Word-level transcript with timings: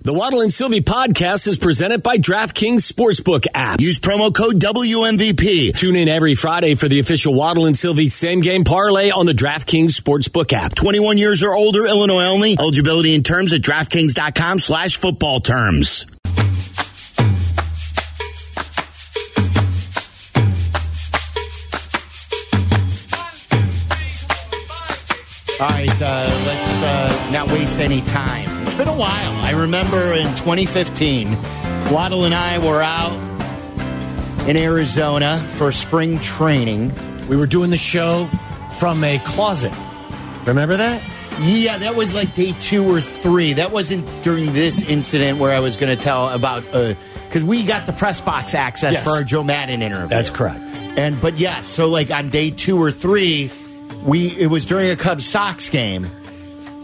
The 0.00 0.12
Waddle 0.12 0.40
and 0.40 0.52
Silvy 0.52 0.80
podcast 0.80 1.46
is 1.46 1.56
presented 1.56 2.02
by 2.02 2.16
DraftKings 2.18 2.80
Sportsbook 2.82 3.46
app. 3.54 3.80
Use 3.80 4.00
promo 4.00 4.34
code 4.34 4.56
WMVP. 4.56 5.78
Tune 5.78 5.94
in 5.94 6.08
every 6.08 6.34
Friday 6.34 6.74
for 6.74 6.88
the 6.88 6.98
official 6.98 7.32
Waddle 7.32 7.66
and 7.66 7.78
Silvy 7.78 8.08
same 8.08 8.40
game 8.40 8.64
parlay 8.64 9.10
on 9.10 9.24
the 9.24 9.32
DraftKings 9.32 9.98
Sportsbook 9.98 10.52
app. 10.52 10.74
21 10.74 11.16
years 11.16 11.44
or 11.44 11.54
older, 11.54 11.86
Illinois 11.86 12.24
only. 12.24 12.56
Eligibility 12.58 13.14
and 13.14 13.24
terms 13.24 13.52
at 13.52 13.60
DraftKings.com 13.60 14.58
slash 14.58 14.96
football 14.96 15.38
terms. 15.38 16.06
All 25.60 25.68
right, 25.68 26.02
uh, 26.02 26.42
let's 26.46 26.82
uh, 26.82 27.30
not 27.32 27.46
waste 27.46 27.78
any 27.78 28.00
time. 28.00 28.53
Been 28.84 28.92
a 28.92 28.98
while. 28.98 29.32
I 29.42 29.52
remember 29.52 29.96
in 30.12 30.26
2015, 30.36 31.30
Waddle 31.90 32.26
and 32.26 32.34
I 32.34 32.58
were 32.58 32.82
out 32.82 33.12
in 34.46 34.58
Arizona 34.58 35.38
for 35.54 35.72
spring 35.72 36.18
training. 36.18 36.92
We 37.26 37.36
were 37.36 37.46
doing 37.46 37.70
the 37.70 37.78
show 37.78 38.26
from 38.78 39.02
a 39.02 39.18
closet. 39.20 39.72
Remember 40.44 40.76
that? 40.76 41.02
Yeah, 41.40 41.78
that 41.78 41.96
was 41.96 42.12
like 42.14 42.34
day 42.34 42.52
two 42.60 42.84
or 42.84 43.00
three. 43.00 43.54
That 43.54 43.70
wasn't 43.72 44.06
during 44.22 44.52
this 44.52 44.82
incident 44.82 45.38
where 45.38 45.52
I 45.52 45.60
was 45.60 45.78
going 45.78 45.96
to 45.96 46.02
tell 46.02 46.28
about 46.28 46.62
uh, 46.74 46.92
because 47.28 47.42
we 47.42 47.62
got 47.62 47.86
the 47.86 47.94
press 47.94 48.20
box 48.20 48.54
access 48.54 48.92
Yes. 48.92 49.04
for 49.04 49.10
our 49.10 49.24
Joe 49.24 49.42
Maddon 49.42 49.80
interview. 49.80 50.08
That's 50.08 50.28
correct. 50.28 50.60
And 50.98 51.18
but 51.22 51.38
yes, 51.38 51.66
so 51.66 51.88
like 51.88 52.10
on 52.10 52.28
day 52.28 52.50
two 52.50 52.78
or 52.78 52.90
three, 52.90 53.50
we 54.04 54.26
it 54.38 54.48
was 54.48 54.66
during 54.66 54.90
a 54.90 54.96
Cubs 54.96 55.24
Sox 55.26 55.70
game, 55.70 56.10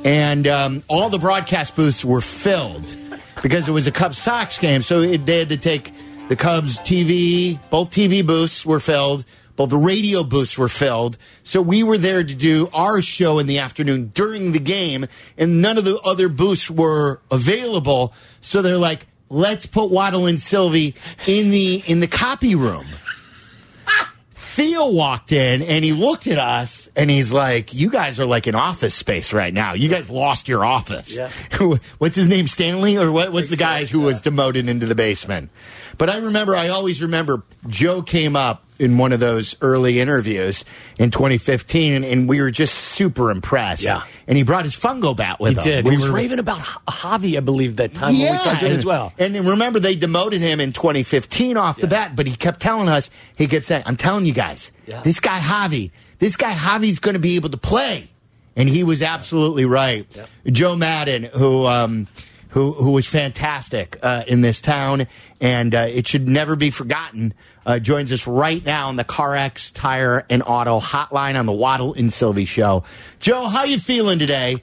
and 0.05 0.47
um, 0.47 0.83
all 0.89 1.11
the 1.11 1.19
broadcast 1.19 1.77
booths 1.77 2.05
were 2.05 2.21
filled 2.21 2.97
because 3.43 3.69
it 3.69 3.73
was 3.73 3.87
a 3.87 3.93
Cubs 3.93 4.19
Sox 4.19 4.59
game. 4.59 4.83
So 4.83 5.01
it, 5.01 5.27
they 5.27 5.39
had 5.39 5.49
to 5.51 5.57
take 5.57 5.93
the 6.29 6.37
Cubs 6.37 6.79
TV, 6.81 7.59
both 7.71 7.91
TV 7.91 8.25
booths 8.25 8.65
were 8.65 8.81
filled. 8.81 9.25
Both 9.57 9.71
the 9.71 9.77
radio 9.77 10.25
booths 10.25 10.57
were 10.57 10.69
filled. 10.69 11.19
So 11.43 11.61
we 11.61 11.83
were 11.83 11.99
there 11.99 12.23
to 12.23 12.35
do 12.35 12.71
our 12.73 13.03
show 13.03 13.39
in 13.39 13.47
the 13.47 13.59
afternoon 13.59 14.11
during 14.15 14.53
the 14.53 14.59
game, 14.59 15.07
and 15.37 15.61
none 15.61 15.77
of 15.77 15.85
the 15.85 16.01
other 16.01 16.31
booths 16.31 16.71
were 16.71 17.21
available. 17.31 18.15
So 18.41 18.63
they're 18.63 18.79
like, 18.79 19.07
let's 19.29 19.67
put 19.67 19.91
Waddle 19.91 20.25
and 20.25 20.41
Silvy 20.41 20.95
in 21.27 21.51
the 21.51 21.83
in 21.87 22.01
the 22.01 22.07
copy 22.07 22.55
room. 22.55 22.87
Theo 24.53 24.89
walked 24.91 25.31
in 25.31 25.63
and 25.63 25.85
he 25.85 25.93
looked 25.93 26.27
at 26.27 26.39
us 26.39 26.89
and 26.97 27.09
he's 27.09 27.33
like, 27.33 27.73
"You 27.73 27.89
guys 27.89 28.19
are 28.19 28.27
like 28.27 28.49
in 28.49 28.57
office 28.57 28.97
space 28.97 29.33
right 29.33 29.55
now. 29.55 29.75
You 29.75 29.89
guys 29.89 30.11
lost 30.11 30.49
your 30.49 30.65
office." 30.65 31.17
Yeah. 31.17 31.31
what's 31.99 32.17
his 32.17 32.27
name, 32.27 32.49
Stanley, 32.49 32.99
or 32.99 33.13
what, 33.13 33.33
what's 33.33 33.51
the 33.51 33.57
guy 33.57 33.85
who 33.85 34.01
was 34.01 34.21
demoted 34.21 34.69
into 34.69 34.87
the 34.87 34.97
basement? 34.97 35.51
But 35.99 36.11
I 36.11 36.17
remember, 36.19 36.57
I 36.57 36.69
always 36.69 37.01
remember 37.01 37.45
Joe 37.69 38.03
came 38.03 38.35
up 38.35 38.65
in 38.81 38.99
one 38.99 39.13
of 39.13 39.21
those 39.21 39.55
early 39.61 40.01
interviews 40.01 40.65
in 40.99 41.11
2015, 41.11 42.03
and 42.03 42.29
we 42.29 42.41
were 42.41 42.51
just 42.51 42.75
super 42.75 43.31
impressed. 43.31 43.85
Yeah. 43.85 44.03
and 44.27 44.37
he 44.37 44.43
brought 44.43 44.65
his 44.65 44.75
fungo 44.75 45.15
bat 45.17 45.39
with 45.39 45.51
He 45.53 45.57
him. 45.59 45.63
did. 45.63 45.85
We 45.85 45.91
he 45.93 45.97
was 45.99 46.09
were- 46.09 46.15
raving 46.17 46.39
about 46.39 46.59
Javi, 46.59 47.37
I 47.37 47.41
believe, 47.41 47.77
that 47.77 47.95
time 47.95 48.15
when 48.19 48.33
we 48.33 48.39
talked 48.39 48.61
to 48.61 48.67
him 48.67 48.71
and, 48.71 48.79
as 48.79 48.85
well. 48.85 49.13
And 49.19 49.35
then 49.35 49.47
remember, 49.47 49.79
they 49.81 49.95
demoted 49.97 50.41
him 50.41 50.61
in 50.61 50.73
2015 50.73 51.57
off 51.57 51.79
the 51.79 51.87
bat, 51.87 52.17
but 52.17 52.27
he 52.27 52.35
kept 52.35 52.61
telling 52.61 52.89
us, 52.89 53.11
he 53.37 53.47
kept 53.47 53.67
saying, 53.67 53.83
I'm 53.87 53.97
telling 53.97 54.27
you 54.27 54.33
guys, 54.33 54.73
Yeah. 54.87 55.03
this 55.03 55.21
guy 55.21 55.39
Javi, 55.39 55.91
this 56.19 56.37
guy 56.37 56.53
Javi's 56.53 56.99
going 56.99 57.15
to 57.15 57.21
be 57.21 57.37
able 57.37 57.51
to 57.51 57.57
play. 57.59 58.09
And 58.57 58.69
he 58.69 58.83
was 58.85 59.01
absolutely 59.03 59.65
right. 59.65 60.07
Joe 60.47 60.75
Maddon, 60.77 61.23
who, 61.25 61.67
um, 61.67 62.09
who, 62.51 62.73
who 62.73 62.93
was 62.93 63.07
fantastic 63.07 63.99
uh, 64.03 64.25
in 64.27 64.41
this 64.41 64.61
town, 64.61 65.07
and 65.41 65.75
uh, 65.75 65.87
it 65.89 66.07
should 66.07 66.29
never 66.29 66.57
be 66.57 66.71
forgotten, 66.71 67.35
uh, 67.65 67.79
joins 67.79 68.13
us 68.13 68.27
right 68.27 68.65
now 68.65 68.89
on 68.89 68.97
the 68.97 69.05
CarX 69.05 69.73
Tire 69.73 70.25
and 70.29 70.43
Auto 70.43 70.81
Hotline 70.81 71.39
on 71.39 71.47
the 71.47 71.53
Waddle 71.53 71.95
and 71.95 72.13
Silvy 72.13 72.45
Show. 72.45 72.85
Joe, 73.19 73.49
how 73.49 73.65
you 73.65 73.79
feeling 73.79 74.19
today? 74.19 74.57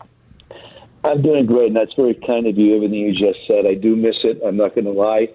I'm 1.03 1.21
doing 1.21 1.45
great, 1.45 1.67
and 1.67 1.75
that's 1.75 1.93
very 1.93 2.15
kind 2.15 2.47
of 2.47 2.57
you. 2.57 2.75
Everything 2.75 2.99
you 2.99 3.13
just 3.13 3.39
said, 3.47 3.65
I 3.65 3.75
do 3.75 3.95
miss 3.95 4.15
it. 4.23 4.41
I'm 4.45 4.57
not 4.57 4.75
going 4.75 4.85
to 4.85 4.91
lie. 4.91 5.29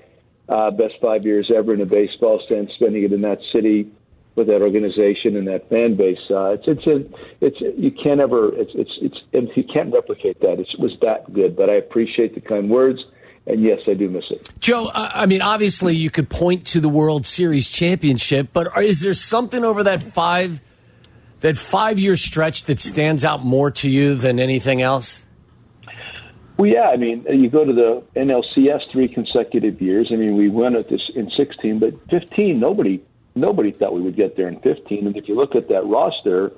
Uh, 0.49 0.71
best 0.71 0.95
five 1.01 1.25
years 1.25 1.51
ever 1.55 1.73
in 1.73 1.81
a 1.81 1.87
baseball 1.87 2.43
stand, 2.45 2.71
spending 2.75 3.05
it 3.05 3.13
in 3.13 3.23
that 3.23 3.39
city 3.55 3.91
with 4.35 4.47
that 4.47 4.63
organization 4.63 5.37
and 5.37 5.47
that 5.49 5.69
fan 5.69 5.97
base. 5.97 6.19
Uh, 6.31 6.53
it's 6.53 6.65
it's 6.67 6.87
a, 6.87 7.45
it's 7.45 7.57
you 7.79 7.91
can't 7.91 8.21
ever 8.21 8.55
it's 8.55 8.73
it's 8.75 8.91
it's 9.01 9.19
it's 9.33 9.57
you 9.57 9.65
can't 9.65 9.93
replicate 9.93 10.41
that. 10.41 10.59
It's, 10.59 10.73
it 10.73 10.81
was 10.81 10.93
that 11.03 11.33
good, 11.33 11.57
but 11.57 11.69
I 11.69 11.75
appreciate 11.75 12.35
the 12.35 12.41
kind 12.41 12.71
words, 12.71 13.01
and 13.47 13.63
yes, 13.63 13.81
I 13.87 13.95
do 13.95 14.09
miss 14.09 14.25
it. 14.31 14.49
Joe, 14.59 14.91
I 14.95 15.23
I 15.23 15.27
mean, 15.27 15.43
obviously, 15.43 15.97
you 15.97 16.11
could 16.11 16.31
point 16.31 16.67
to 16.69 16.81
the 16.81 16.89
World 16.89 17.27
Series 17.27 17.69
championship, 17.69 18.49
but 18.53 18.69
is 18.83 19.01
there 19.01 19.15
something 19.15 19.65
over 19.65 19.83
that 19.85 20.03
five 20.03 20.61
that 21.41 21.57
five 21.57 21.99
year 21.99 22.17
stretch 22.17 22.65
that 22.65 22.81
stands 22.81 23.25
out 23.25 23.45
more 23.45 23.71
to 23.71 23.91
you 23.91 24.15
than 24.15 24.41
anything 24.41 24.81
else? 24.81 25.27
Well, 26.57 26.71
yeah, 26.71 26.91
I 26.93 26.97
mean, 26.97 27.27
you 27.29 27.51
go 27.51 27.65
to 27.65 27.73
the 27.73 28.05
NLCS 28.15 28.93
three 28.93 29.09
consecutive 29.09 29.81
years. 29.81 30.11
I 30.13 30.17
mean, 30.17 30.37
we 30.37 30.49
won 30.49 30.77
at 30.77 30.89
this 30.89 31.01
in 31.15 31.31
16, 31.37 31.81
but 31.81 31.95
15, 32.11 32.61
nobody 32.61 33.03
nobody 33.35 33.73
thought 33.73 33.95
we 33.95 34.03
would 34.03 34.17
get 34.17 34.37
there 34.37 34.49
in 34.49 34.61
15. 34.61 35.07
And 35.07 35.17
if 35.17 35.29
you 35.29 35.35
look 35.35 35.55
at 35.55 35.69
that 35.69 35.87
roster 35.87 36.53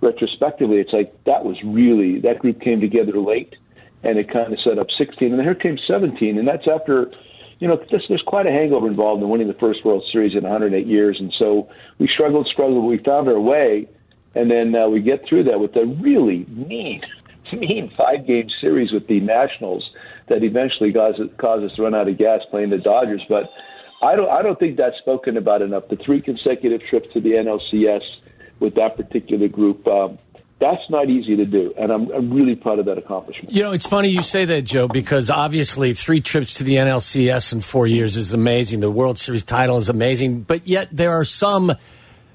retrospectively, 0.00 0.78
it's 0.78 0.92
like 0.92 1.12
that 1.24 1.44
was 1.44 1.56
really 1.64 2.20
that 2.20 2.38
group 2.40 2.60
came 2.60 2.80
together 2.80 3.18
late, 3.18 3.54
and 4.02 4.18
it 4.18 4.30
kind 4.32 4.52
of 4.52 4.58
set 4.60 4.78
up 4.78 4.88
16. 4.96 5.30
And 5.30 5.38
then 5.38 5.44
here 5.44 5.54
came 5.54 5.78
17, 5.86 6.38
and 6.38 6.46
that's 6.46 6.66
after. 6.68 7.10
You 7.58 7.68
know, 7.68 7.80
this, 7.92 8.02
there's 8.08 8.22
quite 8.26 8.48
a 8.48 8.50
hangover 8.50 8.88
involved 8.88 9.22
in 9.22 9.28
winning 9.28 9.46
the 9.46 9.54
first 9.54 9.84
World 9.84 10.02
Series 10.10 10.34
in 10.34 10.42
108 10.42 10.84
years, 10.84 11.16
and 11.20 11.32
so 11.38 11.68
we 11.98 12.08
struggled, 12.08 12.48
struggled, 12.48 12.84
we 12.84 12.98
found 12.98 13.28
our 13.28 13.38
way, 13.38 13.88
and 14.34 14.50
then 14.50 14.74
uh, 14.74 14.88
we 14.88 15.00
get 15.00 15.24
through 15.28 15.44
that 15.44 15.60
with 15.60 15.76
a 15.76 15.86
really 15.86 16.44
mean, 16.48 17.02
mean 17.52 17.92
five 17.96 18.26
game 18.26 18.48
series 18.60 18.90
with 18.90 19.06
the 19.06 19.20
Nationals 19.20 19.88
that 20.28 20.42
eventually 20.42 20.92
caused 20.92 21.20
us 21.64 21.76
to 21.76 21.82
run 21.82 21.94
out 21.94 22.08
of 22.08 22.18
gas 22.18 22.40
playing 22.50 22.70
the 22.70 22.78
Dodgers. 22.78 23.22
But 23.28 23.44
I 24.02 24.16
don't 24.16 24.28
I 24.30 24.42
don't 24.42 24.58
think 24.58 24.76
that's 24.76 24.98
spoken 24.98 25.36
about 25.36 25.62
enough. 25.62 25.88
The 25.88 25.96
three 25.96 26.20
consecutive 26.20 26.82
trips 26.88 27.12
to 27.12 27.20
the 27.20 27.32
NLCS 27.32 28.02
with 28.58 28.74
that 28.74 28.96
particular 28.96 29.48
group. 29.48 29.86
Um, 29.86 30.18
that's 30.58 30.88
not 30.90 31.10
easy 31.10 31.34
to 31.36 31.44
do, 31.44 31.74
and 31.76 31.90
I'm, 31.90 32.08
I'm 32.12 32.32
really 32.32 32.54
proud 32.54 32.78
of 32.78 32.86
that 32.86 32.96
accomplishment. 32.96 33.52
You 33.52 33.64
know, 33.64 33.72
it's 33.72 33.86
funny 33.86 34.10
you 34.10 34.22
say 34.22 34.44
that, 34.44 34.62
Joe, 34.62 34.86
because 34.86 35.28
obviously 35.28 35.92
three 35.92 36.20
trips 36.20 36.54
to 36.54 36.64
the 36.64 36.74
NLCS 36.74 37.52
in 37.52 37.60
four 37.60 37.88
years 37.88 38.16
is 38.16 38.32
amazing. 38.32 38.78
The 38.78 38.90
World 38.90 39.18
Series 39.18 39.42
title 39.42 39.76
is 39.76 39.88
amazing, 39.88 40.42
but 40.42 40.66
yet 40.66 40.88
there 40.92 41.12
are 41.12 41.24
some 41.24 41.72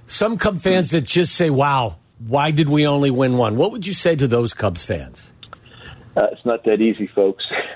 some 0.07 0.37
Cub 0.37 0.61
fans 0.61 0.91
that 0.91 1.07
just 1.07 1.35
say, 1.35 1.49
"Wow, 1.49 1.99
why 2.19 2.51
did 2.51 2.67
we 2.67 2.85
only 2.85 3.11
win 3.11 3.37
one?" 3.37 3.55
What 3.55 3.71
would 3.71 3.87
you 3.87 3.93
say 3.93 4.15
to 4.17 4.27
those 4.27 4.53
Cubs 4.53 4.83
fans? 4.83 5.31
Uh, 6.17 6.27
it's 6.31 6.45
not 6.45 6.63
that 6.65 6.81
easy, 6.81 7.07
folks. 7.07 7.45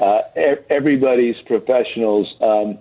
uh, 0.00 0.22
everybody's 0.68 1.36
professionals 1.46 2.34
um, 2.40 2.76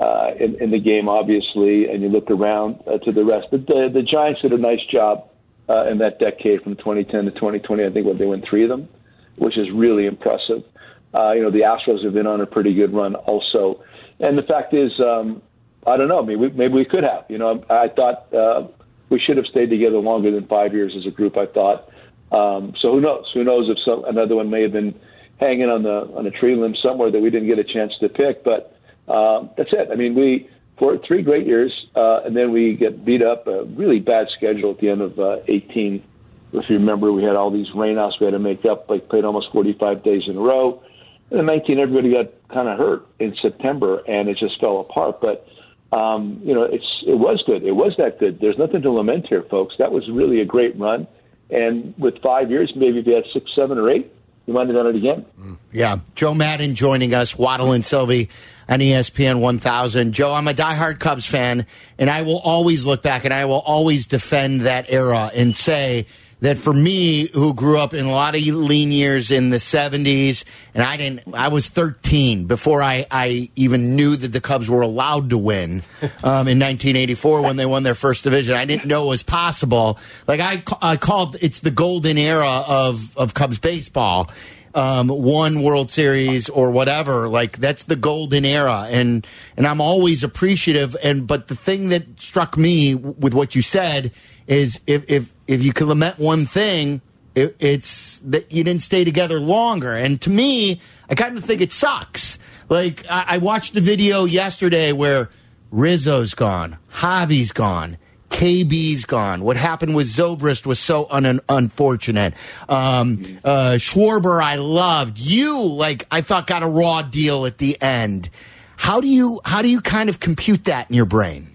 uh, 0.00 0.30
in, 0.38 0.60
in 0.62 0.70
the 0.70 0.78
game, 0.78 1.08
obviously, 1.08 1.88
and 1.88 2.02
you 2.02 2.08
look 2.08 2.30
around 2.30 2.80
uh, 2.86 2.98
to 2.98 3.12
the 3.12 3.24
rest. 3.24 3.48
But 3.50 3.66
the, 3.66 3.90
the 3.92 4.02
Giants 4.02 4.42
did 4.42 4.52
a 4.52 4.58
nice 4.58 4.84
job 4.90 5.28
uh, 5.68 5.86
in 5.86 5.98
that 5.98 6.18
decade 6.18 6.62
from 6.62 6.76
2010 6.76 7.24
to 7.24 7.30
2020. 7.30 7.84
I 7.84 7.90
think 7.90 8.06
what 8.06 8.18
they 8.18 8.26
won 8.26 8.42
three 8.42 8.62
of 8.62 8.68
them, 8.68 8.88
which 9.36 9.58
is 9.58 9.70
really 9.70 10.06
impressive. 10.06 10.64
Uh, 11.12 11.32
you 11.32 11.42
know, 11.42 11.50
the 11.50 11.60
Astros 11.60 12.04
have 12.04 12.14
been 12.14 12.26
on 12.26 12.40
a 12.40 12.46
pretty 12.46 12.74
good 12.74 12.92
run 12.92 13.14
also. 13.14 13.82
And 14.20 14.36
the 14.36 14.42
fact 14.42 14.74
is, 14.74 14.92
um, 15.00 15.42
I 15.86 15.96
don't 15.96 16.08
know. 16.08 16.22
Maybe 16.22 16.36
we, 16.36 16.48
maybe 16.50 16.74
we 16.74 16.84
could 16.84 17.04
have. 17.04 17.24
You 17.28 17.38
know, 17.38 17.64
I 17.70 17.88
thought 17.88 18.32
uh, 18.34 18.68
we 19.08 19.18
should 19.18 19.36
have 19.36 19.46
stayed 19.46 19.70
together 19.70 19.98
longer 19.98 20.30
than 20.30 20.46
five 20.46 20.74
years 20.74 20.94
as 20.96 21.06
a 21.06 21.10
group. 21.10 21.36
I 21.36 21.46
thought. 21.46 21.88
Um, 22.30 22.74
so 22.80 22.92
who 22.92 23.00
knows? 23.00 23.24
Who 23.32 23.42
knows 23.42 23.70
if 23.70 23.78
some, 23.84 24.04
another 24.04 24.36
one 24.36 24.50
may 24.50 24.62
have 24.62 24.72
been 24.72 24.94
hanging 25.40 25.70
on 25.70 25.82
the 25.82 26.10
on 26.14 26.26
a 26.26 26.30
tree 26.30 26.56
limb 26.56 26.74
somewhere 26.84 27.10
that 27.10 27.20
we 27.20 27.30
didn't 27.30 27.48
get 27.48 27.58
a 27.58 27.64
chance 27.64 27.92
to 28.00 28.08
pick. 28.08 28.44
But 28.44 28.77
um, 29.08 29.50
that's 29.56 29.72
it. 29.72 29.88
I 29.90 29.96
mean, 29.96 30.14
we 30.14 30.48
for 30.78 30.96
three 30.98 31.22
great 31.22 31.46
years, 31.46 31.72
uh, 31.94 32.20
and 32.24 32.36
then 32.36 32.52
we 32.52 32.74
get 32.74 33.04
beat 33.04 33.22
up. 33.22 33.46
A 33.46 33.64
really 33.64 33.98
bad 33.98 34.28
schedule 34.36 34.72
at 34.72 34.78
the 34.78 34.88
end 34.88 35.00
of 35.00 35.18
uh, 35.18 35.38
18. 35.48 36.04
If 36.52 36.70
you 36.70 36.76
remember, 36.76 37.12
we 37.12 37.24
had 37.24 37.36
all 37.36 37.50
these 37.50 37.68
rainouts 37.70 38.20
we 38.20 38.26
had 38.26 38.32
to 38.32 38.38
make 38.38 38.64
up. 38.64 38.88
Like 38.88 39.08
played 39.08 39.24
almost 39.24 39.52
45 39.52 40.02
days 40.02 40.22
in 40.26 40.36
a 40.36 40.40
row. 40.40 40.82
And 41.30 41.40
in 41.40 41.46
19, 41.46 41.78
everybody 41.78 42.14
got 42.14 42.32
kind 42.48 42.68
of 42.68 42.78
hurt 42.78 43.06
in 43.18 43.36
September, 43.42 44.02
and 44.06 44.28
it 44.28 44.38
just 44.38 44.58
fell 44.60 44.80
apart. 44.80 45.20
But 45.20 45.46
um, 45.92 46.40
you 46.44 46.54
know, 46.54 46.62
it's 46.62 47.02
it 47.06 47.18
was 47.18 47.42
good. 47.46 47.64
It 47.64 47.72
was 47.72 47.94
that 47.98 48.18
good. 48.18 48.40
There's 48.40 48.58
nothing 48.58 48.82
to 48.82 48.90
lament 48.90 49.26
here, 49.26 49.42
folks. 49.42 49.74
That 49.78 49.92
was 49.92 50.08
really 50.08 50.40
a 50.40 50.44
great 50.44 50.78
run. 50.78 51.06
And 51.50 51.94
with 51.98 52.20
five 52.22 52.50
years, 52.50 52.72
maybe 52.76 52.98
if 52.98 53.06
you 53.06 53.14
had 53.14 53.24
six, 53.32 53.50
seven, 53.54 53.78
or 53.78 53.90
eight, 53.90 54.12
you 54.48 54.54
might 54.54 54.66
have 54.66 54.74
done 54.74 54.86
it 54.86 54.96
again. 54.96 55.26
Yeah, 55.70 55.98
Joe 56.14 56.32
Maddon 56.32 56.74
joining 56.74 57.14
us, 57.14 57.36
Waddle 57.36 57.72
and 57.72 57.84
Silvy 57.84 58.30
on 58.66 58.78
ESPN 58.78 59.40
1000. 59.40 60.12
Joe, 60.12 60.32
I'm 60.32 60.48
a 60.48 60.54
diehard 60.54 60.98
Cubs 60.98 61.26
fan, 61.26 61.66
and 61.98 62.08
I 62.08 62.22
will 62.22 62.38
always 62.38 62.86
look 62.86 63.02
back 63.02 63.26
and 63.26 63.34
I 63.34 63.44
will 63.44 63.60
always 63.60 64.06
defend 64.06 64.62
that 64.62 64.86
era 64.88 65.30
and 65.34 65.54
say 65.54 66.06
that 66.40 66.58
for 66.58 66.72
me, 66.72 67.28
who 67.32 67.52
grew 67.52 67.78
up 67.78 67.94
in 67.94 68.06
a 68.06 68.12
lot 68.12 68.36
of 68.36 68.42
lean 68.42 68.92
years 68.92 69.30
in 69.30 69.50
the 69.50 69.56
70s, 69.56 70.44
and 70.72 70.82
I 70.84 70.96
didn't, 70.96 71.34
I 71.34 71.48
was 71.48 71.68
13 71.68 72.46
before 72.46 72.82
I, 72.82 73.06
I 73.10 73.50
even 73.56 73.96
knew 73.96 74.14
that 74.14 74.28
the 74.28 74.40
Cubs 74.40 74.70
were 74.70 74.82
allowed 74.82 75.30
to 75.30 75.38
win 75.38 75.82
um, 76.22 76.46
in 76.46 76.58
1984 76.58 77.42
when 77.42 77.56
they 77.56 77.66
won 77.66 77.82
their 77.82 77.96
first 77.96 78.24
division. 78.24 78.56
I 78.56 78.64
didn't 78.66 78.86
know 78.86 79.06
it 79.06 79.08
was 79.08 79.22
possible. 79.22 79.98
Like 80.26 80.40
I, 80.40 80.62
I 80.80 80.96
called 80.96 81.36
it's 81.40 81.60
the 81.60 81.72
golden 81.72 82.16
era 82.18 82.62
of, 82.68 83.16
of 83.16 83.34
Cubs 83.34 83.58
baseball. 83.58 84.30
Um, 84.74 85.08
one 85.08 85.62
World 85.62 85.90
Series 85.90 86.48
or 86.50 86.70
whatever, 86.70 87.28
like 87.28 87.58
that's 87.58 87.84
the 87.84 87.96
golden 87.96 88.44
era, 88.44 88.86
and 88.90 89.26
and 89.56 89.66
I'm 89.66 89.80
always 89.80 90.22
appreciative. 90.22 90.94
And 91.02 91.26
but 91.26 91.48
the 91.48 91.56
thing 91.56 91.88
that 91.88 92.20
struck 92.20 92.56
me 92.56 92.94
with 92.94 93.34
what 93.34 93.56
you 93.56 93.62
said 93.62 94.12
is 94.48 94.80
if 94.86 95.08
if 95.08 95.32
if 95.46 95.64
you 95.64 95.72
can 95.72 95.86
lament 95.86 96.18
one 96.18 96.46
thing, 96.46 97.00
it, 97.36 97.54
it's 97.60 98.18
that 98.24 98.50
you 98.50 98.64
didn't 98.64 98.82
stay 98.82 99.04
together 99.04 99.38
longer. 99.38 99.94
And 99.94 100.20
to 100.22 100.30
me, 100.30 100.80
I 101.08 101.14
kind 101.14 101.38
of 101.38 101.44
think 101.44 101.60
it 101.60 101.72
sucks. 101.72 102.38
Like 102.68 103.08
I, 103.08 103.24
I 103.28 103.38
watched 103.38 103.74
the 103.74 103.80
video 103.80 104.24
yesterday 104.24 104.92
where 104.92 105.30
Rizzo's 105.70 106.34
gone, 106.34 106.78
Javi's 106.94 107.52
gone. 107.52 107.98
KB's 108.30 109.06
gone. 109.06 109.42
What 109.42 109.56
happened 109.56 109.96
with 109.96 110.06
Zobrist 110.06 110.66
was 110.66 110.78
so 110.78 111.06
un- 111.10 111.40
unfortunate. 111.48 112.34
Um, 112.68 113.22
uh, 113.42 113.78
Schwarber, 113.78 114.42
I 114.42 114.56
loved. 114.56 115.18
You, 115.18 115.62
like, 115.64 116.06
I 116.10 116.20
thought 116.20 116.46
got 116.46 116.62
a 116.62 116.68
raw 116.68 117.00
deal 117.00 117.46
at 117.46 117.56
the 117.56 117.80
end. 117.80 118.28
How 118.76 119.00
do 119.00 119.08
you 119.08 119.40
how 119.44 119.62
do 119.62 119.68
you 119.68 119.80
kind 119.80 120.08
of 120.08 120.20
compute 120.20 120.66
that 120.66 120.88
in 120.90 120.94
your 120.94 121.06
brain? 121.06 121.48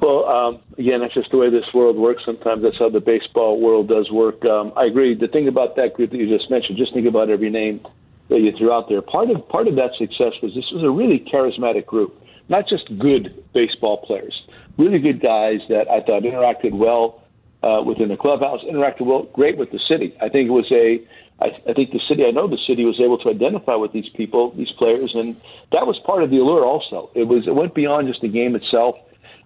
Well, 0.00 0.28
um, 0.28 0.60
again, 0.78 1.00
that's 1.00 1.14
just 1.14 1.30
the 1.30 1.38
way 1.38 1.50
this 1.50 1.64
world 1.74 1.96
works. 1.96 2.22
Sometimes 2.24 2.62
that's 2.62 2.78
how 2.78 2.88
the 2.88 3.00
baseball 3.00 3.60
world 3.60 3.88
does 3.88 4.10
work. 4.10 4.44
Um, 4.44 4.72
I 4.76 4.84
agree. 4.84 5.14
The 5.14 5.28
thing 5.28 5.48
about 5.48 5.76
that 5.76 5.94
group 5.94 6.10
that 6.10 6.18
you 6.18 6.28
just 6.28 6.50
mentioned, 6.50 6.78
just 6.78 6.94
think 6.94 7.08
about 7.08 7.30
every 7.30 7.50
name 7.50 7.80
that 8.28 8.40
you 8.40 8.52
threw 8.56 8.72
out 8.72 8.88
there. 8.88 9.02
Part 9.02 9.30
of 9.30 9.48
part 9.48 9.66
of 9.66 9.76
that 9.76 9.92
success 9.98 10.34
was 10.42 10.54
this 10.54 10.70
was 10.70 10.84
a 10.84 10.90
really 10.90 11.18
charismatic 11.18 11.86
group, 11.86 12.20
not 12.48 12.68
just 12.68 12.86
good 12.98 13.44
baseball 13.52 13.98
players, 13.98 14.40
really 14.76 15.00
good 15.00 15.20
guys 15.20 15.60
that 15.68 15.90
I 15.90 16.00
thought 16.02 16.22
interacted 16.22 16.72
well 16.72 17.22
uh, 17.62 17.82
within 17.84 18.08
the 18.08 18.16
clubhouse, 18.16 18.60
interacted 18.62 19.00
well, 19.00 19.24
great 19.24 19.56
with 19.56 19.72
the 19.72 19.80
city. 19.88 20.16
I 20.20 20.28
think 20.28 20.48
it 20.48 20.52
was 20.52 20.70
a 20.70 21.04
I, 21.40 21.46
I 21.68 21.72
think 21.72 21.90
the 21.90 22.00
city, 22.08 22.24
I 22.24 22.30
know 22.30 22.46
the 22.46 22.58
city 22.66 22.84
was 22.84 23.00
able 23.00 23.18
to 23.18 23.30
identify 23.30 23.74
with 23.74 23.92
these 23.92 24.08
people, 24.10 24.52
these 24.52 24.72
players, 24.72 25.14
and 25.14 25.40
that 25.72 25.86
was 25.86 25.98
part 26.04 26.22
of 26.22 26.30
the 26.30 26.38
allure. 26.38 26.64
Also, 26.64 27.10
it 27.14 27.24
was 27.24 27.48
it 27.48 27.54
went 27.54 27.74
beyond 27.74 28.06
just 28.06 28.20
the 28.20 28.28
game 28.28 28.54
itself 28.54 28.96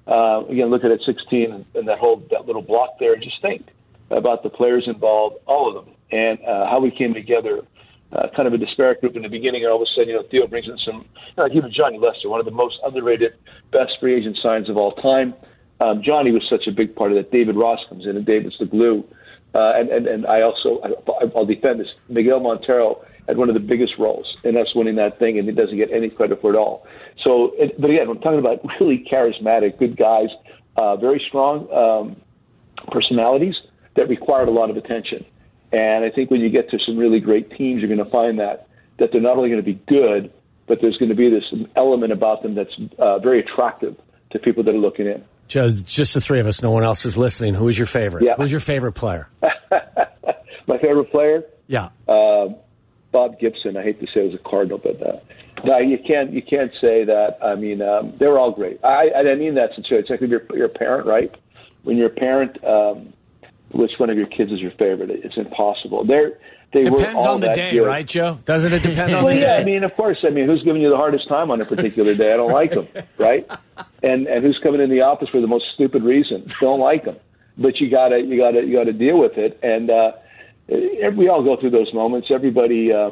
uh, 0.07 0.45
again, 0.49 0.69
look 0.69 0.85
at 0.85 0.91
it 0.91 1.03
16 1.05 1.53
and, 1.53 1.65
and 1.75 1.89
that 1.89 1.99
whole 1.99 2.23
that 2.31 2.47
little 2.47 2.63
block 2.63 2.99
there, 2.99 3.15
and 3.15 3.23
just 3.23 3.41
think 3.41 3.67
about 4.11 4.43
the 4.43 4.51
players 4.51 4.85
involved, 4.87 5.37
all 5.47 5.69
of 5.69 5.85
them, 5.85 5.95
and 6.11 6.39
uh, 6.45 6.69
how 6.69 6.81
we 6.81 6.91
came 6.91 7.15
together. 7.15 7.63
Uh, 8.13 8.29
kind 8.37 8.47
of 8.47 8.53
a 8.53 8.59
disparate 8.59 9.01
group 9.01 9.17
in 9.17 9.23
the 9.23 9.29
beginning, 9.29 9.63
and 9.63 9.73
all 9.73 9.81
of 9.81 9.89
a 9.89 9.91
sudden, 9.95 10.11
you 10.11 10.15
know, 10.15 10.23
Theo 10.31 10.47
brings 10.47 10.69
in 10.69 10.77
some, 10.85 10.97
you 10.97 11.33
know, 11.39 11.45
like 11.45 11.53
even 11.53 11.73
Johnny 11.73 11.97
Lester, 11.97 12.29
one 12.29 12.41
of 12.41 12.45
the 12.45 12.53
most 12.53 12.79
underrated, 12.85 13.33
best 13.71 13.93
free 14.01 14.15
agent 14.15 14.37
signs 14.43 14.69
of 14.69 14.77
all 14.77 14.93
time. 14.93 15.33
Um, 15.81 16.03
Johnny 16.03 16.31
was 16.31 16.47
such 16.51 16.67
a 16.67 16.73
big 16.73 16.95
part 16.95 17.11
of 17.11 17.17
that. 17.17 17.33
David 17.33 17.57
Ross 17.57 17.81
comes 17.89 18.05
in, 18.05 18.19
and 18.19 18.27
David's 18.27 18.59
the 18.59 18.67
glue. 18.67 19.03
Uh, 19.55 19.73
and, 19.77 19.89
and, 19.89 20.07
and 20.07 20.27
I 20.27 20.43
also, 20.43 20.81
I, 20.85 21.25
I'll 21.35 21.47
defend 21.47 21.81
this. 21.81 21.89
Miguel 22.11 22.41
Montero 22.41 23.03
had 23.29 23.37
one 23.37 23.49
of 23.49 23.55
the 23.55 23.61
biggest 23.61 23.95
roles 23.99 24.27
in 24.45 24.57
us 24.59 24.75
winning 24.75 24.97
that 24.97 25.19
thing, 25.19 25.39
and 25.39 25.49
he 25.49 25.55
doesn't 25.55 25.77
get 25.77 25.91
any 25.93 26.11
credit 26.11 26.41
for 26.41 26.53
it 26.53 26.57
all. 26.57 26.87
So, 27.25 27.53
it, 27.57 27.81
but 27.81 27.91
again, 27.91 28.09
I'm 28.09 28.19
talking 28.21 28.39
about 28.39 28.61
really 28.81 29.07
charismatic, 29.11 29.79
good 29.79 29.97
guys, 29.97 30.29
uh, 30.77 30.97
very 30.97 31.23
strong 31.29 31.73
um, 31.73 32.17
personalities 32.91 33.55
that 33.97 34.09
required 34.09 34.49
a 34.49 34.53
lot 34.53 34.71
of 34.71 34.77
attention. 34.77 35.25
And 35.73 36.05
I 36.05 36.11
think 36.11 36.31
when 36.31 36.41
you 36.41 36.51
get 36.51 36.71
to 36.71 36.79
some 36.85 36.99
really 36.99 37.21
great 37.21 37.51
teams, 37.57 37.81
you're 37.81 37.95
going 37.95 38.05
to 38.05 38.11
find 38.11 38.39
that 38.39 38.69
that 38.99 39.11
they're 39.11 39.23
not 39.23 39.37
only 39.37 39.49
going 39.49 39.63
to 39.63 39.65
be 39.65 39.81
good, 39.89 40.33
but 40.67 40.81
there's 40.81 40.97
going 40.99 41.09
to 41.09 41.15
be 41.15 41.29
this 41.29 41.45
element 41.77 42.13
about 42.13 42.43
them 42.43 42.55
that's 42.55 42.75
uh, 42.99 43.19
very 43.19 43.41
attractive 43.41 43.97
to 44.31 44.39
people 44.39 44.63
that 44.63 44.75
are 44.75 44.79
looking 44.79 45.07
in. 45.07 45.25
Just, 45.49 45.85
just 45.85 46.15
the 46.15 46.21
three 46.21 46.41
of 46.41 46.47
us. 46.47 46.63
No 46.63 46.71
one 46.71 46.85
else 46.85 47.05
is 47.05 47.19
listening. 47.19 47.55
Who 47.55 47.69
is 47.69 47.77
your 47.77 47.87
favorite? 47.87 48.25
Yeah. 48.25 48.35
Who's 48.37 48.51
your 48.51 48.61
favorite 48.61 48.93
player? 48.93 49.29
My 50.67 50.79
favorite 50.79 51.11
player? 51.11 51.45
Yeah. 51.67 51.89
Uh, 52.07 52.51
Bob 53.13 53.39
Gibson. 53.39 53.77
I 53.77 53.83
hate 53.83 54.01
to 54.01 54.07
say 54.07 54.21
it 54.21 54.33
was 54.33 54.35
a 54.35 54.49
Cardinal, 54.49 54.79
but 54.79 55.01
uh, 55.07 55.21
no, 55.65 55.79
you 55.79 55.99
can't 55.99 56.33
you 56.33 56.43
can't 56.43 56.73
say 56.81 57.05
that. 57.05 57.39
I 57.43 57.55
mean, 57.55 57.83
um, 57.83 58.15
they 58.19 58.27
were 58.27 58.39
all 58.39 58.51
great. 58.53 58.81
I 58.83 59.11
I 59.15 59.35
mean 59.35 59.55
that 59.55 59.71
sincerely. 59.75 60.03
It's 60.03 60.11
like 60.11 60.23
if 60.23 60.31
you're 60.31 60.43
you're 60.55 60.67
a 60.67 60.71
parent, 60.71 61.07
right? 61.07 61.31
When 61.85 61.97
you're 61.97 62.09
a 62.09 62.11
parent, 62.11 62.63
um, 62.65 63.13
which 63.71 63.93
one 63.99 64.11
of 64.11 64.17
your 64.17 64.27
kids 64.27 64.51
is 64.53 64.61
your 64.61 64.73
favorite? 64.73 65.11
It's 65.11 65.37
impossible. 65.37 66.05
They're 66.05 66.39
they 66.73 66.85
depends 66.85 67.23
were 67.23 67.29
all 67.29 67.35
on 67.35 67.41
the 67.41 67.51
day, 67.51 67.73
good. 67.73 67.87
right, 67.87 68.07
Joe? 68.07 68.39
Doesn't 68.47 68.73
it 68.73 68.83
depend 68.83 69.15
on 69.15 69.25
Well, 69.25 69.35
the 69.35 69.41
yeah, 69.41 69.57
day? 69.57 69.63
I 69.63 69.65
mean, 69.65 69.85
of 69.85 69.95
course. 69.95 70.17
I 70.27 70.31
mean, 70.31 70.47
who's 70.47 70.63
giving 70.63 70.81
you 70.81 70.89
the 70.89 70.97
hardest 70.97 71.29
time 71.29 71.51
on 71.51 71.61
a 71.61 71.67
particular 71.67 72.15
day? 72.15 72.33
I 72.33 72.37
don't 72.37 72.53
like 72.53 72.71
them, 72.73 72.89
right? 73.19 73.47
And 74.03 74.27
and 74.27 74.43
who's 74.43 74.59
coming 74.65 74.81
in 74.81 74.89
the 74.89 75.03
office 75.03 75.29
for 75.29 75.41
the 75.41 75.47
most 75.47 75.67
stupid 75.75 76.03
reason? 76.03 76.47
Don't 76.61 76.81
like 76.81 77.05
them. 77.05 77.17
But 77.59 77.79
you 77.79 77.91
gotta 77.91 78.21
you 78.21 78.39
gotta 78.39 78.65
you 78.65 78.75
gotta 78.75 78.95
deal 78.95 79.19
with 79.19 79.37
it. 79.37 79.59
And 79.63 79.91
uh, 79.91 80.13
we 81.17 81.29
all 81.29 81.43
go 81.43 81.57
through 81.57 81.71
those 81.71 81.93
moments. 81.93 82.29
Everybody. 82.31 82.93
Uh, 82.93 83.11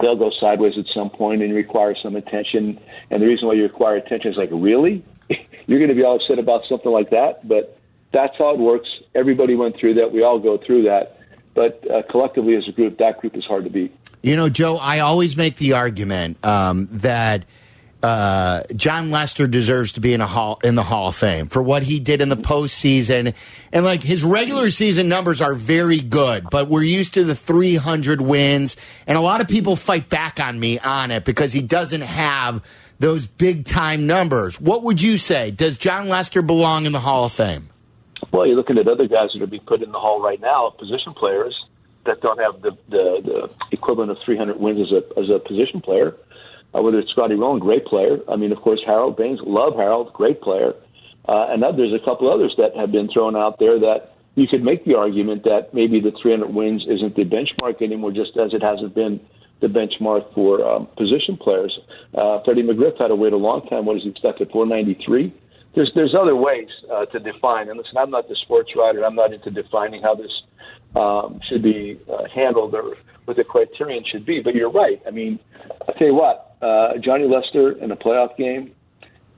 they'll 0.00 0.16
go 0.16 0.30
sideways 0.40 0.74
at 0.78 0.86
some 0.94 1.10
point 1.10 1.42
and 1.42 1.54
require 1.54 1.94
some 2.02 2.16
attention. 2.16 2.80
And 3.10 3.22
the 3.22 3.26
reason 3.26 3.46
why 3.46 3.54
you 3.54 3.62
require 3.62 3.96
attention 3.96 4.32
is 4.32 4.36
like, 4.36 4.50
really? 4.52 5.04
You're 5.66 5.78
going 5.78 5.88
to 5.88 5.94
be 5.94 6.02
all 6.02 6.16
upset 6.16 6.38
about 6.38 6.62
something 6.68 6.90
like 6.90 7.10
that? 7.10 7.46
But 7.46 7.78
that's 8.12 8.36
how 8.38 8.50
it 8.50 8.58
works. 8.58 8.88
Everybody 9.14 9.54
went 9.54 9.76
through 9.76 9.94
that. 9.94 10.12
We 10.12 10.22
all 10.22 10.38
go 10.38 10.58
through 10.58 10.84
that. 10.84 11.18
But 11.54 11.88
uh, 11.90 12.02
collectively 12.10 12.56
as 12.56 12.66
a 12.68 12.72
group, 12.72 12.98
that 12.98 13.20
group 13.20 13.36
is 13.36 13.44
hard 13.44 13.64
to 13.64 13.70
beat. 13.70 13.94
You 14.22 14.36
know, 14.36 14.48
Joe, 14.48 14.76
I 14.76 15.00
always 15.00 15.36
make 15.36 15.56
the 15.56 15.74
argument 15.74 16.44
um, 16.44 16.88
that 16.92 17.44
uh, 18.04 18.62
Jon 18.76 19.10
Lester 19.10 19.46
deserves 19.46 19.94
to 19.94 20.00
be 20.00 20.12
in 20.12 20.20
a 20.20 20.26
hall 20.26 20.60
in 20.62 20.74
the 20.74 20.82
Hall 20.82 21.08
of 21.08 21.16
Fame 21.16 21.46
for 21.46 21.62
what 21.62 21.82
he 21.82 21.98
did 21.98 22.20
in 22.20 22.28
the 22.28 22.36
postseason, 22.36 23.34
and 23.72 23.84
like 23.84 24.02
his 24.02 24.22
regular 24.22 24.70
season 24.70 25.08
numbers 25.08 25.40
are 25.40 25.54
very 25.54 26.00
good, 26.00 26.50
but 26.50 26.68
we're 26.68 26.82
used 26.82 27.14
to 27.14 27.24
the 27.24 27.34
300 27.34 28.20
wins, 28.20 28.76
and 29.06 29.16
a 29.16 29.22
lot 29.22 29.40
of 29.40 29.48
people 29.48 29.74
fight 29.74 30.10
back 30.10 30.38
on 30.38 30.60
me 30.60 30.78
on 30.80 31.10
it 31.10 31.24
because 31.24 31.54
he 31.54 31.62
doesn't 31.62 32.02
have 32.02 32.62
those 32.98 33.26
big 33.26 33.64
time 33.64 34.06
numbers. 34.06 34.60
What 34.60 34.82
would 34.82 35.00
you 35.00 35.16
say? 35.16 35.50
Does 35.50 35.78
Jon 35.78 36.10
Lester 36.10 36.42
belong 36.42 36.84
in 36.84 36.92
the 36.92 37.00
Hall 37.00 37.24
of 37.24 37.32
Fame? 37.32 37.70
Well, 38.32 38.46
you're 38.46 38.56
looking 38.56 38.76
at 38.76 38.86
other 38.86 39.08
guys 39.08 39.30
that 39.32 39.40
are 39.40 39.46
being 39.46 39.64
put 39.64 39.82
in 39.82 39.90
the 39.92 39.98
hall 39.98 40.20
right 40.20 40.40
now, 40.42 40.68
position 40.78 41.14
players 41.14 41.58
that 42.04 42.20
don't 42.20 42.38
have 42.38 42.60
the 42.60 42.72
the, 42.90 43.22
the 43.24 43.50
equivalent 43.72 44.10
of 44.10 44.18
300 44.26 44.60
wins 44.60 44.92
as 44.92 44.92
a 44.92 45.20
as 45.20 45.30
a 45.30 45.38
position 45.38 45.80
player. 45.80 46.14
Uh, 46.74 46.82
whether 46.82 46.98
it's 46.98 47.10
Scotty 47.10 47.34
Rolen, 47.34 47.60
great 47.60 47.84
player. 47.86 48.18
I 48.28 48.36
mean, 48.36 48.52
of 48.52 48.58
course, 48.58 48.80
Harold 48.86 49.16
Baines, 49.16 49.40
love 49.44 49.74
Harold, 49.76 50.12
great 50.12 50.40
player. 50.40 50.74
Uh, 51.28 51.46
and 51.50 51.62
there's 51.62 51.94
a 51.94 52.04
couple 52.04 52.30
others 52.32 52.54
that 52.58 52.76
have 52.76 52.92
been 52.92 53.08
thrown 53.08 53.36
out 53.36 53.58
there 53.58 53.78
that 53.78 54.14
you 54.34 54.46
could 54.48 54.62
make 54.62 54.84
the 54.84 54.96
argument 54.96 55.44
that 55.44 55.72
maybe 55.72 56.00
the 56.00 56.12
300 56.20 56.52
wins 56.52 56.84
isn't 56.88 57.14
the 57.16 57.24
benchmark 57.24 57.80
anymore, 57.80 58.10
just 58.10 58.36
as 58.36 58.52
it 58.52 58.62
hasn't 58.62 58.94
been 58.94 59.20
the 59.60 59.68
benchmark 59.68 60.34
for 60.34 60.66
um, 60.66 60.86
position 60.98 61.36
players. 61.36 61.78
Uh, 62.14 62.40
Freddie 62.44 62.62
McGriff 62.62 63.00
had 63.00 63.08
to 63.08 63.14
wait 63.14 63.32
a 63.32 63.36
long 63.36 63.66
time. 63.68 63.86
What 63.86 63.96
is 63.96 64.02
he 64.02 64.14
stuck 64.18 64.40
at 64.40 64.50
493? 64.50 65.32
There's 65.74 65.90
there's 65.94 66.14
other 66.14 66.36
ways 66.36 66.68
uh, 66.92 67.06
to 67.06 67.18
define. 67.18 67.68
And 67.68 67.78
listen, 67.78 67.96
I'm 67.96 68.10
not 68.10 68.28
the 68.28 68.36
sports 68.36 68.70
writer. 68.76 69.04
I'm 69.04 69.16
not 69.16 69.32
into 69.32 69.50
defining 69.50 70.02
how 70.02 70.14
this 70.14 70.30
um, 70.94 71.40
should 71.48 71.62
be 71.62 71.98
uh, 72.12 72.24
handled 72.32 72.74
or 72.74 72.96
what 73.24 73.36
the 73.36 73.44
criterion 73.44 74.04
should 74.10 74.24
be. 74.24 74.40
But 74.40 74.54
you're 74.54 74.70
right. 74.70 75.00
I 75.06 75.10
mean, 75.10 75.40
I'll 75.88 75.94
tell 75.94 76.08
you 76.08 76.14
what, 76.14 76.53
uh, 76.64 76.98
Johnny 76.98 77.26
Lester 77.26 77.72
in 77.72 77.90
a 77.90 77.96
playoff 77.96 78.36
game 78.36 78.74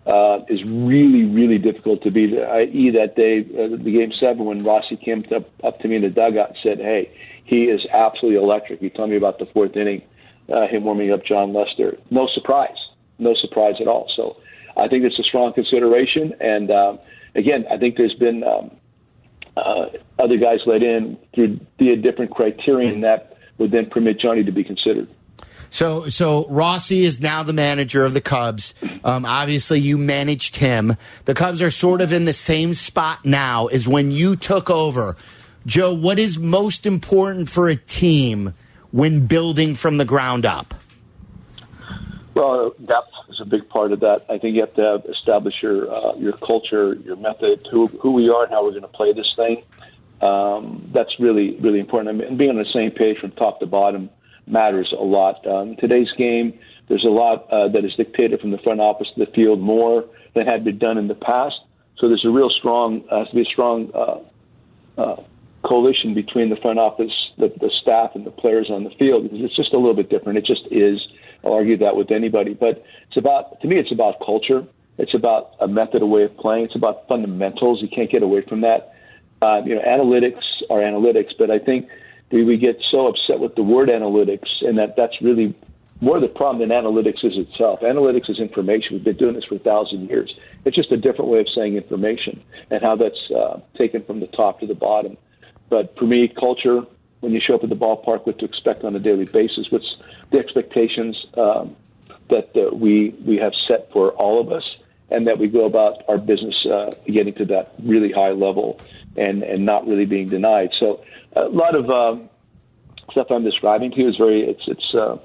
uh, 0.07 0.39
is 0.49 0.63
really, 0.65 1.25
really 1.25 1.59
difficult 1.59 2.03
to 2.05 2.11
beat. 2.13 2.39
I.e., 2.39 2.91
that 2.91 3.17
day, 3.17 3.41
uh, 3.41 3.77
the 3.77 3.91
game 3.91 4.13
seven, 4.21 4.45
when 4.45 4.63
Rossi 4.63 4.97
came 4.97 5.25
up, 5.35 5.51
up 5.65 5.81
to 5.81 5.89
me 5.89 5.97
in 5.97 6.03
the 6.03 6.11
dugout 6.11 6.51
and 6.51 6.59
said, 6.63 6.79
"Hey, 6.79 7.11
he 7.45 7.65
is 7.65 7.85
absolutely 7.93 8.41
electric." 8.41 8.79
He 8.81 8.91
told 8.91 9.11
me 9.11 9.17
about 9.17 9.41
the 9.41 9.47
fourth 9.47 9.77
inning, 9.77 10.03
uh, 10.49 10.69
him 10.69 10.85
warming 10.85 11.13
up 11.13 11.25
Jon 11.25 11.53
Lester. 11.53 11.99
No 12.11 12.29
surprise, 12.33 12.77
no 13.19 13.35
surprise 13.35 13.75
at 13.81 13.89
all. 13.89 14.09
So, 14.15 14.37
I 14.77 14.87
think 14.87 15.05
it's 15.05 15.19
a 15.19 15.25
strong 15.25 15.53
consideration. 15.53 16.35
And 16.41 16.71
um, 16.71 17.01
again, 17.35 17.67
I 17.69 17.77
think 17.77 17.97
there's 17.97 18.15
been 18.15 18.45
um, 18.45 18.71
uh, 19.57 19.87
other 20.21 20.37
guys 20.37 20.61
let 20.67 20.85
in 20.85 21.19
through 21.35 21.59
the 21.79 21.97
different 21.97 22.31
criterion 22.31 23.01
that 23.01 23.37
would 23.59 23.73
then 23.73 23.91
permit 23.91 24.21
Johnny 24.21 24.45
to 24.45 24.53
be 24.53 24.63
considered. 24.63 25.09
So, 25.71 26.09
so 26.09 26.47
Rossi 26.49 27.05
is 27.05 27.21
now 27.21 27.43
the 27.43 27.53
manager 27.53 28.05
of 28.05 28.15
the 28.15 28.21
Cubs. 28.21 28.75
Um, 29.05 29.25
obviously, 29.25 29.81
you 29.81 29.99
managed 29.99 30.57
him. 30.57 30.97
The 31.25 31.35
Cubs 31.35 31.61
are 31.63 31.71
sort 31.71 32.01
of 32.01 32.13
in 32.13 32.25
the 32.25 32.33
same 32.33 32.75
spot 32.75 33.25
now 33.25 33.67
as 33.67 33.87
when 33.87 34.11
you 34.11 34.37
took 34.37 34.71
over. 34.71 35.17
Joe, 35.67 35.93
what 35.93 36.19
is 36.19 36.39
most 36.39 36.87
important 36.87 37.51
for 37.51 37.69
a 37.69 37.77
team 37.77 38.55
when 38.93 39.27
building 39.27 39.75
from 39.75 39.99
the 39.99 40.05
ground 40.05 40.47
up? 40.47 40.75
Well, 42.35 42.75
depth 42.85 43.13
is 43.31 43.41
a 43.41 43.45
big 43.45 43.69
part 43.69 43.93
of 43.93 44.01
that. 44.01 44.27
I 44.29 44.39
think 44.39 44.55
you 44.55 44.61
have 44.61 44.75
to 44.75 44.83
have, 44.83 45.05
establish 45.07 45.55
your 45.63 45.93
uh, 45.93 46.15
your 46.17 46.35
culture, 46.35 46.95
your 46.95 47.17
method, 47.17 47.67
who 47.71 47.87
who 47.87 48.13
we 48.13 48.29
are, 48.29 48.45
and 48.45 48.53
how 48.53 48.63
we're 48.63 48.71
going 48.71 48.83
to 48.83 48.89
play 48.89 49.13
this 49.13 49.33
thing. 49.37 49.63
Um, 50.21 50.91
that's 50.93 51.19
really, 51.19 51.57
really 51.57 51.81
important. 51.81 52.09
I 52.09 52.13
mean, 52.13 52.37
being 52.37 52.51
on 52.51 52.57
the 52.57 52.71
same 52.73 52.91
page 52.91 53.19
from 53.19 53.33
top 53.33 53.61
to 53.61 53.67
bottom 53.67 54.11
matters 54.47 54.93
a 54.99 55.03
lot. 55.03 55.47
Um, 55.47 55.77
today's 55.77 56.11
game, 56.17 56.59
there's 56.89 57.05
a 57.05 57.11
lot 57.11 57.51
uh, 57.51 57.69
that 57.69 57.85
is 57.85 57.95
dictated 57.95 58.41
from 58.41 58.51
the 58.51 58.59
front 58.59 58.81
office 58.81 59.09
to 59.17 59.25
the 59.25 59.33
field 59.33 59.61
more 59.61 60.05
than 60.35 60.47
had 60.47 60.65
been 60.65 60.79
done 60.79 60.99
in 60.99 61.09
the 61.09 61.15
past. 61.15 61.57
So 61.99 62.09
there's 62.09 62.25
a 62.25 62.31
real 62.31 62.51
strong, 62.51 63.05
uh, 63.11 63.21
has 63.21 63.29
to 63.29 63.35
be 63.35 63.43
a 63.43 63.45
strong 63.47 63.91
uh, 63.95 65.01
uh, 65.01 65.23
coalition 65.63 66.15
between 66.15 66.51
the 66.51 66.57
front 66.57 66.79
office, 66.79 67.13
the, 67.39 67.49
the 67.61 67.71
staff, 67.83 68.13
and 68.15 68.25
the 68.25 68.31
players 68.31 68.71
on 68.71 68.85
the 68.85 68.91
field 68.91 69.25
because 69.25 69.41
it's 69.41 69.57
just 69.57 69.73
a 69.73 69.79
little 69.79 69.95
bit 69.95 70.09
different. 70.11 70.39
It 70.39 70.45
just 70.45 70.67
is. 70.71 71.01
I'll 71.45 71.55
argue 71.55 71.77
that 71.79 71.97
with 71.97 72.11
anybody, 72.11 72.55
but 72.55 72.85
it's 73.09 73.17
about 73.17 73.61
to 73.61 73.69
me. 73.69 73.79
It's 73.79 73.93
about 73.93 74.25
culture. 74.25 74.67
It's 74.99 75.15
about 75.15 75.53
a 75.61 75.69
method, 75.69 76.03
a 76.03 76.07
way 76.07 76.25
of 76.25 76.37
playing. 76.37 76.67
It's 76.67 76.77
about 76.77 77.07
fundamentals. 77.09 77.83
You 77.83 77.89
can't 77.89 78.11
get 78.11 78.23
away 78.23 78.43
from 78.43 78.63
that. 78.63 78.95
Uh, 79.43 79.61
you 79.65 79.75
know, 79.75 79.83
analytics 79.83 80.43
are 80.71 80.81
analytics, 80.81 81.33
but 81.39 81.51
I 81.51 81.59
think 81.59 81.89
we 82.31 82.57
get 82.57 82.81
so 82.91 83.09
upset 83.09 83.41
with 83.41 83.55
the 83.55 83.63
word 83.63 83.89
analytics, 83.89 84.49
and 84.63 84.79
that 84.79 84.97
that's 84.97 85.21
really 85.23 85.55
more 86.01 86.21
the 86.21 86.29
problem 86.29 86.69
than 86.69 86.77
analytics 86.77 87.25
is 87.25 87.39
itself. 87.39 87.81
Analytics 87.81 88.29
is 88.29 88.39
information. 88.39 88.97
We've 88.97 89.05
been 89.05 89.17
doing 89.17 89.35
this 89.35 89.45
for 89.45 89.55
a 89.55 89.61
thousand 89.61 90.09
years. 90.09 90.35
It's 90.65 90.77
just 90.77 90.93
a 90.93 90.97
different 90.97 91.31
way 91.31 91.41
of 91.41 91.47
saying 91.55 91.77
information 91.77 92.43
and 92.71 92.83
how 92.83 92.97
that's 92.97 93.31
uh, 93.31 93.61
taken 93.79 94.05
from 94.05 94.21
the 94.21 94.27
top 94.27 94.61
to 94.61 94.67
the 94.67 94.75
bottom. 94.75 95.17
But 95.71 95.97
for 95.99 96.05
me, 96.05 96.29
culture, 96.29 96.83
when 97.21 97.33
you 97.33 97.41
show 97.41 97.55
up 97.55 97.65
at 97.65 97.71
the 97.71 97.77
ballpark, 97.77 98.27
what 98.27 98.39
to 98.41 98.45
expect 98.45 98.85
on 98.85 98.95
a 98.95 98.99
daily 98.99 99.25
basis, 99.25 99.71
what's 99.71 99.97
the 100.31 100.39
expectations 100.39 101.17
um, 101.37 101.77
that 102.29 102.51
uh, 102.57 102.75
we 102.75 103.11
we 103.25 103.37
have 103.39 103.53
set 103.69 103.91
for 103.93 104.11
all 104.13 104.41
of 104.41 104.53
us, 104.53 104.65
and 105.11 105.27
that 105.27 105.39
we 105.39 105.49
go 105.49 105.65
about 105.65 106.03
our 106.09 106.19
business 106.19 106.67
uh, 106.67 106.95
getting 107.07 107.35
to 107.35 107.45
that 107.47 107.73
really 107.83 108.13
high 108.13 108.33
level 108.33 108.81
and 109.17 109.43
and 109.43 109.65
not 109.65 109.87
really 109.87 110.07
being 110.07 110.29
denied. 110.29 110.71
So 110.79 111.03
a 111.35 111.45
lot 111.45 111.75
of 111.75 111.91
um, 111.91 112.29
stuff 113.11 113.29
I'm 113.31 113.45
describing 113.45 113.91
to 113.93 114.01
you 114.01 114.09
is 114.09 114.17
very 114.17 114.43
it's 114.43 114.63
it's 114.67 114.95
uh, 114.95 115.19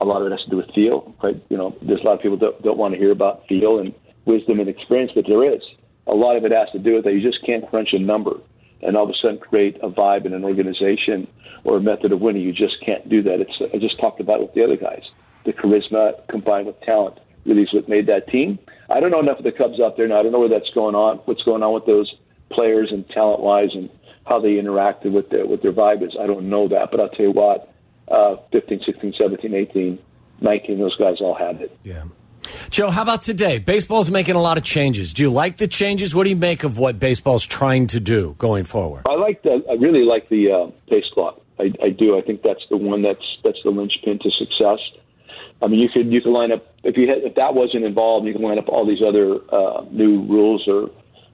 a 0.00 0.04
lot 0.04 0.22
of 0.22 0.26
it 0.28 0.30
has 0.32 0.44
to 0.44 0.50
do 0.50 0.56
with 0.56 0.70
feel, 0.74 1.14
right? 1.22 1.40
You 1.48 1.56
know, 1.56 1.76
there's 1.82 2.00
a 2.00 2.04
lot 2.04 2.14
of 2.14 2.22
people 2.22 2.38
that 2.38 2.62
don't 2.62 2.78
want 2.78 2.94
to 2.94 2.98
hear 2.98 3.12
about 3.12 3.46
feel 3.48 3.78
and 3.78 3.94
wisdom 4.24 4.60
and 4.60 4.68
experience, 4.68 5.12
but 5.14 5.26
there 5.26 5.44
is 5.54 5.62
a 6.06 6.14
lot 6.14 6.36
of 6.36 6.44
it 6.44 6.52
has 6.52 6.70
to 6.70 6.78
do 6.78 6.94
with 6.94 7.04
that 7.04 7.12
you 7.12 7.22
just 7.22 7.44
can't 7.44 7.68
crunch 7.68 7.92
a 7.92 7.98
number 7.98 8.34
and 8.82 8.96
all 8.96 9.04
of 9.04 9.10
a 9.10 9.14
sudden 9.14 9.38
create 9.38 9.76
a 9.82 9.88
vibe 9.88 10.26
in 10.26 10.34
an 10.34 10.44
organization 10.44 11.26
or 11.64 11.78
a 11.78 11.80
method 11.80 12.12
of 12.12 12.20
winning. 12.20 12.42
You 12.42 12.52
just 12.52 12.76
can't 12.84 13.08
do 13.08 13.22
that. 13.22 13.40
It's 13.40 13.74
I 13.74 13.78
just 13.78 13.98
talked 13.98 14.20
about 14.20 14.40
it 14.40 14.42
with 14.42 14.54
the 14.54 14.64
other 14.64 14.76
guys. 14.76 15.02
The 15.44 15.52
charisma 15.52 16.26
combined 16.28 16.66
with 16.66 16.80
talent 16.82 17.18
really 17.44 17.62
is 17.62 17.72
what 17.72 17.88
made 17.88 18.06
that 18.06 18.28
team. 18.28 18.58
I 18.90 19.00
don't 19.00 19.10
know 19.10 19.20
enough 19.20 19.38
of 19.38 19.44
the 19.44 19.52
Cubs 19.52 19.80
out 19.80 19.96
there 19.96 20.06
now. 20.06 20.20
I 20.20 20.22
don't 20.22 20.32
know 20.32 20.40
where 20.40 20.48
that's 20.48 20.70
going 20.70 20.94
on. 20.94 21.18
What's 21.24 21.42
going 21.42 21.62
on 21.62 21.72
with 21.72 21.86
those 21.86 22.12
players 22.50 22.90
and 22.92 23.08
talent 23.10 23.40
wise 23.40 23.70
and 23.74 23.90
how 24.26 24.40
they 24.40 24.54
interacted 24.54 25.12
with 25.12 25.30
their 25.30 25.46
with 25.46 25.62
their 25.62 25.72
vibe 25.72 26.02
is. 26.06 26.16
I 26.20 26.26
don't 26.26 26.48
know 26.48 26.68
that, 26.68 26.90
but 26.90 27.00
I'll 27.00 27.08
tell 27.08 27.26
you 27.26 27.32
what. 27.32 27.72
Uh, 28.08 28.36
15, 28.52 28.82
16, 28.86 29.14
17, 29.20 29.54
18, 29.54 29.98
19, 30.40 30.78
those 30.78 30.96
guys 30.96 31.16
all 31.20 31.34
had 31.34 31.60
it. 31.60 31.76
Yeah. 31.82 32.04
Joe, 32.70 32.90
how 32.90 33.02
about 33.02 33.22
today? 33.22 33.58
Baseball's 33.58 34.10
making 34.10 34.36
a 34.36 34.40
lot 34.40 34.56
of 34.56 34.62
changes. 34.62 35.12
Do 35.12 35.22
you 35.22 35.30
like 35.30 35.56
the 35.56 35.66
changes? 35.66 36.14
What 36.14 36.24
do 36.24 36.30
you 36.30 36.36
make 36.36 36.62
of 36.62 36.78
what 36.78 37.00
baseball's 37.00 37.44
trying 37.44 37.88
to 37.88 38.00
do 38.00 38.36
going 38.38 38.64
forward? 38.64 39.02
I 39.08 39.14
like 39.14 39.42
the. 39.42 39.64
I 39.68 39.74
really 39.74 40.04
like 40.04 40.28
the 40.28 40.52
uh, 40.52 40.70
pace 40.88 41.04
clock. 41.12 41.40
I, 41.58 41.72
I 41.82 41.88
do. 41.90 42.16
I 42.16 42.22
think 42.22 42.42
that's 42.42 42.62
the 42.70 42.76
one 42.76 43.02
that's 43.02 43.24
that's 43.42 43.58
the 43.64 43.70
linchpin 43.70 44.20
to 44.20 44.30
success. 44.30 44.78
I 45.62 45.68
mean, 45.68 45.80
you 45.80 45.88
could 45.88 46.12
you 46.12 46.20
could 46.20 46.32
line 46.32 46.52
up 46.52 46.66
if 46.84 46.96
you 46.96 47.06
had, 47.06 47.18
if 47.18 47.34
that 47.36 47.54
wasn't 47.54 47.84
involved, 47.84 48.26
you 48.26 48.32
can 48.32 48.42
line 48.42 48.58
up 48.58 48.68
all 48.68 48.86
these 48.86 49.02
other 49.02 49.38
uh, 49.52 49.84
new 49.90 50.22
rules 50.26 50.68
or 50.68 50.90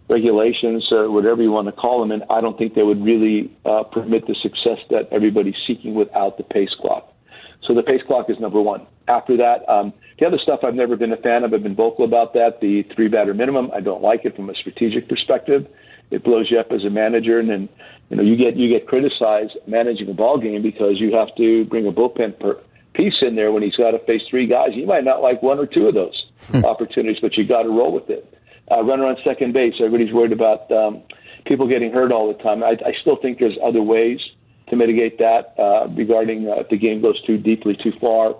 regulations 0.09 0.89
or 0.91 1.11
whatever 1.11 1.43
you 1.43 1.51
want 1.51 1.67
to 1.67 1.73
call 1.73 2.01
them, 2.01 2.11
and 2.11 2.25
I 2.31 2.41
don't 2.41 2.59
think 2.59 2.75
they 2.75 2.83
would 2.83 3.03
really 3.03 3.57
uh, 3.65 3.85
permit 3.85 4.27
the 4.27 4.37
success 4.43 4.79
that 4.91 5.09
everybody's 5.13 5.57
seeking 5.67 5.95
without 5.95 6.37
the 6.37 6.45
pace 6.45 6.75
clock. 6.81 7.13
So 7.67 7.75
the 7.75 7.83
pace 7.83 8.03
clock 8.07 8.29
is 8.29 8.39
number 8.41 8.61
one. 8.61 8.87
After 9.09 9.37
that, 9.39 9.69
um, 9.69 9.93
the 10.19 10.27
other 10.27 10.39
stuff 10.43 10.61
I've 10.65 10.75
never 10.75 10.97
been 10.97 11.13
a 11.13 11.17
fan 11.17 11.45
of. 11.45 11.55
I've 11.55 11.63
been 11.63 11.75
vocal 11.75 12.05
about 12.05 12.35
that. 12.35 12.61
The 12.61 12.83
three 12.95 13.09
batter 13.09 13.35
minimum. 13.35 13.71
I 13.75 13.81
don't 13.81 14.03
like 14.03 14.25
it 14.25 14.37
from 14.37 14.51
a 14.51 14.55
strategic 14.55 15.09
perspective. 15.09 15.67
It 16.11 16.25
blows 16.25 16.51
you 16.51 16.59
up 16.59 16.71
as 16.73 16.85
a 16.85 16.91
manager, 16.91 17.39
and 17.39 17.49
then 17.49 17.69
you 18.11 18.17
know 18.17 18.23
you 18.23 18.37
get 18.37 18.57
you 18.57 18.69
get 18.69 18.87
criticized 18.87 19.57
managing 19.67 20.11
a 20.11 20.15
ball 20.15 20.39
game 20.39 20.63
because 20.63 21.01
you 21.01 21.13
have 21.17 21.35
to 21.37 21.65
bring 21.65 21.87
a 21.87 21.93
bullpen 21.93 22.39
per 22.39 22.61
piece 22.95 23.15
in 23.23 23.35
there 23.35 23.51
when 23.51 23.63
he's 23.63 23.77
got 23.77 23.93
to 23.93 23.99
face 24.01 24.23
three 24.29 24.47
guys. 24.47 24.71
You 24.75 24.87
might 24.87 25.05
not 25.05 25.23
like 25.23 25.43
one 25.43 25.59
or 25.59 25.67
two 25.67 25.87
of 25.87 25.95
those 25.95 26.27
opportunities, 26.65 27.21
but 27.23 27.37
you 27.37 27.47
got 27.47 27.63
to 27.63 27.71
roll 27.71 27.93
with 27.93 28.11
it. 28.11 28.29
Uh, 28.71 28.83
runner 28.85 29.07
on 29.07 29.17
second 29.27 29.53
base. 29.53 29.75
Everybody's 29.79 30.13
worried 30.13 30.33
about 30.33 30.71
um, 30.71 31.03
people 31.45 31.67
getting 31.67 31.93
hurt 31.93 32.13
all 32.13 32.29
the 32.33 32.43
time. 32.43 32.63
I, 32.63 32.77
I 32.87 32.93
still 33.01 33.17
think 33.17 33.39
there's 33.39 33.59
other 33.63 33.83
ways 33.83 34.21
to 34.69 34.77
mitigate 34.77 35.19
that 35.19 35.55
uh, 35.59 35.89
regarding 35.89 36.49
uh, 36.49 36.61
if 36.61 36.69
the 36.69 36.79
game 36.79 37.03
goes 37.03 37.21
too 37.23 37.39
deeply, 37.39 37.77
too 37.83 37.93
far, 38.01 38.37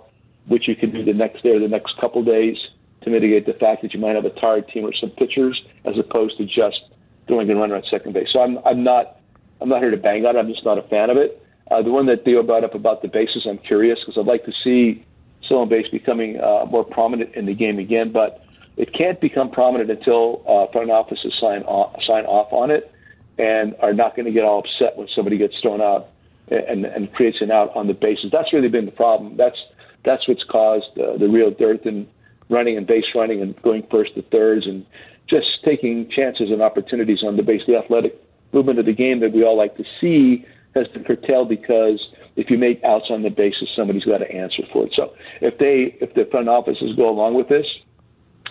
which 0.47 0.67
you 0.67 0.75
can 0.75 0.91
do 0.91 1.03
the 1.03 1.13
next 1.13 1.43
day 1.43 1.51
or 1.51 1.59
the 1.59 1.67
next 1.67 1.95
couple 1.99 2.23
days 2.23 2.57
to 3.01 3.09
mitigate 3.09 3.45
the 3.45 3.53
fact 3.53 3.81
that 3.81 3.93
you 3.93 3.99
might 3.99 4.15
have 4.15 4.25
a 4.25 4.29
tired 4.29 4.67
team 4.69 4.85
or 4.85 4.93
some 4.93 5.09
pitchers 5.11 5.61
as 5.85 5.97
opposed 5.99 6.37
to 6.37 6.45
just 6.45 6.81
throwing 7.27 7.49
a 7.49 7.55
runner 7.55 7.75
at 7.75 7.83
second 7.91 8.13
base. 8.13 8.29
So 8.31 8.41
I'm, 8.41 8.57
I'm 8.65 8.83
not 8.83 9.19
I'm 9.61 9.69
not 9.69 9.79
here 9.81 9.91
to 9.91 9.97
bang 9.97 10.25
on 10.25 10.35
it. 10.35 10.39
I'm 10.39 10.49
just 10.49 10.65
not 10.65 10.77
a 10.77 10.83
fan 10.83 11.09
of 11.09 11.17
it. 11.17 11.41
Uh, 11.71 11.81
the 11.81 11.91
one 11.91 12.05
that 12.07 12.25
Theo 12.25 12.43
brought 12.43 12.63
up 12.63 12.75
about 12.75 13.01
the 13.01 13.07
bases, 13.07 13.45
I'm 13.47 13.57
curious 13.57 13.99
because 13.99 14.19
I'd 14.19 14.27
like 14.27 14.43
to 14.45 14.51
see 14.63 15.05
stolen 15.45 15.69
base 15.69 15.87
becoming 15.89 16.39
uh, 16.39 16.65
more 16.69 16.83
prominent 16.83 17.35
in 17.35 17.45
the 17.45 17.53
game 17.53 17.79
again, 17.79 18.11
but 18.11 18.42
it 18.77 18.93
can't 18.93 19.21
become 19.21 19.51
prominent 19.51 19.91
until 19.91 20.43
uh, 20.47 20.71
front 20.71 20.89
offices 20.89 21.33
sign 21.39 21.61
off, 21.63 22.01
sign 22.09 22.25
off 22.25 22.51
on 22.51 22.71
it 22.71 22.91
and 23.37 23.75
are 23.79 23.93
not 23.93 24.15
going 24.15 24.25
to 24.25 24.31
get 24.31 24.43
all 24.43 24.59
upset 24.59 24.97
when 24.97 25.07
somebody 25.15 25.37
gets 25.37 25.53
thrown 25.61 25.81
out 25.81 26.09
and, 26.49 26.85
and 26.85 27.11
creates 27.13 27.37
an 27.41 27.51
out 27.51 27.75
on 27.75 27.87
the 27.87 27.93
bases. 27.93 28.31
That's 28.31 28.51
really 28.53 28.69
been 28.69 28.85
the 28.85 28.91
problem. 28.91 29.37
That's 29.37 29.57
that's 30.03 30.27
what's 30.27 30.43
caused 30.43 30.97
uh, 30.99 31.17
the 31.17 31.29
real 31.29 31.51
dearth 31.51 31.85
in 31.85 32.07
running 32.49 32.77
and 32.77 32.85
base 32.85 33.05
running 33.15 33.41
and 33.41 33.59
going 33.61 33.87
first 33.89 34.15
to 34.15 34.21
thirds 34.21 34.67
and 34.67 34.85
just 35.29 35.47
taking 35.63 36.09
chances 36.09 36.51
and 36.51 36.61
opportunities 36.61 37.23
on 37.23 37.37
the 37.37 37.43
base. 37.43 37.61
The 37.65 37.77
athletic 37.77 38.21
movement 38.51 38.79
of 38.79 38.85
the 38.85 38.93
game 38.93 39.21
that 39.21 39.31
we 39.31 39.43
all 39.43 39.57
like 39.57 39.77
to 39.77 39.85
see 40.01 40.45
has 40.75 40.87
been 40.89 41.05
curtailed 41.05 41.47
because 41.47 42.05
if 42.35 42.49
you 42.49 42.57
make 42.57 42.83
outs 42.83 43.05
on 43.09 43.21
the 43.21 43.29
bases, 43.29 43.69
somebody's 43.75 44.03
got 44.03 44.17
to 44.17 44.29
answer 44.29 44.63
for 44.73 44.85
it. 44.85 44.93
So 44.95 45.13
if 45.39 45.57
they 45.57 45.95
if 46.01 46.13
the 46.15 46.25
front 46.29 46.49
offices 46.49 46.95
go 46.97 47.09
along 47.09 47.35
with 47.35 47.47
this 47.47 47.65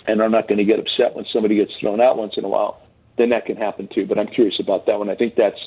and 0.06 0.21
are 0.21 0.28
not 0.28 0.49
going 0.49 0.59
to 0.59 0.64
get 0.64 0.78
upset 0.78 1.14
when 1.14 1.25
somebody 1.32 1.56
gets 1.56 1.73
thrown 1.80 2.00
out 2.00 2.16
once 2.16 2.35
in 2.37 2.44
a 2.44 2.49
while, 2.49 2.82
then 3.18 3.30
that 3.30 3.47
can 3.47 3.56
happen 3.56 3.88
too. 3.94 4.06
But 4.06 4.18
I'm 4.18 4.26
curious 4.26 4.59
about 4.61 4.87
that 4.87 4.99
one. 4.99 5.09
I 5.09 5.14
think 5.14 5.37
that's 5.37 5.59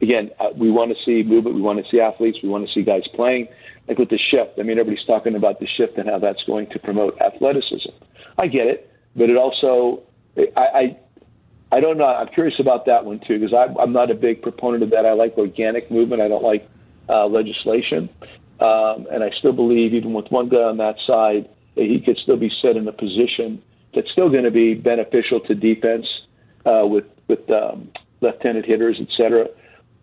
again, 0.00 0.30
uh, 0.38 0.50
we 0.56 0.70
want 0.70 0.96
to 0.96 1.04
see 1.04 1.26
movement. 1.26 1.56
We 1.56 1.62
want 1.62 1.84
to 1.84 1.90
see 1.90 2.00
athletes. 2.00 2.38
We 2.42 2.48
want 2.48 2.66
to 2.66 2.72
see 2.72 2.82
guys 2.82 3.02
playing. 3.14 3.48
Like 3.88 3.98
with 3.98 4.10
the 4.10 4.18
shift, 4.18 4.58
I 4.58 4.62
mean, 4.62 4.78
everybody's 4.78 5.04
talking 5.04 5.34
about 5.34 5.60
the 5.60 5.66
shift 5.66 5.98
and 5.98 6.08
how 6.08 6.18
that's 6.18 6.42
going 6.44 6.68
to 6.70 6.78
promote 6.78 7.20
athleticism. 7.20 7.90
I 8.38 8.46
get 8.46 8.66
it, 8.66 8.90
but 9.14 9.28
it 9.28 9.36
also, 9.36 10.02
I, 10.36 10.48
I, 10.56 10.98
I 11.70 11.80
don't 11.80 11.98
know. 11.98 12.06
I'm 12.06 12.28
curious 12.28 12.58
about 12.58 12.86
that 12.86 13.04
one 13.04 13.20
too 13.26 13.38
because 13.38 13.54
I'm 13.54 13.92
not 13.92 14.10
a 14.10 14.14
big 14.14 14.42
proponent 14.42 14.82
of 14.82 14.90
that. 14.90 15.04
I 15.04 15.12
like 15.12 15.36
organic 15.36 15.90
movement. 15.90 16.22
I 16.22 16.28
don't 16.28 16.42
like 16.42 16.68
uh, 17.08 17.26
legislation, 17.26 18.08
um, 18.60 19.06
and 19.12 19.22
I 19.22 19.30
still 19.38 19.52
believe 19.52 19.92
even 19.92 20.14
with 20.14 20.30
one 20.30 20.48
guy 20.48 20.62
on 20.62 20.78
that 20.78 20.96
side, 21.06 21.48
he 21.74 22.00
could 22.00 22.16
still 22.22 22.36
be 22.36 22.50
set 22.62 22.76
in 22.76 22.88
a 22.88 22.92
position 22.92 23.62
that's 23.94 24.10
still 24.10 24.28
going 24.28 24.44
to 24.44 24.50
be 24.50 24.74
beneficial 24.74 25.40
to 25.40 25.54
defense 25.54 26.06
uh, 26.66 26.86
with 26.86 27.04
with 27.28 27.50
um, 27.50 27.90
left-handed 28.20 28.64
hitters, 28.64 28.98
et 29.00 29.08
cetera. 29.20 29.46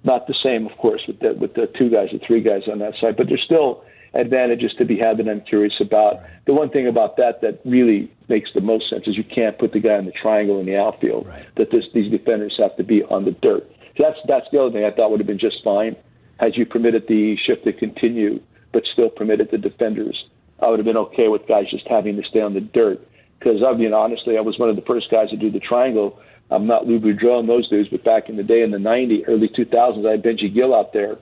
Not 0.04 0.26
the 0.28 0.36
same, 0.44 0.66
of 0.66 0.78
course, 0.78 1.02
with 1.08 1.20
the 1.20 1.34
with 1.34 1.54
the 1.54 1.68
two 1.80 1.90
guys 1.90 2.10
or 2.14 2.20
three 2.26 2.42
guys 2.42 2.64
on 2.72 2.80
that 2.80 2.94
side, 3.00 3.18
but 3.18 3.28
there's 3.28 3.44
still 3.44 3.84
advantages 4.14 4.74
to 4.78 4.84
be 4.84 4.98
had 4.98 5.18
that 5.18 5.30
I'm 5.30 5.42
curious 5.42 5.76
about. 5.80 6.22
The 6.46 6.54
one 6.54 6.70
thing 6.70 6.88
about 6.88 7.18
that 7.18 7.42
that 7.42 7.62
really 7.64 8.12
makes 8.28 8.50
the 8.54 8.62
most 8.62 8.90
sense 8.90 9.08
is 9.08 9.16
you 9.16 9.24
can't 9.24 9.58
put 9.58 9.72
the 9.72 9.80
guy 9.80 9.98
in 9.98 10.06
the 10.06 10.12
triangle 10.12 10.60
in 10.60 10.66
the 10.66 10.78
outfield. 10.78 11.28
Right. 11.28 11.46
That 11.56 11.72
this, 11.72 11.86
these 11.94 12.12
defenders 12.12 12.56
have 12.60 12.76
to 12.78 12.84
be 12.84 13.04
on 13.04 13.26
the 13.26 13.32
dirt. 13.32 13.72
So 13.98 14.04
that's 14.04 14.20
that's 14.28 14.48
the 14.52 14.60
other 14.60 14.72
thing 14.72 14.84
I 14.84 14.92
thought 14.92 15.12
would 15.12 15.20
have 15.20 15.28
been 15.28 15.40
just 15.40 15.64
fine 15.64 15.96
had 16.40 16.58
you 16.58 16.66
permitted 16.66 17.08
the 17.08 17.38
shift 17.38 17.64
to 17.66 17.74
continue, 17.74 18.42
but 18.74 18.84
still 18.92 19.10
permitted 19.10 19.52
the 19.52 19.60
defenders. 19.60 20.26
I 20.60 20.70
would 20.70 20.80
have 20.80 20.86
been 20.86 20.98
okay 20.98 21.28
with 21.28 21.48
guys 21.48 21.66
just 21.70 21.88
having 21.88 22.16
to 22.20 22.28
stay 22.28 22.42
on 22.42 22.54
the 22.54 22.62
dirt 22.62 23.08
because 23.42 23.64
I 23.64 23.74
mean 23.74 23.94
honestly, 23.94 24.38
I 24.38 24.42
was 24.42 24.58
one 24.60 24.70
of 24.70 24.76
the 24.76 24.84
first 24.84 25.10
guys 25.10 25.30
to 25.32 25.38
do 25.38 25.50
the 25.52 25.60
triangle 25.60 26.22
I'm 26.52 26.68
not 26.68 26.86
Lou 26.86 27.00
Boudreau 27.00 27.40
and 27.40 27.48
those 27.48 27.70
dudes, 27.70 27.90
but 27.90 28.04
back 28.04 28.28
in 28.28 28.36
the 28.36 28.44
day 28.44 28.62
in 28.62 28.72
the 28.72 28.78
90s, 28.78 29.24
early 29.28 29.48
2000s, 29.48 30.06
I 30.06 30.12
had 30.12 30.24
Benji 30.24 30.54
Gil 30.54 30.76
out 30.76 30.92
there 30.92 31.18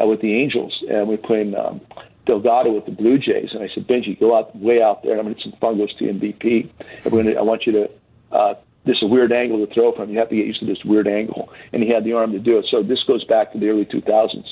uh, 0.00 0.06
with 0.06 0.20
the 0.20 0.34
Angels, 0.34 0.84
and 0.88 1.08
we 1.08 1.16
are 1.16 1.18
playing 1.18 1.56
um, 1.56 1.80
Delgado 2.26 2.70
with 2.70 2.86
the 2.86 2.92
Blue 2.92 3.18
Jays. 3.18 3.50
And 3.52 3.62
I 3.62 3.68
said, 3.74 3.88
Benji, 3.88 4.18
go 4.18 4.36
out 4.36 4.54
way 4.56 4.80
out 4.80 5.02
there. 5.02 5.12
and 5.12 5.20
I'm 5.20 5.26
going 5.26 5.34
to 5.34 5.42
some 5.42 5.58
fungos 5.60 5.96
to 5.98 6.04
MVP. 6.04 6.70
And 7.04 7.12
we're 7.12 7.24
gonna, 7.24 7.36
I 7.36 7.42
want 7.42 7.66
you 7.66 7.72
to. 7.72 7.90
Uh, 8.30 8.54
this 8.84 8.96
is 8.98 9.02
a 9.02 9.06
weird 9.06 9.32
angle 9.32 9.66
to 9.66 9.74
throw 9.74 9.92
from. 9.92 10.10
You 10.10 10.18
have 10.18 10.28
to 10.30 10.36
get 10.36 10.46
used 10.46 10.60
to 10.60 10.66
this 10.66 10.82
weird 10.84 11.08
angle, 11.08 11.52
and 11.72 11.82
he 11.82 11.90
had 11.90 12.04
the 12.04 12.12
arm 12.12 12.32
to 12.32 12.38
do 12.38 12.58
it. 12.58 12.66
So 12.70 12.82
this 12.82 13.02
goes 13.02 13.24
back 13.24 13.52
to 13.52 13.58
the 13.58 13.68
early 13.68 13.84
2000s. 13.84 14.46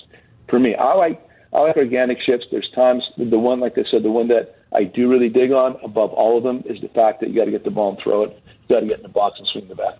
For 0.48 0.58
me, 0.58 0.74
I 0.74 0.94
like 0.94 1.22
I 1.52 1.60
like 1.60 1.76
organic 1.76 2.18
shifts. 2.20 2.46
There's 2.50 2.68
times 2.74 3.04
the 3.16 3.38
one, 3.38 3.60
like 3.60 3.78
I 3.78 3.84
said, 3.90 4.02
the 4.02 4.10
one 4.10 4.28
that 4.28 4.55
I 4.76 4.84
do 4.84 5.08
really 5.08 5.30
dig 5.30 5.52
on 5.52 5.78
above 5.82 6.12
all 6.12 6.36
of 6.36 6.44
them 6.44 6.62
is 6.66 6.80
the 6.82 6.88
fact 6.88 7.20
that 7.20 7.30
you 7.30 7.36
got 7.36 7.46
to 7.46 7.50
get 7.50 7.64
the 7.64 7.70
ball 7.70 7.90
and 7.90 7.98
throw 7.98 8.24
it. 8.24 8.42
You 8.68 8.76
got 8.76 8.80
to 8.80 8.86
get 8.86 8.98
in 8.98 9.02
the 9.02 9.08
box 9.08 9.38
and 9.38 9.48
swing 9.48 9.68
the 9.68 9.74
bat. 9.74 9.98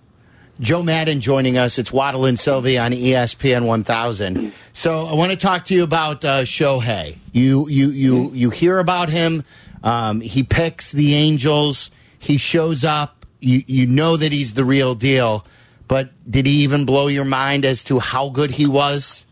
Joe 0.60 0.82
Maddon 0.82 1.20
joining 1.20 1.58
us. 1.58 1.78
It's 1.78 1.92
Waddle 1.92 2.24
and 2.24 2.38
Silvy 2.38 2.78
on 2.78 2.92
ESPN 2.92 3.66
1000. 3.66 4.52
So 4.72 5.06
I 5.06 5.14
want 5.14 5.32
to 5.32 5.38
talk 5.38 5.64
to 5.64 5.74
you 5.74 5.82
about 5.82 6.24
uh, 6.24 6.42
Shohei. 6.42 7.18
You 7.32 7.68
you 7.68 7.90
you 7.90 8.30
you 8.32 8.50
hear 8.50 8.78
about 8.78 9.10
him. 9.10 9.44
Um, 9.82 10.22
he 10.22 10.42
picks 10.42 10.92
the 10.92 11.14
Angels. 11.14 11.90
He 12.18 12.38
shows 12.38 12.84
up. 12.84 13.26
You 13.40 13.62
you 13.66 13.86
know 13.86 14.16
that 14.16 14.32
he's 14.32 14.54
the 14.54 14.64
real 14.64 14.94
deal. 14.94 15.44
But 15.88 16.10
did 16.28 16.46
he 16.46 16.62
even 16.62 16.86
blow 16.86 17.08
your 17.08 17.26
mind 17.26 17.66
as 17.66 17.84
to 17.84 17.98
how 17.98 18.30
good 18.30 18.52
he 18.52 18.66
was? 18.66 19.25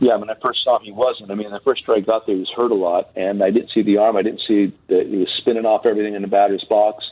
Yeah, 0.00 0.16
when 0.16 0.30
I 0.30 0.34
first 0.42 0.64
saw 0.64 0.78
him, 0.78 0.84
he 0.84 0.92
wasn't. 0.92 1.30
I 1.30 1.34
mean, 1.34 1.50
the 1.50 1.60
first 1.60 1.82
I 1.88 2.00
got 2.00 2.26
there, 2.26 2.34
he 2.34 2.40
was 2.40 2.50
hurt 2.56 2.70
a 2.70 2.74
lot, 2.74 3.10
and 3.16 3.44
I 3.44 3.50
didn't 3.50 3.70
see 3.72 3.82
the 3.82 3.98
arm. 3.98 4.16
I 4.16 4.22
didn't 4.22 4.40
see 4.48 4.72
that 4.88 5.06
he 5.06 5.16
was 5.16 5.28
spinning 5.38 5.66
off 5.66 5.84
everything 5.84 6.14
in 6.14 6.22
the 6.22 6.28
batter's 6.28 6.64
box. 6.70 7.04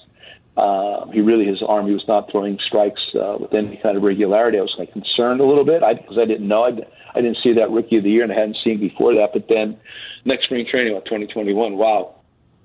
Uh, 0.57 1.07
he 1.11 1.21
really, 1.21 1.45
his 1.45 1.63
arm, 1.63 1.87
he 1.87 1.93
was 1.93 2.03
not 2.09 2.31
throwing 2.33 2.59
strikes 2.67 3.01
uh, 3.15 3.37
with 3.39 3.55
any 3.55 3.77
kind 3.77 3.97
of 3.97 4.03
regularity. 4.03 4.59
I 4.59 4.63
was 4.63 4.75
like 4.79 4.93
concerned 4.93 5.41
a 5.41 5.45
little 5.45 5.65
bit 5.65 5.83
because 5.83 6.19
I, 6.19 6.25
didn't 6.25 6.49
know. 6.49 6.65
I, 6.65 6.71
I 7.15 7.21
didn't 7.21 7.39
see 7.45 7.53
that 7.55 7.71
rookie 7.71 7.99
of 7.99 8.05
the 8.05 8.11
year, 8.11 8.25
and 8.25 8.33
I 8.33 8.37
hadn't 8.37 8.57
seen 8.65 8.81
before 8.81 9.15
that. 9.17 9.35
But 9.35 9.49
then 9.49 9.79
next 10.25 10.45
spring 10.45 10.67
training, 10.67 10.93
about 10.93 11.05
2021, 11.05 11.77
wow. 11.77 12.15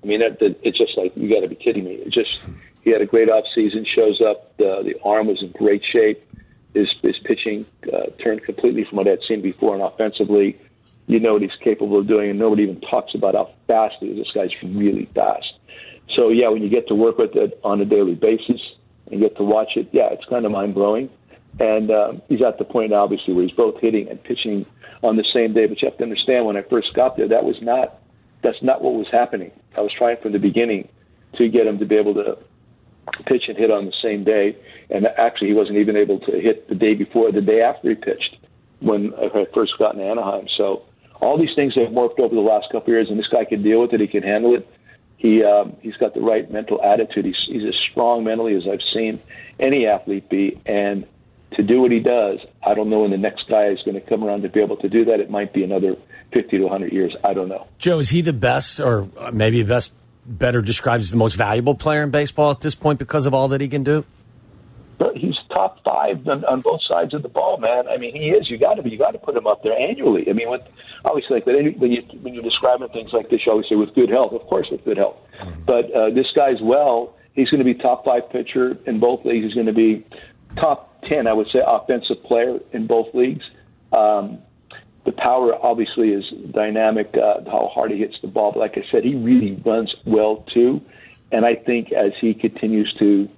I 0.02 0.06
mean, 0.06 0.20
that, 0.20 0.40
that 0.40 0.58
it's 0.62 0.78
just 0.78 0.96
like 0.96 1.12
you 1.16 1.28
got 1.32 1.40
to 1.40 1.48
be 1.48 1.54
kidding 1.54 1.84
me. 1.84 1.92
It 1.92 2.10
just 2.10 2.40
he 2.82 2.90
had 2.90 3.02
a 3.02 3.06
great 3.06 3.28
off 3.28 3.44
season. 3.54 3.84
Shows 3.84 4.20
up, 4.20 4.56
the 4.56 4.82
the 4.82 4.94
arm 5.04 5.26
was 5.26 5.42
in 5.42 5.52
great 5.52 5.82
shape. 5.84 6.26
His 6.74 6.88
his 7.02 7.16
pitching 7.24 7.66
uh, 7.92 8.06
turned 8.22 8.42
completely 8.44 8.84
from 8.84 8.98
what 8.98 9.08
I'd 9.08 9.20
seen 9.28 9.42
before, 9.42 9.74
and 9.74 9.82
offensively, 9.82 10.58
you 11.06 11.20
know 11.20 11.34
what 11.34 11.42
he's 11.42 11.50
capable 11.62 12.00
of 12.00 12.06
doing, 12.06 12.30
and 12.30 12.38
nobody 12.38 12.64
even 12.64 12.80
talks 12.80 13.14
about 13.14 13.34
how 13.34 13.50
fast 13.66 13.96
he 14.00 14.06
is. 14.06 14.18
This 14.18 14.32
guy's 14.34 14.50
really 14.62 15.08
fast. 15.14 15.54
So 16.16 16.30
yeah, 16.30 16.48
when 16.48 16.62
you 16.62 16.68
get 16.68 16.88
to 16.88 16.94
work 16.94 17.18
with 17.18 17.34
it 17.36 17.58
on 17.64 17.80
a 17.80 17.84
daily 17.84 18.14
basis 18.14 18.60
and 19.10 19.20
get 19.20 19.36
to 19.36 19.44
watch 19.44 19.76
it, 19.76 19.88
yeah, 19.92 20.08
it's 20.10 20.24
kind 20.26 20.44
of 20.44 20.52
mind 20.52 20.74
blowing. 20.74 21.10
And 21.60 21.90
um, 21.90 22.22
he's 22.28 22.42
at 22.42 22.58
the 22.58 22.64
point 22.64 22.92
obviously, 22.92 23.32
where 23.34 23.44
he's 23.44 23.56
both 23.56 23.80
hitting 23.80 24.08
and 24.08 24.22
pitching 24.22 24.66
on 25.02 25.16
the 25.16 25.24
same 25.32 25.54
day. 25.54 25.66
But 25.66 25.80
you 25.80 25.88
have 25.88 25.98
to 25.98 26.04
understand, 26.04 26.46
when 26.46 26.56
I 26.56 26.62
first 26.62 26.92
got 26.94 27.16
there, 27.16 27.28
that 27.28 27.44
was 27.44 27.56
not 27.62 28.00
that's 28.42 28.62
not 28.62 28.82
what 28.82 28.94
was 28.94 29.06
happening. 29.10 29.52
I 29.76 29.80
was 29.80 29.92
trying 29.96 30.18
from 30.20 30.32
the 30.32 30.38
beginning 30.38 30.88
to 31.36 31.48
get 31.48 31.66
him 31.66 31.78
to 31.78 31.86
be 31.86 31.96
able 31.96 32.14
to 32.14 32.38
pitch 33.26 33.44
and 33.48 33.56
hit 33.56 33.70
on 33.70 33.86
the 33.86 33.94
same 34.02 34.24
day. 34.24 34.56
And 34.90 35.06
actually, 35.06 35.48
he 35.48 35.54
wasn't 35.54 35.78
even 35.78 35.96
able 35.96 36.20
to 36.20 36.32
hit 36.32 36.68
the 36.68 36.74
day 36.74 36.94
before, 36.94 37.32
the 37.32 37.40
day 37.40 37.60
after 37.60 37.88
he 37.90 37.94
pitched 37.94 38.36
when 38.80 39.14
I 39.14 39.46
first 39.54 39.72
got 39.78 39.94
in 39.94 40.00
Anaheim. 40.00 40.46
So 40.58 40.84
all 41.20 41.38
these 41.38 41.54
things 41.56 41.74
have 41.74 41.88
morphed 41.88 42.20
over 42.20 42.34
the 42.34 42.40
last 42.40 42.66
couple 42.66 42.82
of 42.82 42.88
years, 42.88 43.08
and 43.08 43.18
this 43.18 43.28
guy 43.28 43.44
can 43.44 43.62
deal 43.62 43.80
with 43.80 43.92
it. 43.92 44.00
He 44.00 44.06
can 44.06 44.22
handle 44.22 44.54
it. 44.54 44.68
He 45.16 45.42
um, 45.42 45.76
he's 45.80 45.96
got 45.96 46.12
the 46.12 46.20
right 46.20 46.50
mental 46.50 46.82
attitude. 46.82 47.24
He's 47.24 47.36
he's 47.46 47.64
as 47.66 47.74
strong 47.90 48.24
mentally 48.24 48.54
as 48.56 48.64
I've 48.70 48.82
seen 48.92 49.20
any 49.58 49.86
athlete 49.86 50.28
be, 50.28 50.60
and 50.66 51.06
to 51.56 51.62
do 51.62 51.80
what 51.80 51.92
he 51.92 52.00
does, 52.00 52.40
I 52.62 52.74
don't 52.74 52.90
know 52.90 53.00
when 53.00 53.10
the 53.10 53.16
next 53.16 53.48
guy 53.48 53.68
is 53.68 53.78
going 53.84 53.94
to 53.94 54.00
come 54.00 54.24
around 54.24 54.42
to 54.42 54.48
be 54.48 54.60
able 54.60 54.76
to 54.78 54.88
do 54.88 55.04
that. 55.06 55.20
It 55.20 55.30
might 55.30 55.52
be 55.52 55.62
another 55.62 55.96
50 56.32 56.58
to 56.58 56.64
100 56.64 56.92
years. 56.92 57.14
I 57.22 57.32
don't 57.32 57.48
know. 57.48 57.66
Joe, 57.78 57.98
is 57.98 58.10
he 58.10 58.20
the 58.22 58.32
best, 58.32 58.80
or 58.80 59.08
maybe 59.32 59.62
best, 59.62 59.92
better 60.26 60.62
described 60.62 61.02
as 61.02 61.10
the 61.10 61.16
most 61.16 61.36
valuable 61.36 61.74
player 61.74 62.02
in 62.02 62.10
baseball 62.10 62.50
at 62.50 62.60
this 62.60 62.74
point 62.74 62.98
because 62.98 63.26
of 63.26 63.34
all 63.34 63.48
that 63.48 63.60
he 63.60 63.68
can 63.68 63.84
do? 63.84 64.04
But 64.98 65.16
he's 65.16 65.34
top 65.54 65.80
five 65.84 66.26
on, 66.28 66.44
on 66.44 66.60
both 66.60 66.80
sides 66.90 67.14
of 67.14 67.22
the 67.22 67.28
ball, 67.28 67.58
man. 67.58 67.88
I 67.88 67.96
mean, 67.96 68.14
he 68.14 68.28
is. 68.30 68.48
You 68.48 68.58
got 68.58 68.74
to 68.74 68.82
be. 68.82 68.90
You 68.90 68.98
got 68.98 69.10
to 69.10 69.18
put 69.18 69.36
him 69.36 69.46
up 69.46 69.62
there 69.62 69.76
annually. 69.76 70.28
I 70.28 70.32
mean, 70.32 70.48
when 70.48 70.60
obviously 71.04 71.36
like 71.36 71.46
when 71.46 71.92
you 71.92 72.00
when 72.22 72.34
you're 72.34 72.42
describing 72.42 72.88
things 72.88 73.10
like 73.12 73.28
this, 73.28 73.40
you 73.44 73.52
always 73.52 73.68
say 73.68 73.74
with 73.74 73.94
good 73.94 74.10
health. 74.10 74.32
Of 74.32 74.42
course, 74.42 74.68
with 74.70 74.84
good 74.84 74.96
health. 74.96 75.16
But 75.66 75.92
uh, 75.92 76.10
this 76.10 76.26
guy's 76.34 76.60
well. 76.62 77.16
He's 77.34 77.50
going 77.50 77.58
to 77.58 77.64
be 77.64 77.74
top 77.74 78.04
five 78.04 78.30
pitcher 78.30 78.78
in 78.86 79.00
both 79.00 79.24
leagues. 79.24 79.46
He's 79.46 79.54
going 79.54 79.66
to 79.66 79.72
be 79.72 80.06
top 80.56 81.02
ten, 81.10 81.26
I 81.26 81.32
would 81.32 81.48
say, 81.52 81.60
offensive 81.66 82.22
player 82.22 82.60
in 82.72 82.86
both 82.86 83.12
leagues. 83.14 83.44
Um, 83.92 84.38
the 85.04 85.12
power 85.12 85.54
obviously 85.64 86.10
is 86.10 86.24
dynamic. 86.50 87.14
Uh, 87.14 87.44
how 87.44 87.70
hard 87.74 87.90
he 87.90 87.98
hits 87.98 88.16
the 88.22 88.28
ball, 88.28 88.52
but 88.52 88.60
like 88.60 88.78
I 88.78 88.84
said, 88.90 89.04
he 89.04 89.14
really 89.14 89.60
runs 89.64 89.94
well 90.04 90.46
too. 90.52 90.80
And 91.30 91.44
I 91.44 91.54
think 91.54 91.92
as 91.92 92.12
he 92.20 92.32
continues 92.32 92.92
to, 93.00 93.28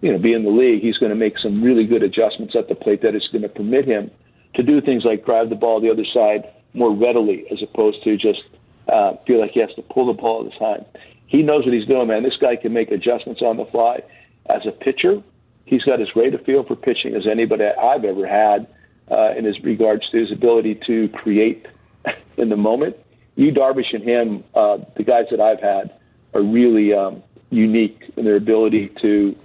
you 0.00 0.12
know, 0.12 0.18
be 0.18 0.32
in 0.32 0.44
the 0.44 0.50
league, 0.50 0.82
he's 0.82 0.98
going 0.98 1.10
to 1.10 1.16
make 1.16 1.38
some 1.38 1.62
really 1.62 1.86
good 1.86 2.02
adjustments 2.02 2.54
at 2.56 2.68
the 2.68 2.74
plate 2.74 3.02
that 3.02 3.14
is 3.14 3.26
going 3.32 3.42
to 3.42 3.48
permit 3.48 3.86
him 3.86 4.10
to 4.54 4.62
do 4.62 4.80
things 4.80 5.04
like 5.04 5.24
drive 5.24 5.48
the 5.48 5.56
ball 5.56 5.80
the 5.80 5.90
other 5.90 6.04
side 6.12 6.52
more 6.74 6.94
readily, 6.94 7.46
as 7.50 7.62
opposed 7.62 8.02
to 8.04 8.16
just 8.16 8.42
uh, 8.88 9.14
feel 9.26 9.40
like 9.40 9.52
he 9.52 9.60
has 9.60 9.74
to 9.74 9.82
pull 9.82 10.06
the 10.06 10.12
ball 10.12 10.38
all 10.38 10.44
the 10.44 10.50
time. 10.50 10.84
He 11.26 11.42
knows 11.42 11.64
what 11.64 11.74
he's 11.74 11.86
doing, 11.86 12.08
man. 12.08 12.22
This 12.22 12.36
guy 12.40 12.56
can 12.56 12.72
make 12.72 12.90
adjustments 12.90 13.42
on 13.42 13.56
the 13.56 13.66
fly. 13.66 14.02
As 14.46 14.62
a 14.66 14.72
pitcher, 14.72 15.22
he's 15.64 15.82
got 15.82 16.00
as 16.00 16.08
great 16.08 16.34
a 16.34 16.38
feel 16.38 16.64
for 16.64 16.76
pitching 16.76 17.14
as 17.14 17.26
anybody 17.26 17.64
I've 17.64 18.04
ever 18.04 18.26
had 18.26 18.66
uh, 19.10 19.34
in 19.36 19.44
his 19.44 19.60
regards 19.62 20.08
to 20.10 20.18
his 20.18 20.32
ability 20.32 20.80
to 20.86 21.08
create 21.08 21.66
in 22.36 22.48
the 22.48 22.56
moment. 22.56 22.96
You, 23.36 23.52
Darvish, 23.52 23.94
and 23.94 24.02
him, 24.02 24.44
uh, 24.54 24.78
the 24.96 25.04
guys 25.04 25.26
that 25.30 25.40
I've 25.40 25.60
had, 25.60 25.94
are 26.34 26.42
really 26.42 26.92
um, 26.92 27.22
unique 27.50 28.00
in 28.16 28.24
their 28.24 28.36
ability 28.36 28.92
to 29.02 29.36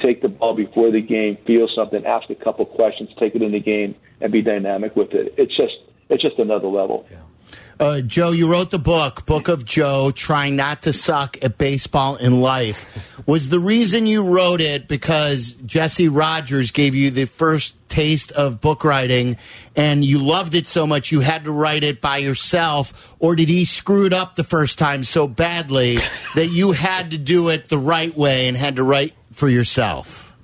take 0.00 0.22
the 0.22 0.28
ball 0.28 0.54
before 0.54 0.90
the 0.90 1.00
game, 1.00 1.36
feel 1.46 1.68
something, 1.74 2.04
ask 2.04 2.28
a 2.30 2.34
couple 2.34 2.64
questions, 2.66 3.10
take 3.18 3.34
it 3.34 3.42
in 3.42 3.52
the 3.52 3.60
game, 3.60 3.94
and 4.20 4.32
be 4.32 4.42
dynamic 4.42 4.96
with 4.96 5.12
it. 5.12 5.34
It's 5.36 5.56
just 5.56 5.74
it's 6.08 6.22
just 6.22 6.38
another 6.38 6.68
level. 6.68 7.06
Yeah. 7.10 7.18
Uh, 7.80 8.02
Joe, 8.02 8.30
you 8.30 8.46
wrote 8.46 8.70
the 8.70 8.78
book, 8.78 9.24
Book 9.24 9.48
of 9.48 9.64
Joe, 9.64 10.10
Trying 10.10 10.54
Not 10.54 10.82
to 10.82 10.92
Suck 10.92 11.42
at 11.42 11.56
Baseball 11.56 12.16
in 12.16 12.42
Life. 12.42 13.16
Was 13.26 13.48
the 13.48 13.58
reason 13.58 14.06
you 14.06 14.22
wrote 14.22 14.60
it 14.60 14.86
because 14.86 15.54
Jesse 15.64 16.08
Rogers 16.08 16.72
gave 16.72 16.94
you 16.94 17.10
the 17.10 17.24
first 17.24 17.74
taste 17.88 18.32
of 18.32 18.60
book 18.60 18.84
writing 18.84 19.36
and 19.74 20.04
you 20.04 20.18
loved 20.18 20.54
it 20.54 20.66
so 20.66 20.86
much 20.86 21.10
you 21.10 21.20
had 21.20 21.44
to 21.44 21.52
write 21.52 21.82
it 21.82 22.02
by 22.02 22.18
yourself? 22.18 23.16
Or 23.18 23.34
did 23.34 23.48
he 23.48 23.64
screw 23.64 24.04
it 24.04 24.12
up 24.12 24.34
the 24.34 24.44
first 24.44 24.78
time 24.78 25.02
so 25.02 25.26
badly 25.26 25.96
that 26.34 26.48
you 26.48 26.72
had 26.72 27.12
to 27.12 27.18
do 27.18 27.48
it 27.48 27.70
the 27.70 27.78
right 27.78 28.14
way 28.14 28.46
and 28.48 28.58
had 28.58 28.76
to 28.76 28.82
write 28.82 29.14
for 29.32 29.48
yourself? 29.48 30.34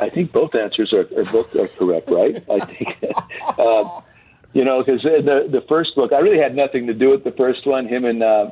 I 0.00 0.10
think 0.10 0.32
both 0.32 0.54
answers 0.54 0.92
are, 0.92 1.08
are 1.16 1.24
both 1.32 1.54
are 1.54 1.68
correct, 1.68 2.10
right? 2.10 2.44
I 2.50 2.66
think. 2.66 2.96
Uh, 3.58 4.02
you 4.56 4.64
know, 4.64 4.82
because 4.82 5.02
the 5.02 5.48
the 5.52 5.60
first 5.68 5.94
book, 5.94 6.14
I 6.14 6.20
really 6.20 6.40
had 6.40 6.56
nothing 6.56 6.86
to 6.86 6.94
do 6.94 7.10
with 7.10 7.24
the 7.24 7.32
first 7.32 7.66
one. 7.66 7.86
Him 7.86 8.06
and 8.06 8.22
uh, 8.22 8.50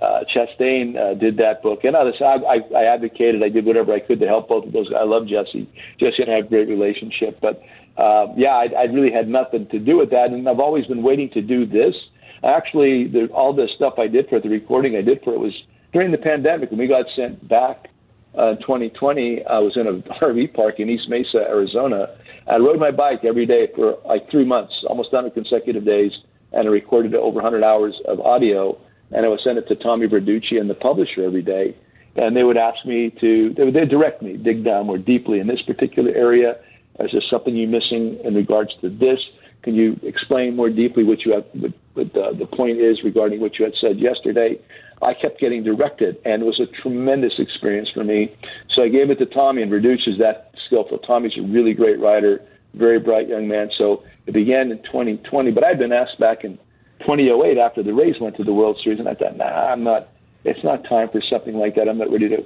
uh, 0.00 0.20
Chastain 0.32 0.96
uh, 0.96 1.14
did 1.14 1.38
that 1.38 1.60
book, 1.60 1.82
and 1.82 1.96
others. 1.96 2.14
I, 2.20 2.36
I, 2.54 2.60
I 2.72 2.82
advocated. 2.84 3.44
I 3.44 3.48
did 3.48 3.66
whatever 3.66 3.92
I 3.92 3.98
could 3.98 4.20
to 4.20 4.28
help 4.28 4.48
both 4.48 4.66
of 4.66 4.72
those. 4.72 4.92
I 4.96 5.02
love 5.02 5.26
Jesse. 5.26 5.68
Jesse 5.98 6.22
and 6.22 6.30
I 6.30 6.36
have 6.36 6.46
a 6.46 6.48
great 6.48 6.68
relationship, 6.68 7.40
but 7.40 7.64
uh, 7.96 8.28
yeah, 8.36 8.52
I, 8.52 8.68
I 8.78 8.82
really 8.84 9.10
had 9.10 9.26
nothing 9.28 9.66
to 9.70 9.80
do 9.80 9.98
with 9.98 10.10
that, 10.10 10.30
and 10.30 10.48
I've 10.48 10.60
always 10.60 10.86
been 10.86 11.02
waiting 11.02 11.28
to 11.30 11.42
do 11.42 11.66
this. 11.66 11.96
Actually, 12.44 13.08
the, 13.08 13.26
all 13.32 13.52
the 13.52 13.68
stuff 13.74 13.94
I 13.98 14.06
did 14.06 14.28
for 14.28 14.36
it, 14.36 14.44
the 14.44 14.50
recording 14.50 14.94
I 14.94 15.02
did 15.02 15.20
for 15.24 15.34
it, 15.34 15.40
was 15.40 15.64
during 15.92 16.12
the 16.12 16.18
pandemic 16.18 16.70
when 16.70 16.78
we 16.78 16.86
got 16.86 17.06
sent 17.16 17.48
back 17.48 17.88
uh, 18.36 18.54
2020, 18.54 19.44
I 19.46 19.58
was 19.58 19.76
in 19.76 19.88
a 19.88 19.94
RV 20.24 20.54
park 20.54 20.78
in 20.78 20.88
East 20.88 21.08
Mesa, 21.08 21.38
Arizona. 21.38 22.16
I 22.50 22.56
rode 22.56 22.80
my 22.80 22.90
bike 22.90 23.24
every 23.24 23.46
day 23.46 23.68
for 23.76 23.98
like 24.04 24.28
three 24.28 24.44
months, 24.44 24.74
almost 24.88 25.12
100 25.12 25.34
consecutive 25.34 25.84
days, 25.84 26.10
and 26.52 26.66
I 26.66 26.70
recorded 26.70 27.14
over 27.14 27.36
100 27.36 27.64
hours 27.64 27.94
of 28.06 28.20
audio. 28.20 28.76
And 29.12 29.24
I 29.24 29.28
would 29.28 29.40
send 29.42 29.58
it 29.58 29.68
to 29.68 29.76
Tommy 29.76 30.06
Verducci 30.08 30.60
and 30.60 30.68
the 30.68 30.74
publisher 30.74 31.24
every 31.24 31.42
day. 31.42 31.76
And 32.16 32.36
they 32.36 32.42
would 32.42 32.58
ask 32.58 32.84
me 32.84 33.10
to, 33.20 33.54
they 33.54 33.64
would 33.64 33.88
direct 33.88 34.20
me, 34.22 34.36
dig 34.36 34.64
down 34.64 34.86
more 34.86 34.98
deeply 34.98 35.38
in 35.38 35.46
this 35.46 35.62
particular 35.62 36.12
area. 36.12 36.58
Is 36.98 37.12
there 37.12 37.22
something 37.30 37.56
you're 37.56 37.68
missing 37.68 38.18
in 38.24 38.34
regards 38.34 38.70
to 38.80 38.88
this? 38.88 39.18
Can 39.62 39.74
you 39.74 39.98
explain 40.02 40.56
more 40.56 40.70
deeply 40.70 41.04
what 41.04 41.24
you 41.24 41.34
have, 41.34 41.44
what, 41.52 41.72
what 41.94 42.16
uh, 42.16 42.32
the 42.32 42.46
point 42.46 42.78
is 42.78 43.02
regarding 43.04 43.40
what 43.40 43.58
you 43.58 43.64
had 43.64 43.74
said 43.80 43.98
yesterday? 43.98 44.58
I 45.02 45.14
kept 45.14 45.40
getting 45.40 45.62
directed, 45.62 46.20
and 46.24 46.42
it 46.42 46.44
was 46.44 46.60
a 46.60 46.66
tremendous 46.82 47.34
experience 47.38 47.88
for 47.94 48.04
me. 48.04 48.34
So 48.74 48.84
I 48.84 48.88
gave 48.88 49.10
it 49.10 49.18
to 49.18 49.26
Tommy, 49.26 49.62
and 49.62 49.70
Verducci's 49.70 50.18
that 50.18 50.49
skillful. 50.70 50.98
Tommy's 50.98 51.36
a 51.36 51.42
really 51.42 51.74
great 51.74 51.98
writer, 51.98 52.40
very 52.74 53.00
bright 53.00 53.28
young 53.28 53.48
man. 53.48 53.70
So 53.76 54.04
it 54.26 54.32
began 54.32 54.70
in 54.70 54.78
2020, 54.84 55.50
but 55.50 55.64
I'd 55.64 55.78
been 55.78 55.92
asked 55.92 56.18
back 56.20 56.44
in 56.44 56.58
2008 57.00 57.58
after 57.58 57.82
the 57.82 57.92
Rays 57.92 58.20
went 58.20 58.36
to 58.36 58.44
the 58.44 58.52
World 58.52 58.78
Series, 58.82 59.00
and 59.00 59.08
I 59.08 59.14
thought, 59.14 59.36
nah, 59.36 59.44
I'm 59.44 59.82
not. 59.82 60.08
It's 60.44 60.62
not 60.64 60.84
time 60.84 61.10
for 61.10 61.20
something 61.20 61.54
like 61.54 61.74
that. 61.74 61.88
I'm 61.88 61.98
not 61.98 62.10
ready 62.10 62.28
to 62.28 62.44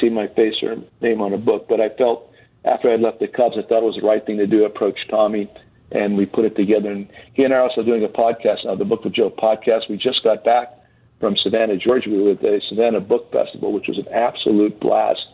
see 0.00 0.08
my 0.08 0.26
face 0.28 0.54
or 0.62 0.76
name 1.00 1.20
on 1.20 1.34
a 1.34 1.38
book. 1.38 1.66
But 1.68 1.80
I 1.80 1.90
felt 1.90 2.32
after 2.64 2.90
I 2.90 2.96
left 2.96 3.20
the 3.20 3.28
Cubs, 3.28 3.56
I 3.58 3.62
thought 3.62 3.82
it 3.82 3.86
was 3.86 3.96
the 3.96 4.06
right 4.06 4.24
thing 4.24 4.38
to 4.38 4.46
do. 4.46 4.64
Approach 4.64 4.98
Tommy, 5.10 5.50
and 5.92 6.16
we 6.16 6.24
put 6.24 6.44
it 6.44 6.56
together. 6.56 6.90
And 6.90 7.08
he 7.34 7.44
and 7.44 7.52
I 7.52 7.58
are 7.58 7.62
also 7.62 7.82
doing 7.82 8.04
a 8.04 8.08
podcast 8.08 8.64
now, 8.64 8.74
the 8.74 8.84
Book 8.84 9.04
of 9.04 9.12
Joe 9.12 9.30
podcast. 9.30 9.90
We 9.90 9.96
just 9.96 10.22
got 10.22 10.44
back 10.44 10.72
from 11.20 11.36
Savannah, 11.36 11.76
Georgia. 11.76 12.08
We 12.08 12.22
were 12.22 12.30
at 12.32 12.40
the 12.40 12.62
Savannah 12.68 13.00
Book 13.00 13.32
Festival, 13.32 13.72
which 13.72 13.88
was 13.88 13.98
an 13.98 14.08
absolute 14.08 14.80
blast. 14.80 15.26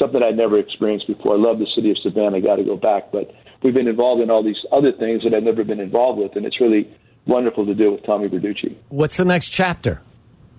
Something 0.00 0.22
I'd 0.22 0.36
never 0.36 0.58
experienced 0.58 1.06
before. 1.06 1.34
I 1.34 1.38
love 1.38 1.58
the 1.58 1.66
city 1.74 1.90
of 1.90 1.98
Savannah. 1.98 2.38
I 2.38 2.40
got 2.40 2.56
to 2.56 2.64
go 2.64 2.76
back, 2.76 3.12
but 3.12 3.32
we've 3.62 3.74
been 3.74 3.86
involved 3.86 4.22
in 4.22 4.30
all 4.30 4.42
these 4.42 4.56
other 4.72 4.92
things 4.92 5.22
that 5.24 5.36
I've 5.36 5.42
never 5.42 5.62
been 5.62 5.78
involved 5.80 6.18
with, 6.18 6.34
and 6.36 6.46
it's 6.46 6.58
really 6.60 6.92
wonderful 7.26 7.66
to 7.66 7.74
do 7.74 7.92
with 7.92 8.04
Tommy 8.04 8.28
Verducci. 8.28 8.76
What's 8.88 9.16
the 9.18 9.24
next 9.26 9.50
chapter, 9.50 10.00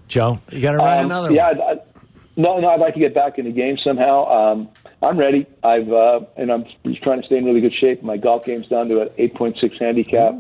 Joe? 0.08 0.39
You 0.51 0.62
got 0.62 0.73
to 0.73 0.77
write 0.77 0.99
Um, 0.99 1.06
another 1.08 1.32
yeah, 1.32 1.51
one. 1.54 1.62
I, 1.62 1.71
I, 1.71 1.75
no, 2.38 2.60
no. 2.60 2.69
I'd 2.69 2.80
like 2.80 2.93
to 2.93 2.99
get 2.99 3.15
back 3.15 3.39
in 3.39 3.45
the 3.45 3.51
game 3.51 3.77
somehow. 3.84 4.25
Um, 4.25 4.69
I'm 5.01 5.17
ready. 5.17 5.47
I've 5.63 5.91
uh, 5.91 6.19
and 6.38 6.51
I'm 6.51 6.65
trying 7.04 7.21
to 7.21 7.25
stay 7.25 7.38
in 7.38 7.45
really 7.45 7.62
good 7.62 7.73
shape. 7.73 8.04
My 8.04 8.17
golf 8.17 8.45
game's 8.45 8.67
down 8.67 8.88
to 8.89 9.01
an 9.01 9.10
8.6 9.17 9.80
handicap. 9.80 10.36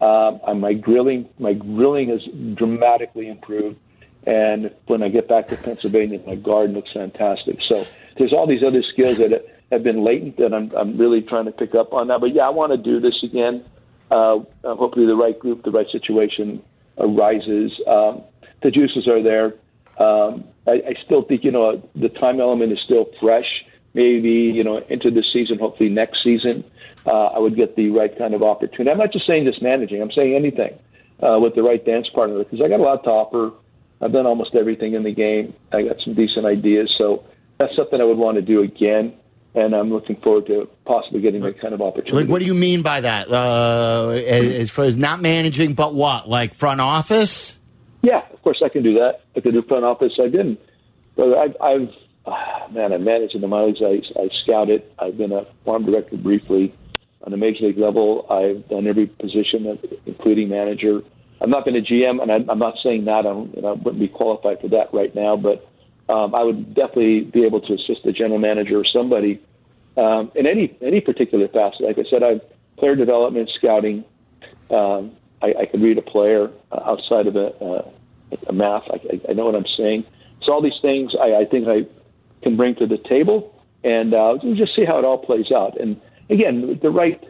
Uh, 0.00 0.54
my 0.54 0.72
grilling, 0.72 1.28
my 1.38 1.52
grilling 1.52 2.08
has 2.08 2.20
dramatically 2.56 3.28
improved. 3.28 3.78
And 4.26 4.70
when 4.86 5.02
I 5.02 5.08
get 5.08 5.28
back 5.28 5.46
to 5.48 5.56
Pennsylvania, 5.56 6.20
my 6.26 6.34
garden 6.34 6.74
looks 6.74 6.92
fantastic. 6.92 7.58
So 7.68 7.86
there's 8.18 8.32
all 8.32 8.46
these 8.46 8.62
other 8.62 8.82
skills 8.92 9.18
that 9.18 9.44
have 9.72 9.82
been 9.82 10.04
latent 10.04 10.36
that 10.38 10.52
I'm, 10.52 10.70
I'm 10.76 10.98
really 10.98 11.22
trying 11.22 11.46
to 11.46 11.52
pick 11.52 11.74
up 11.74 11.92
on 11.92 12.08
now. 12.08 12.18
But 12.18 12.34
yeah, 12.34 12.46
I 12.46 12.50
want 12.50 12.72
to 12.72 12.78
do 12.78 13.00
this 13.00 13.22
again. 13.22 13.64
Uh, 14.10 14.38
uh, 14.64 14.74
hopefully, 14.74 15.06
the 15.06 15.14
right 15.14 15.38
group, 15.38 15.62
the 15.62 15.70
right 15.70 15.86
situation 15.90 16.62
arises. 16.98 17.72
Um, 17.86 18.22
the 18.62 18.70
juices 18.70 19.06
are 19.06 19.22
there. 19.22 19.54
Um, 19.98 20.44
I, 20.66 20.72
I 20.72 20.94
still 21.04 21.22
think 21.22 21.44
you 21.44 21.52
know 21.52 21.88
the 21.94 22.08
time 22.08 22.40
element 22.40 22.72
is 22.72 22.78
still 22.84 23.06
fresh. 23.20 23.64
Maybe 23.94 24.52
you 24.54 24.64
know 24.64 24.78
into 24.88 25.10
the 25.10 25.24
season, 25.32 25.58
hopefully 25.58 25.88
next 25.88 26.22
season, 26.24 26.64
uh, 27.06 27.26
I 27.26 27.38
would 27.38 27.56
get 27.56 27.76
the 27.76 27.90
right 27.90 28.16
kind 28.16 28.34
of 28.34 28.42
opportunity. 28.42 28.90
I'm 28.90 28.98
not 28.98 29.12
just 29.12 29.26
saying 29.26 29.44
just 29.44 29.62
managing. 29.62 30.02
I'm 30.02 30.12
saying 30.12 30.34
anything 30.34 30.78
uh, 31.22 31.38
with 31.40 31.54
the 31.54 31.62
right 31.62 31.84
dance 31.84 32.08
partner 32.08 32.38
because 32.38 32.60
I 32.60 32.68
got 32.68 32.80
a 32.80 32.82
lot 32.82 33.04
to 33.04 33.10
offer. 33.10 33.52
I've 34.00 34.12
done 34.12 34.26
almost 34.26 34.54
everything 34.54 34.94
in 34.94 35.02
the 35.02 35.12
game. 35.12 35.54
I 35.72 35.82
got 35.82 35.96
some 36.04 36.14
decent 36.14 36.46
ideas, 36.46 36.90
so 36.98 37.24
that's 37.60 37.76
something 37.76 38.00
I 38.00 38.04
would 38.04 38.16
want 38.16 38.36
to 38.36 38.42
do 38.42 38.62
again. 38.62 39.12
And 39.54 39.74
I'm 39.74 39.92
looking 39.92 40.16
forward 40.16 40.46
to 40.46 40.68
possibly 40.84 41.20
getting 41.20 41.42
that 41.42 41.60
kind 41.60 41.74
of 41.74 41.82
opportunity. 41.82 42.16
Like, 42.16 42.28
what 42.28 42.38
do 42.38 42.46
you 42.46 42.54
mean 42.54 42.82
by 42.82 43.00
that? 43.00 43.28
Uh, 43.30 44.10
as 44.10 44.70
far 44.70 44.84
as 44.84 44.96
not 44.96 45.20
managing, 45.20 45.74
but 45.74 45.92
what? 45.92 46.28
Like 46.28 46.54
front 46.54 46.80
office? 46.80 47.56
Yeah, 48.02 48.22
of 48.32 48.40
course 48.42 48.62
I 48.64 48.68
can 48.68 48.84
do 48.84 48.94
that. 48.94 49.22
I 49.36 49.40
can 49.40 49.52
do 49.52 49.62
front 49.62 49.84
office. 49.84 50.12
I 50.20 50.28
didn't, 50.28 50.60
but 51.16 51.36
I've, 51.36 51.56
I've 51.60 51.88
uh, 52.24 52.68
man, 52.70 52.92
I 52.92 52.98
managed 52.98 53.34
in 53.34 53.40
the 53.40 53.48
minors. 53.48 53.82
I, 53.84 54.00
I 54.18 54.28
scouted. 54.44 54.84
I've 54.98 55.18
been 55.18 55.32
a 55.32 55.46
farm 55.64 55.84
director 55.84 56.16
briefly 56.16 56.74
on 57.24 57.32
the 57.32 57.36
major 57.36 57.66
league 57.66 57.78
level. 57.78 58.26
I've 58.30 58.68
done 58.68 58.86
every 58.86 59.06
position, 59.06 59.78
including 60.06 60.48
manager. 60.48 61.02
I've 61.42 61.48
not 61.48 61.64
been 61.64 61.76
a 61.76 61.80
GM, 61.80 62.22
and 62.22 62.30
I, 62.30 62.36
I'm 62.50 62.58
not 62.58 62.74
saying 62.82 63.06
that. 63.06 63.18
I, 63.18 63.22
don't, 63.22 63.54
you 63.54 63.62
know, 63.62 63.70
I 63.70 63.72
wouldn't 63.72 63.98
be 63.98 64.08
qualified 64.08 64.60
for 64.60 64.68
that 64.68 64.92
right 64.94 65.14
now, 65.14 65.36
but 65.36 65.69
um, 66.10 66.34
I 66.34 66.42
would 66.42 66.74
definitely 66.74 67.20
be 67.22 67.44
able 67.44 67.60
to 67.60 67.74
assist 67.74 68.02
the 68.04 68.12
general 68.12 68.38
manager 68.38 68.78
or 68.78 68.84
somebody 68.84 69.40
um, 69.96 70.32
in 70.34 70.48
any 70.48 70.76
any 70.82 71.00
particular 71.00 71.48
facet. 71.48 71.82
Like 71.82 71.98
I 71.98 72.04
said, 72.10 72.22
I've 72.22 72.40
player 72.80 72.96
development, 72.96 73.50
scouting. 73.56 74.04
Um, 74.70 75.12
I, 75.42 75.54
I 75.60 75.66
could 75.66 75.82
read 75.82 75.98
a 75.98 76.02
player 76.02 76.50
uh, 76.72 76.80
outside 76.84 77.26
of 77.26 77.36
a, 77.36 77.92
a 78.48 78.52
math. 78.52 78.84
I, 78.90 79.20
I 79.28 79.32
know 79.34 79.44
what 79.44 79.54
I'm 79.54 79.66
saying. 79.76 80.04
So 80.42 80.52
all 80.52 80.62
these 80.62 80.80
things 80.80 81.12
I, 81.20 81.34
I 81.36 81.44
think 81.44 81.68
I 81.68 81.86
can 82.42 82.56
bring 82.56 82.74
to 82.76 82.86
the 82.86 82.98
table, 82.98 83.54
and 83.84 84.14
uh, 84.14 84.38
we'll 84.42 84.56
just 84.56 84.74
see 84.74 84.84
how 84.84 84.98
it 84.98 85.04
all 85.04 85.18
plays 85.18 85.52
out. 85.54 85.78
And 85.78 86.00
again, 86.28 86.78
the 86.82 86.90
right 86.90 87.22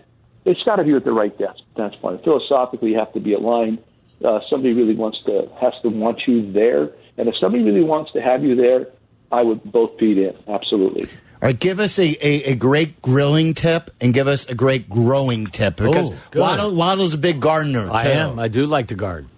it's 0.44 0.62
got 0.62 0.76
to 0.76 0.84
be 0.84 0.94
with 0.94 1.04
the 1.04 1.12
right 1.12 1.36
dance, 1.36 1.60
dance 1.76 1.94
partner. 1.96 2.20
Philosophically, 2.22 2.92
you 2.92 2.98
have 2.98 3.12
to 3.12 3.20
be 3.20 3.34
aligned 3.34 3.78
uh, 4.24 4.40
somebody 4.48 4.74
really 4.74 4.94
wants 4.94 5.18
to 5.26 5.48
has 5.60 5.72
to 5.82 5.88
want 5.88 6.22
you 6.26 6.52
there, 6.52 6.90
and 7.16 7.28
if 7.28 7.34
somebody 7.40 7.64
really 7.64 7.82
wants 7.82 8.12
to 8.12 8.20
have 8.20 8.44
you 8.44 8.54
there, 8.54 8.88
I 9.32 9.42
would 9.42 9.62
both 9.64 9.98
feed 9.98 10.18
in 10.18 10.36
absolutely. 10.48 11.04
All 11.04 11.46
right, 11.46 11.58
give 11.58 11.80
us 11.80 11.98
a, 11.98 12.16
a, 12.20 12.52
a, 12.52 12.54
great 12.54 13.00
grilling 13.00 13.54
tip 13.54 13.90
and 13.98 14.12
give 14.12 14.28
us 14.28 14.44
a 14.50 14.54
great 14.54 14.90
growing 14.90 15.46
tip 15.46 15.76
because 15.76 16.10
oh, 16.10 16.38
Waddle, 16.38 16.74
Waddle's 16.74 17.14
a 17.14 17.18
big 17.18 17.40
gardener. 17.40 17.90
I 17.90 18.08
am. 18.08 18.38
I 18.38 18.48
do 18.48 18.66
like 18.66 18.88
to 18.88 18.94
garden. 18.94 19.30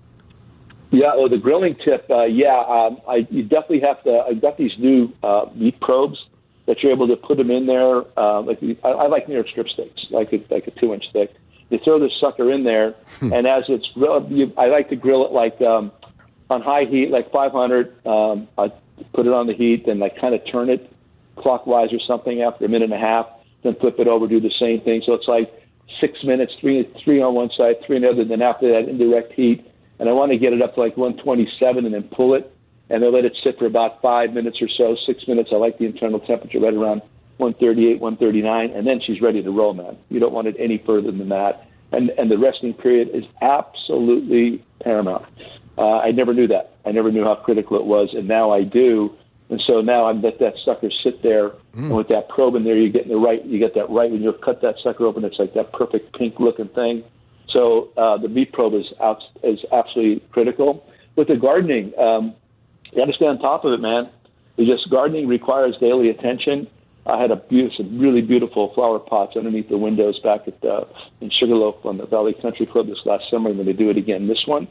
Yeah, 0.91 1.15
well, 1.15 1.29
the 1.29 1.39
grilling 1.39 1.77
tip, 1.77 2.11
uh, 2.11 2.25
yeah, 2.25 2.59
um, 2.59 3.01
I 3.09 3.27
you 3.31 3.45
definitely 3.45 3.83
have 3.87 4.03
to. 4.03 4.25
I've 4.29 4.43
got 4.43 4.57
these 4.57 4.73
new 4.79 5.13
uh, 5.23 5.47
meat 5.55 5.79
probes 5.81 6.19
that 6.67 6.83
you're 6.83 6.93
able 6.93 7.07
to 7.07 7.17
put 7.17 7.37
them 7.39 7.53
in 7.53 7.67
there. 7.67 8.03
Uh, 8.17 8.43
like 8.43 8.59
I, 8.83 8.89
I 8.89 9.07
like 9.07 9.29
New 9.29 9.35
York 9.35 9.49
strip 9.49 9.69
steaks, 9.69 10.07
like 10.11 10.33
a, 10.33 10.45
like 10.51 10.67
a 10.67 10.73
two 10.73 10.93
inch 10.93 11.05
thick 11.13 11.33
you 11.73 11.79
throw 11.83 11.99
this 11.99 12.13
sucker 12.21 12.53
in 12.53 12.65
there, 12.65 12.95
hmm. 13.19 13.33
and 13.33 13.47
as 13.47 13.65
it's 13.69 13.89
you, 14.31 14.53
I 14.57 14.67
like 14.67 14.91
to 14.91 14.97
grill 14.97 15.25
it 15.25 15.33
like 15.33 15.61
um, 15.63 15.91
on 16.51 16.63
high 16.63 16.85
heat, 16.85 17.11
like 17.11 17.33
500. 17.33 18.07
Um, 18.07 18.49
I 18.59 18.73
put 19.15 19.27
it 19.27 19.33
on 19.33 19.47
the 19.47 19.55
heat, 19.55 19.89
and 19.89 19.99
like 19.99 20.21
kind 20.21 20.35
of 20.35 20.43
turn 20.51 20.69
it 20.69 20.93
clockwise 21.37 21.93
or 21.93 22.01
something 22.07 22.43
after 22.43 22.67
a 22.67 22.69
minute 22.69 22.93
and 22.93 23.03
a 23.03 23.05
half. 23.05 23.27
Then 23.63 23.75
flip 23.77 23.99
it 23.99 24.09
over, 24.09 24.27
do 24.27 24.41
the 24.41 24.53
same 24.61 24.81
thing. 24.83 25.03
So 25.07 25.15
it's 25.15 25.29
like 25.29 25.51
six 26.01 26.23
minutes, 26.25 26.53
three 26.61 26.89
three 27.03 27.23
on 27.23 27.35
one 27.35 27.51
side, 27.59 27.77
three 27.87 27.97
on 27.97 28.03
the 28.03 28.11
other. 28.11 28.25
Then 28.25 28.43
after 28.43 28.71
that, 28.73 28.89
indirect 28.89 29.33
heat, 29.33 29.67
and 29.99 30.09
I 30.09 30.13
want 30.13 30.33
to 30.33 30.39
get 30.39 30.53
it 30.53 30.61
up 30.61 30.75
to 30.75 30.81
like 30.81 30.97
127, 30.97 31.87
and 31.87 31.95
then 31.95 32.05
pull 32.05 32.35
it, 32.35 32.55
and 32.91 33.03
then 33.03 33.13
let 33.13 33.25
it 33.25 33.37
sit 33.43 33.59
for 33.59 33.67
about 33.67 34.03
five 34.03 34.33
minutes 34.35 34.61
or 34.61 34.69
so, 34.69 34.97
six 35.07 35.27
minutes. 35.27 35.51
I 35.53 35.57
like 35.57 35.79
the 35.79 35.87
internal 35.87 36.21
temperature 36.21 36.61
right 36.61 36.75
around 36.75 37.03
138, 37.43 38.01
139, 38.01 38.71
and 38.71 38.87
then 38.87 39.01
she's 39.05 39.21
ready 39.21 39.43
to 39.43 39.51
roll, 39.51 39.75
man. 39.75 39.99
You 40.09 40.21
don't 40.21 40.33
want 40.33 40.47
it 40.47 40.57
any 40.59 40.79
further 40.79 41.11
than 41.11 41.29
that. 41.31 41.69
And, 41.91 42.11
and 42.11 42.31
the 42.31 42.39
resting 42.39 42.73
period 42.73 43.11
is 43.13 43.25
absolutely 43.43 44.65
paramount. 44.81 45.27
Uh, 45.77 45.99
I 45.99 46.13
never 46.13 46.33
knew 46.33 46.47
that. 46.49 46.77
I 46.87 46.93
never 46.93 47.11
knew 47.11 47.25
how 47.25 47.35
critical 47.35 47.77
it 47.79 47.85
was, 47.85 48.11
and 48.15 48.29
now 48.29 48.51
I 48.51 48.63
do. 48.63 49.17
And 49.51 49.61
so 49.67 49.81
now 49.81 50.05
I 50.05 50.13
let 50.13 50.39
that 50.39 50.55
sucker 50.65 50.91
sit 51.03 51.23
there, 51.23 51.51
mm. 51.51 51.57
and 51.75 51.91
with 51.91 52.09
that 52.09 52.29
probe 52.29 52.55
in 52.55 52.65
there, 52.65 52.77
you 52.77 52.91
get 52.91 53.09
the 53.09 53.17
right. 53.17 53.45
You 53.45 53.59
get 53.59 53.75
that 53.75 53.91
right 53.91 54.11
when 54.11 54.23
you 54.23 54.33
cut 54.33 54.63
that 54.63 54.77
sucker 54.83 55.05
open. 55.05 55.25
It's 55.25 55.39
like 55.39 55.53
that 55.55 55.73
perfect 55.73 56.17
pink 56.17 56.41
looking 56.41 56.69
thing. 56.69 57.05
So 57.51 57.91
uh, 57.97 58.17
the 58.17 58.29
meat 58.29 58.53
probe 58.53 58.75
is 58.75 58.87
out, 59.01 59.23
is 59.43 59.59
absolutely 59.71 60.27
critical. 60.31 60.87
With 61.17 61.29
the 61.29 61.37
gardening, 61.37 61.93
um, 61.99 62.35
you 62.91 62.99
got 62.99 63.07
to 63.07 63.13
stay 63.13 63.27
on 63.27 63.39
top 63.41 63.65
of 63.65 63.73
it, 63.75 63.81
man. 63.81 64.09
It 64.57 64.67
just 64.67 64.89
gardening 64.91 65.29
requires 65.29 65.77
daily 65.79 66.09
attention. 66.09 66.69
I 67.05 67.21
had 67.21 67.31
a 67.33 67.37
beautiful, 67.37 67.85
some 67.85 67.99
really 67.99 68.21
beautiful 68.21 68.73
flower 68.75 69.01
pots 69.01 69.37
underneath 69.37 69.69
the 69.69 69.79
windows 69.79 70.21
back 70.21 70.47
at 70.47 70.65
uh, 70.65 70.85
in 71.21 71.31
Sugarloaf 71.31 71.85
on 71.85 71.99
the 71.99 72.07
Valley 72.07 72.35
Country 72.41 72.67
Club 72.67 72.87
this 72.87 72.99
last 73.05 73.25
summer. 73.31 73.51
I'm 73.51 73.57
going 73.57 73.67
to 73.67 73.73
do 73.73 73.91
it 73.91 73.97
again 73.97 74.29
this 74.29 74.43
one. 74.47 74.69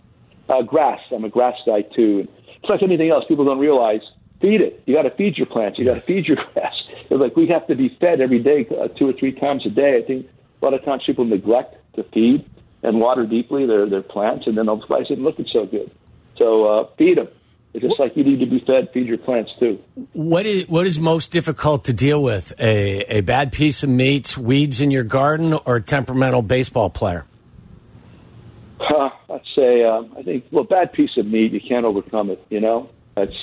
Uh, 0.47 0.61
grass. 0.61 0.99
I'm 1.11 1.25
a 1.25 1.29
grass 1.29 1.55
guy 1.65 1.81
too. 1.81 2.27
It's 2.47 2.69
like 2.69 2.83
anything 2.83 3.09
else. 3.09 3.25
People 3.27 3.45
don't 3.45 3.59
realize. 3.59 4.01
Feed 4.39 4.61
it. 4.61 4.81
You 4.85 4.95
got 4.95 5.03
to 5.03 5.11
feed 5.11 5.37
your 5.37 5.45
plants. 5.45 5.77
You 5.77 5.85
yes. 5.85 5.93
got 5.93 5.99
to 5.99 6.05
feed 6.05 6.27
your 6.27 6.37
grass. 6.53 6.73
It's 7.09 7.19
like 7.19 7.35
we 7.35 7.47
have 7.47 7.67
to 7.67 7.75
be 7.75 7.95
fed 7.99 8.21
every 8.21 8.39
day, 8.39 8.65
uh, 8.79 8.87
two 8.87 9.09
or 9.09 9.13
three 9.13 9.33
times 9.33 9.65
a 9.65 9.69
day. 9.69 9.97
I 9.97 10.07
think 10.07 10.27
a 10.61 10.65
lot 10.65 10.73
of 10.73 10.83
times 10.85 11.03
people 11.05 11.25
neglect 11.25 11.75
to 11.95 12.03
feed 12.13 12.49
and 12.81 12.99
water 12.99 13.25
deeply 13.25 13.65
their 13.65 13.89
their 13.89 14.01
plants, 14.01 14.47
and 14.47 14.57
then 14.57 14.67
they'll 14.67 14.79
why 14.87 14.99
is 14.99 15.07
it 15.09 15.19
looking 15.19 15.47
so 15.51 15.65
good? 15.65 15.91
So 16.37 16.65
uh, 16.65 16.87
feed 16.97 17.17
them 17.17 17.27
it's 17.73 17.85
just 17.85 17.99
like 17.99 18.17
you 18.17 18.23
need 18.23 18.39
to 18.41 18.45
be 18.45 18.59
fed, 18.59 18.89
feed 18.93 19.07
your 19.07 19.17
plants 19.17 19.51
too. 19.59 19.79
What 20.13 20.45
is 20.45 20.67
what 20.67 20.85
is 20.85 20.99
most 20.99 21.31
difficult 21.31 21.85
to 21.85 21.93
deal 21.93 22.21
with? 22.21 22.53
A 22.59 23.17
a 23.17 23.21
bad 23.21 23.51
piece 23.51 23.83
of 23.83 23.89
meat, 23.89 24.37
weeds 24.37 24.81
in 24.81 24.91
your 24.91 25.03
garden, 25.03 25.53
or 25.53 25.77
a 25.77 25.81
temperamental 25.81 26.41
baseball 26.41 26.89
player? 26.89 27.25
Uh, 28.79 29.09
I'd 29.29 29.41
say 29.55 29.83
um, 29.83 30.13
I 30.17 30.23
think 30.23 30.45
well, 30.51 30.65
bad 30.65 30.91
piece 30.91 31.15
of 31.17 31.25
meat 31.27 31.53
you 31.53 31.61
can't 31.61 31.85
overcome 31.85 32.29
it. 32.29 32.45
You 32.49 32.59
know, 32.59 32.89
that's 33.15 33.35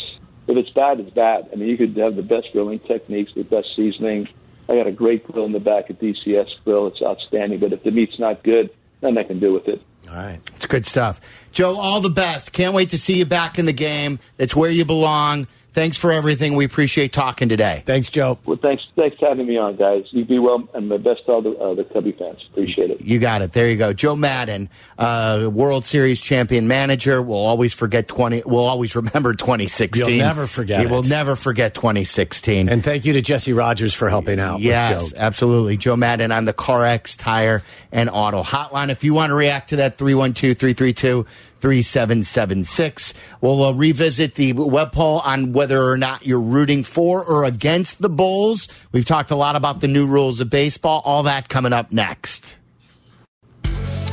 if 0.47 0.57
it's 0.57 0.71
bad, 0.71 1.01
it's 1.01 1.11
bad. 1.11 1.49
I 1.53 1.57
mean, 1.57 1.69
you 1.69 1.79
could 1.79 1.97
have 1.97 2.17
the 2.17 2.23
best 2.23 2.49
grilling 2.53 2.81
techniques, 2.81 3.33
the 3.35 3.45
best 3.45 3.69
seasoning. 3.77 4.29
I 4.69 4.77
got 4.77 4.87
a 4.87 4.93
great 4.93 5.27
grill 5.27 5.47
in 5.47 5.53
the 5.53 5.61
back 5.61 5.89
at 5.89 5.99
DCS 6.01 6.49
Grill; 6.65 6.89
it's 6.89 7.01
outstanding. 7.01 7.61
But 7.61 7.73
if 7.73 7.83
the 7.83 7.91
meat's 7.91 8.19
not 8.19 8.43
good, 8.43 8.69
nothing 9.01 9.17
I 9.17 9.25
can 9.25 9.41
do 9.41 9.55
with 9.55 9.69
it. 9.69 9.81
All 10.09 10.17
right. 10.17 10.41
It's 10.57 10.67
good 10.67 10.87
stuff. 10.87 11.21
Joe, 11.53 11.77
all 11.77 12.01
the 12.01 12.11
best. 12.11 12.53
Can't 12.53 12.75
wait 12.75 12.91
to 12.91 12.99
see 12.99 13.19
you 13.19 13.27
back 13.27 13.59
in 13.59 13.67
the 13.67 13.73
game. 13.73 14.19
That's 14.37 14.57
where 14.57 14.71
you 14.71 14.85
belong. 14.85 15.47
Thanks 15.73 15.97
for 15.97 16.11
everything. 16.11 16.57
We 16.57 16.65
appreciate 16.65 17.13
talking 17.13 17.49
today. 17.49 17.83
Thanks, 17.85 18.09
Joe. 18.11 18.39
Well, 18.47 18.59
thanks, 18.61 18.83
thanks 18.97 19.17
for 19.19 19.29
having 19.29 19.47
me 19.47 19.59
on, 19.59 19.77
guys. 19.77 20.05
You 20.11 20.25
be 20.25 20.39
well, 20.39 20.69
and 20.75 20.89
my 20.89 20.97
best 20.97 21.27
to 21.27 21.33
all 21.33 21.43
the, 21.43 21.51
uh, 21.51 21.75
the 21.75 21.85
Cubby 21.85 22.13
fans. 22.13 22.45
Appreciate 22.51 22.91
it. 22.91 23.03
You 23.03 23.19
got 23.19 23.43
it. 23.43 23.53
There 23.53 23.69
you 23.69 23.77
go. 23.77 23.93
Joe 23.93 24.17
Maddon, 24.17 24.71
uh, 24.99 25.49
World 25.53 25.85
Series 25.85 26.21
champion 26.21 26.69
manager. 26.69 27.21
We'll 27.21 27.39
always 27.39 27.75
forget 27.75 28.09
twenty. 28.09 28.43
We'll 28.45 28.67
always 28.67 28.97
remember 28.97 29.35
2016. 29.35 30.09
You'll 30.09 30.19
never 30.19 30.47
forget. 30.47 30.81
We 30.81 30.87
will 30.87 31.03
never 31.03 31.37
forget 31.37 31.75
2016. 31.75 32.69
And 32.69 32.83
thank 32.83 33.05
you 33.05 33.13
to 33.13 33.21
Jesse 33.21 33.53
Rogers 33.53 33.95
for 33.95 34.09
helping 34.09 34.41
out. 34.41 34.61
Yes, 34.61 35.13
absolutely. 35.15 35.77
Joe 35.77 35.97
Maddon 35.97 36.33
on 36.33 36.45
the 36.45 36.55
CarX 36.55 37.17
Tire 37.17 37.63
and 37.93 38.09
Auto 38.11 38.43
Hotline. 38.43 38.91
If 38.91 39.05
you 39.05 39.15
want 39.15 39.31
to 39.31 39.35
react 39.35 39.71
to 39.71 39.77
that, 39.77 39.99
312 39.99 40.57
332 40.57 41.27
3776. 41.61 43.15
We'll 43.41 43.65
uh, 43.65 43.73
revisit 43.73 44.35
the 44.35 44.53
web 44.53 44.93
poll 44.93 45.21
on 45.21 45.53
whether 45.53 45.83
or 45.83 45.97
not 45.97 46.27
you're 46.27 46.41
rooting 46.41 46.85
for 46.85 47.25
or 47.25 47.45
against 47.45 48.01
the 48.01 48.09
Bulls. 48.09 48.69
We've 48.93 49.05
talked 49.05 49.31
a 49.31 49.37
lot 49.37 49.57
about 49.57 49.81
the 49.81 49.89
new 49.89 50.07
rules 50.07 50.41
of 50.41 50.51
baseball. 50.51 51.03
All 51.05 51.23
that 51.25 51.49
coming 51.49 51.73
up 51.73 51.93
next. 51.93 52.57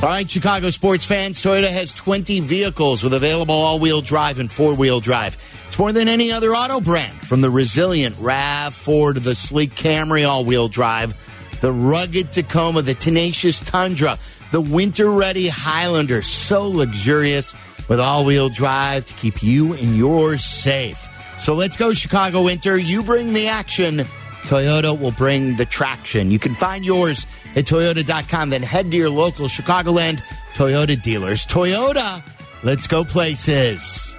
All 0.02 0.10
right, 0.10 0.30
Chicago 0.30 0.68
sports 0.68 1.06
fans, 1.06 1.42
Toyota 1.42 1.70
has 1.70 1.94
20 1.94 2.40
vehicles 2.40 3.02
with 3.02 3.14
available 3.14 3.54
all 3.54 3.78
wheel 3.78 4.02
drive 4.02 4.38
and 4.38 4.52
four 4.52 4.74
wheel 4.74 5.00
drive. 5.00 5.38
It's 5.68 5.78
more 5.78 5.90
than 5.90 6.06
any 6.06 6.30
other 6.30 6.54
auto 6.54 6.80
brand, 6.80 7.14
from 7.26 7.40
the 7.40 7.50
resilient 7.50 8.14
RAV4 8.16 9.14
to 9.14 9.20
the 9.20 9.34
sleek 9.34 9.70
Camry 9.70 10.28
all 10.28 10.44
wheel 10.44 10.68
drive, 10.68 11.14
the 11.62 11.72
rugged 11.72 12.30
Tacoma, 12.30 12.82
the 12.82 12.92
tenacious 12.92 13.58
Tundra 13.60 14.18
the 14.52 14.60
winter 14.60 15.10
ready 15.10 15.48
Highlander, 15.48 16.22
so 16.22 16.68
luxurious 16.68 17.54
with 17.88 18.00
all 18.00 18.24
wheel 18.24 18.48
drive 18.48 19.04
to 19.06 19.14
keep 19.14 19.42
you 19.42 19.74
and 19.74 19.96
yours 19.96 20.44
safe. 20.44 21.08
So 21.40 21.54
let's 21.54 21.76
go, 21.76 21.92
Chicago 21.92 22.42
Winter. 22.42 22.76
You 22.76 23.02
bring 23.02 23.32
the 23.32 23.48
action. 23.48 23.98
Toyota 24.42 24.98
will 24.98 25.12
bring 25.12 25.56
the 25.56 25.66
traction. 25.66 26.30
You 26.30 26.38
can 26.38 26.54
find 26.54 26.84
yours 26.84 27.26
at 27.56 27.64
Toyota.com, 27.64 28.50
then 28.50 28.62
head 28.62 28.90
to 28.90 28.96
your 28.96 29.10
local 29.10 29.46
Chicagoland 29.46 30.20
Toyota 30.54 31.00
dealers. 31.00 31.44
Toyota, 31.46 32.22
let's 32.62 32.86
go 32.86 33.04
places. 33.04 34.15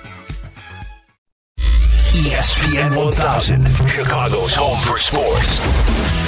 ESPN 2.18 2.98
1000, 2.98 3.68
Chicago's 3.88 4.52
home 4.52 4.80
for 4.80 4.98
sports. 4.98 5.60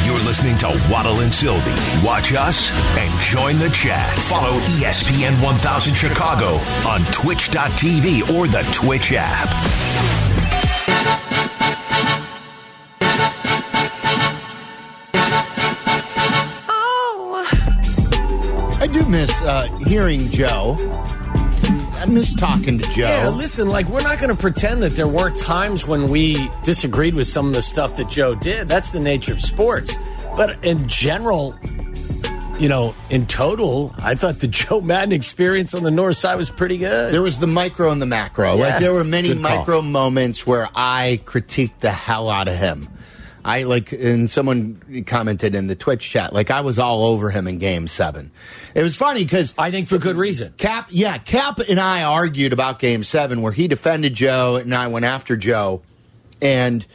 You're 0.06 0.20
listening 0.20 0.56
to 0.60 0.68
Waddle 0.92 1.22
and 1.22 1.34
Silvy. 1.34 1.74
Watch 2.06 2.32
us 2.32 2.72
and 2.96 3.12
join 3.22 3.58
the 3.58 3.72
chat. 3.72 4.14
Follow 4.14 4.60
ESPN 4.78 5.44
1000 5.44 5.96
Chicago 5.96 6.60
on 6.88 7.02
twitch.tv 7.12 8.30
or 8.36 8.46
the 8.46 8.62
Twitch 8.72 9.14
app. 9.16 9.50
Oh. 16.70 17.48
I 18.80 18.86
do 18.86 19.04
miss 19.08 19.42
uh, 19.42 19.68
hearing 19.88 20.30
Joe. 20.30 20.78
I 22.00 22.06
miss 22.06 22.34
talking 22.34 22.80
to 22.80 22.86
Joe. 22.92 23.02
Yeah, 23.02 23.30
listen, 23.30 23.68
like 23.68 23.90
we're 23.90 24.02
not 24.02 24.20
going 24.20 24.34
to 24.34 24.42
pretend 24.42 24.84
that 24.84 24.96
there 24.96 25.08
weren't 25.08 25.38
times 25.38 25.86
when 25.86 26.10
we 26.10 26.50
disagreed 26.64 27.14
with 27.14 27.28
some 27.28 27.48
of 27.48 27.54
the 27.54 27.62
stuff 27.62 27.98
that 27.98 28.10
Joe 28.10 28.36
did. 28.36 28.70
That's 28.70 28.92
the 28.92 29.02
nature 29.02 29.34
of 29.34 29.42
sports. 29.42 29.98
But 30.38 30.64
in 30.64 30.88
general, 30.88 31.60
you 32.58 32.70
know, 32.70 32.96
in 33.10 33.26
total, 33.26 33.94
I 33.98 34.16
thought 34.16 34.40
the 34.40 34.48
Joe 34.60 34.80
Maddon 34.80 35.12
experience 35.12 35.76
on 35.76 35.84
the 35.84 35.92
north 35.92 36.16
side 36.16 36.36
was 36.36 36.50
pretty 36.50 36.78
good. 36.78 37.14
There 37.14 37.22
was 37.22 37.40
the 37.40 37.48
micro 37.48 37.92
and 37.92 38.02
the 38.02 38.06
macro. 38.06 38.56
Yeah, 38.56 38.64
like 38.64 38.80
there 38.80 38.94
were 38.94 39.04
many 39.04 39.34
micro 39.34 39.82
moments 39.82 40.48
where 40.48 40.70
I 40.74 41.22
critiqued 41.26 41.80
the 41.80 41.92
hell 41.92 42.30
out 42.30 42.48
of 42.48 42.56
him. 42.56 42.88
I 43.50 43.64
like, 43.64 43.92
and 43.94 44.30
someone 44.30 45.04
commented 45.08 45.56
in 45.56 45.66
the 45.66 45.76
Twitch 45.76 46.08
chat, 46.08 46.34
like 46.34 46.52
I 46.52 46.62
was 46.62 46.78
all 46.78 47.08
over 47.08 47.32
him 47.32 47.48
in 47.48 47.58
Game 47.58 47.88
Seven. 47.88 48.30
It 48.76 48.84
was 48.84 48.96
funny 48.96 49.24
because 49.24 49.56
I 49.58 49.72
think 49.72 49.88
for 49.88 49.98
good 49.98 50.18
reason. 50.18 50.54
Cap, 50.58 50.90
yeah, 50.92 51.18
Cap 51.18 51.58
and 51.68 51.80
I 51.80 52.04
argued 52.04 52.54
about 52.54 52.78
Game 52.78 53.04
Seven, 53.04 53.42
where 53.42 53.52
he 53.52 53.68
defended 53.68 54.14
Joe 54.14 54.58
and 54.58 54.76
I 54.76 54.88
went 54.90 55.06
after 55.06 55.36
Joe, 55.36 55.82
and 56.40 56.86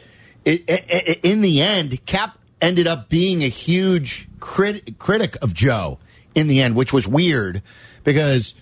it, 0.45 0.63
i 0.69 0.73
i 0.73 1.19
in 1.23 1.41
the 1.41 1.61
end, 1.61 2.05
Cap 2.05 2.37
ended 2.61 2.87
up 2.87 3.09
being 3.09 3.43
a 3.43 3.49
huge 3.49 4.29
crit, 4.39 4.97
critic 4.97 5.35
of 5.41 5.53
Joe 5.53 5.99
in 6.35 6.47
the 6.47 6.61
end, 6.61 6.77
which 6.77 6.93
was 6.93 7.05
weird 7.05 7.63
because 8.05 8.55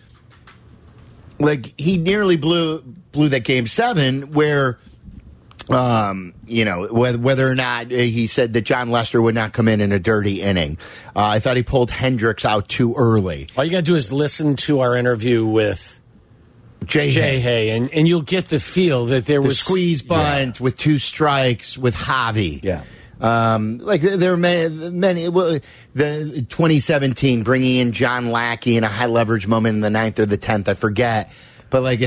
like 1.39 1.79
he 1.79 1.97
nearly 1.97 2.37
blew 2.37 2.81
blew 3.11 3.29
that 3.29 3.43
Game 3.43 3.67
Seven 3.67 4.31
where. 4.31 4.79
Um, 5.69 6.33
you 6.45 6.65
know, 6.65 6.87
whether, 6.87 7.17
whether 7.17 7.47
or 7.47 7.55
not 7.55 7.85
uh, 7.85 7.95
he 7.95 8.27
said 8.27 8.53
that 8.53 8.61
Jon 8.61 8.91
Lester 8.91 9.21
would 9.21 9.35
not 9.35 9.53
come 9.53 9.67
in 9.67 9.81
in 9.81 9.91
a 9.91 9.99
dirty 9.99 10.41
inning. 10.41 10.77
Uh, 11.15 11.25
I 11.25 11.39
thought 11.39 11.55
he 11.55 11.63
pulled 11.63 11.89
Hendricks 11.89 12.43
out 12.43 12.67
too 12.67 12.93
early. 12.95 13.47
All 13.55 13.63
you 13.63 13.71
got 13.71 13.77
to 13.77 13.83
do 13.83 13.95
is 13.95 14.11
listen 14.11 14.55
to 14.57 14.81
our 14.81 14.97
interview 14.97 15.45
with 15.45 15.99
Jay, 16.85 17.11
Jay 17.11 17.21
Hay. 17.21 17.39
Hay, 17.39 17.69
and, 17.69 17.89
and 17.93 18.07
you'll 18.07 18.21
get 18.21 18.49
the 18.49 18.59
feel 18.59 19.07
that 19.07 19.25
there 19.25 19.41
the 19.41 19.47
was 19.47 19.59
squeeze 19.59 20.01
bunt 20.01 20.59
with 20.59 20.77
two 20.77 20.97
strikes 20.97 21.77
with 21.77 21.95
Javi. 21.95 22.61
Yeah. 22.63 22.83
Um, 23.21 23.77
like 23.77 24.01
there 24.01 24.17
there 24.17 24.33
are 24.33 24.37
many, 24.37 24.89
many. 24.89 25.29
Well, 25.29 25.59
the 25.93 26.45
2017 26.49 27.43
bringing 27.43 27.77
in 27.77 27.93
John 27.93 28.31
Lackey 28.31 28.75
in 28.75 28.83
a 28.83 28.89
high 28.89 29.05
leverage 29.05 29.47
moment 29.47 29.75
in 29.75 29.81
the 29.81 29.89
ninth 29.89 30.19
or 30.19 30.25
the 30.25 30.37
tenth, 30.37 30.67
I 30.67 30.73
forget. 30.73 31.31
But 31.73 31.81
like 31.81 32.01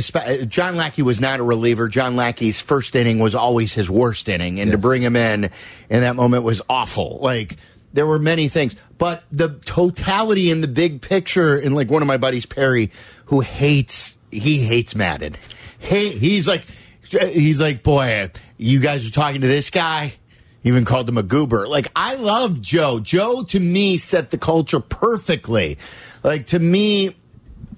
John 0.48 0.76
Lackey 0.76 1.02
was 1.02 1.20
not 1.20 1.40
a 1.40 1.42
reliever. 1.42 1.88
John 1.88 2.14
Lackey's 2.14 2.60
first 2.60 2.94
inning 2.94 3.18
was 3.18 3.34
always 3.34 3.74
his 3.74 3.90
worst 3.90 4.28
inning, 4.28 4.60
and 4.60 4.70
to 4.70 4.78
bring 4.78 5.02
him 5.02 5.16
in 5.16 5.50
in 5.90 6.00
that 6.02 6.14
moment 6.14 6.44
was 6.44 6.62
awful. 6.70 7.18
Like 7.20 7.56
there 7.92 8.06
were 8.06 8.20
many 8.20 8.46
things, 8.46 8.76
but 8.96 9.24
the 9.32 9.48
totality 9.48 10.52
in 10.52 10.60
the 10.60 10.68
big 10.68 11.02
picture. 11.02 11.56
And 11.56 11.74
like 11.74 11.90
one 11.90 12.00
of 12.00 12.06
my 12.06 12.16
buddies, 12.16 12.46
Perry, 12.46 12.92
who 13.24 13.40
hates 13.40 14.16
he 14.30 14.58
hates 14.58 14.94
Maddon. 14.94 15.34
Hey, 15.80 16.10
he's 16.10 16.46
like 16.46 16.64
he's 17.10 17.60
like, 17.60 17.82
boy, 17.82 18.28
you 18.56 18.78
guys 18.78 19.04
are 19.04 19.10
talking 19.10 19.40
to 19.40 19.48
this 19.48 19.70
guy. 19.70 20.14
Even 20.62 20.84
called 20.84 21.08
him 21.08 21.18
a 21.18 21.24
goober. 21.24 21.66
Like 21.66 21.88
I 21.96 22.14
love 22.14 22.62
Joe. 22.62 23.00
Joe 23.00 23.42
to 23.48 23.58
me 23.58 23.96
set 23.96 24.30
the 24.30 24.38
culture 24.38 24.78
perfectly. 24.78 25.76
Like 26.22 26.46
to 26.46 26.60
me, 26.60 27.16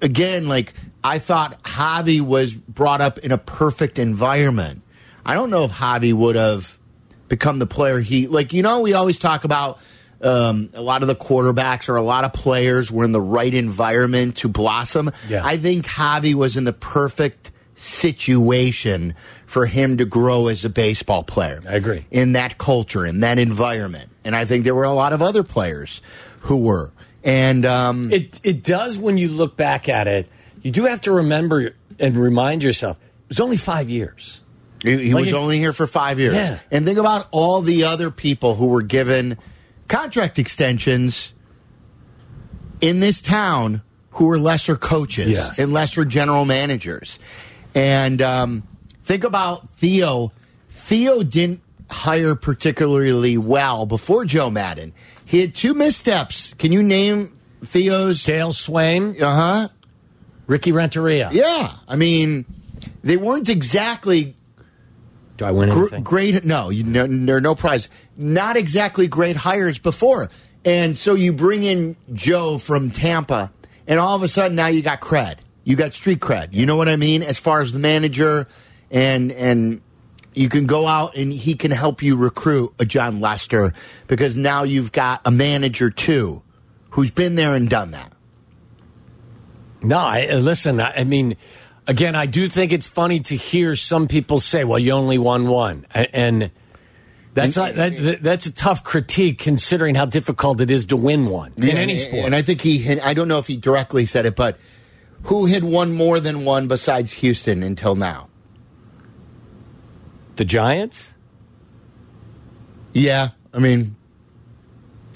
again, 0.03 0.47
like 0.47 0.75
I 1.03 1.19
thought 1.19 1.63
Javi 1.63 2.21
was 2.21 2.53
brought 2.53 3.01
up 3.01 3.19
in 3.19 3.31
a 3.31 3.37
perfect 3.37 3.99
environment. 3.99 4.81
I 5.25 5.33
don't 5.33 5.49
know 5.49 5.63
if 5.63 5.71
Javi 5.71 6.13
would 6.13 6.35
have 6.35 6.77
become 7.27 7.59
the 7.59 7.67
player 7.67 7.99
he 7.99 8.27
like. 8.27 8.53
You 8.53 8.63
know, 8.63 8.81
we 8.81 8.93
always 8.93 9.19
talk 9.19 9.43
about 9.43 9.79
um, 10.21 10.69
a 10.73 10.81
lot 10.81 11.01
of 11.01 11.07
the 11.07 11.15
quarterbacks 11.15 11.87
or 11.89 11.95
a 11.95 12.01
lot 12.01 12.25
of 12.25 12.33
players 12.33 12.91
were 12.91 13.05
in 13.05 13.11
the 13.11 13.21
right 13.21 13.53
environment 13.53 14.37
to 14.37 14.49
blossom. 14.49 15.11
Yeah. 15.27 15.45
I 15.45 15.57
think 15.57 15.85
Javi 15.85 16.33
was 16.33 16.57
in 16.57 16.63
the 16.65 16.73
perfect 16.73 17.51
situation 17.75 19.15
for 19.45 19.65
him 19.65 19.97
to 19.97 20.05
grow 20.05 20.47
as 20.47 20.65
a 20.65 20.69
baseball 20.69 21.23
player. 21.23 21.61
I 21.67 21.75
agree. 21.75 22.05
In 22.11 22.33
that 22.33 22.57
culture, 22.57 23.05
in 23.05 23.21
that 23.21 23.39
environment. 23.39 24.11
And 24.23 24.35
I 24.35 24.45
think 24.45 24.63
there 24.63 24.75
were 24.75 24.83
a 24.83 24.93
lot 24.93 25.13
of 25.13 25.21
other 25.21 25.43
players 25.43 26.01
who 26.41 26.57
were. 26.57 26.91
And 27.23 27.65
um, 27.65 28.11
It 28.11 28.39
it 28.43 28.63
does 28.63 28.97
when 28.97 29.17
you 29.17 29.29
look 29.29 29.57
back 29.57 29.89
at 29.89 30.07
it. 30.07 30.29
You 30.61 30.71
do 30.71 30.85
have 30.85 31.01
to 31.01 31.11
remember 31.11 31.71
and 31.99 32.15
remind 32.17 32.63
yourself 32.63 32.97
it 32.97 33.29
was 33.29 33.39
only 33.39 33.57
five 33.57 33.89
years. 33.89 34.41
He, 34.83 34.97
he 34.97 35.13
Like 35.13 35.21
was 35.21 35.29
it- 35.29 35.35
only 35.35 35.57
here 35.59 35.73
for 35.73 35.87
five 35.87 36.19
years. 36.19 36.35
Yeah. 36.35 36.59
And 36.71 36.85
think 36.85 36.97
about 36.99 37.27
all 37.31 37.61
the 37.61 37.83
other 37.85 38.11
people 38.11 38.55
who 38.55 38.67
were 38.67 38.81
given 38.81 39.37
contract 39.87 40.39
extensions 40.39 41.33
in 42.81 42.99
this 42.99 43.21
town 43.21 43.81
who 44.11 44.25
were 44.25 44.39
lesser 44.39 44.75
coaches 44.75 45.29
Yes. 45.29 45.59
and 45.59 45.71
lesser 45.73 46.05
general 46.05 46.45
managers. 46.45 47.19
And 47.75 48.21
um, 48.21 48.63
think 49.03 49.23
about 49.23 49.69
Theo. 49.71 50.31
Theo 50.69 51.23
didn't 51.23 51.61
hire 51.89 52.35
particularly 52.35 53.37
well 53.37 53.85
before 53.85 54.25
Joe 54.25 54.49
Maddon. 54.49 54.93
He 55.25 55.41
had 55.41 55.53
two 55.53 55.73
missteps. 55.73 56.53
Can 56.57 56.71
you 56.71 56.81
name 56.81 57.37
Theo's? 57.63 58.23
Dale 58.23 58.49
Sveum, 58.51 59.21
Uh 59.21 59.35
huh. 59.35 59.67
Ricky 60.49 60.71
Renteria. 60.71 61.29
Yeah. 61.31 61.71
I 61.87 61.95
mean, 61.95 62.43
they 63.03 63.17
weren't 63.17 63.47
exactly 63.49 64.35
Do 65.37 65.45
I 65.45 65.51
win 65.51 65.69
Gr- 65.69 65.81
anything? 65.81 66.03
great. 66.03 66.43
No, 66.43 66.69
you, 66.71 66.83
no, 66.83 67.05
there 67.07 67.37
are 67.37 67.41
no 67.41 67.53
prize. 67.55 67.87
Not 68.17 68.57
exactly 68.57 69.07
great 69.07 69.35
hires 69.37 69.77
before, 69.79 70.29
and 70.65 70.97
so 70.97 71.13
you 71.13 71.31
bring 71.33 71.63
in 71.63 71.95
Joe 72.13 72.57
from 72.57 72.89
Tampa, 72.89 73.51
and 73.87 73.99
all 73.99 74.15
of 74.15 74.23
a 74.23 74.27
sudden 74.27 74.55
now 74.55 74.67
you 74.67 74.81
got 74.81 74.99
cred. 74.99 75.35
You 75.63 75.75
got 75.75 75.93
street 75.93 76.19
cred. 76.19 76.49
You 76.51 76.65
know 76.65 76.75
what 76.75 76.89
I 76.89 76.95
mean? 76.95 77.21
As 77.21 77.37
far 77.37 77.61
as 77.61 77.71
the 77.71 77.79
manager, 77.79 78.47
and 78.91 79.31
and 79.31 79.81
you 80.33 80.49
can 80.49 80.65
go 80.65 80.87
out 80.87 81.15
and 81.15 81.31
he 81.31 81.53
can 81.53 81.71
help 81.71 82.01
you 82.01 82.15
recruit 82.17 82.73
a 82.79 82.85
Jon 82.85 83.19
Lester 83.19 83.73
because 84.07 84.35
now 84.35 84.63
you've 84.63 84.91
got 84.91 85.21
a 85.25 85.31
manager 85.31 85.89
too, 85.91 86.41
who's 86.91 87.11
been 87.11 87.35
there 87.35 87.55
and 87.55 87.69
done 87.69 87.91
that. 87.91 88.11
No, 89.81 89.97
I, 89.97 90.27
uh, 90.27 90.37
listen. 90.39 90.79
I, 90.81 90.91
I 90.97 91.03
mean, 91.03 91.37
again, 91.87 92.15
I 92.15 92.25
do 92.25 92.47
think 92.47 92.71
it's 92.71 92.87
funny 92.87 93.19
to 93.21 93.35
hear 93.35 93.75
some 93.75 94.07
people 94.07 94.39
say, 94.39 94.63
"Well, 94.63 94.79
you 94.79 94.91
only 94.91 95.17
won 95.17 95.47
one," 95.47 95.85
and 95.93 96.51
that's 97.33 97.57
And- 97.57 97.75
not, 97.77 97.91
that, 97.91 98.19
that's 98.21 98.45
a 98.45 98.51
tough 98.51 98.83
critique 98.83 99.39
considering 99.39 99.95
how 99.95 100.05
difficult 100.05 100.59
it 100.61 100.69
is 100.69 100.85
to 100.87 100.97
win 100.97 101.27
one 101.27 101.53
in 101.57 101.77
any 101.77 101.95
sport. 101.95 102.25
And 102.25 102.35
I 102.35 102.41
think 102.41 102.61
he, 102.61 102.99
I 102.99 103.13
don't 103.13 103.27
know 103.27 103.37
if 103.39 103.47
he 103.47 103.55
directly 103.55 104.05
said 104.05 104.25
it, 104.25 104.35
but 104.35 104.57
who 105.23 105.45
had 105.45 105.63
won 105.63 105.93
more 105.93 106.19
than 106.19 106.43
one 106.45 106.67
besides 106.67 107.13
Houston 107.13 107.63
until 107.63 107.95
now? 107.95 108.27
the 110.35 110.45
Giants, 110.45 111.13
Yeah, 112.93 113.29
I 113.53 113.59
mean, 113.59 113.97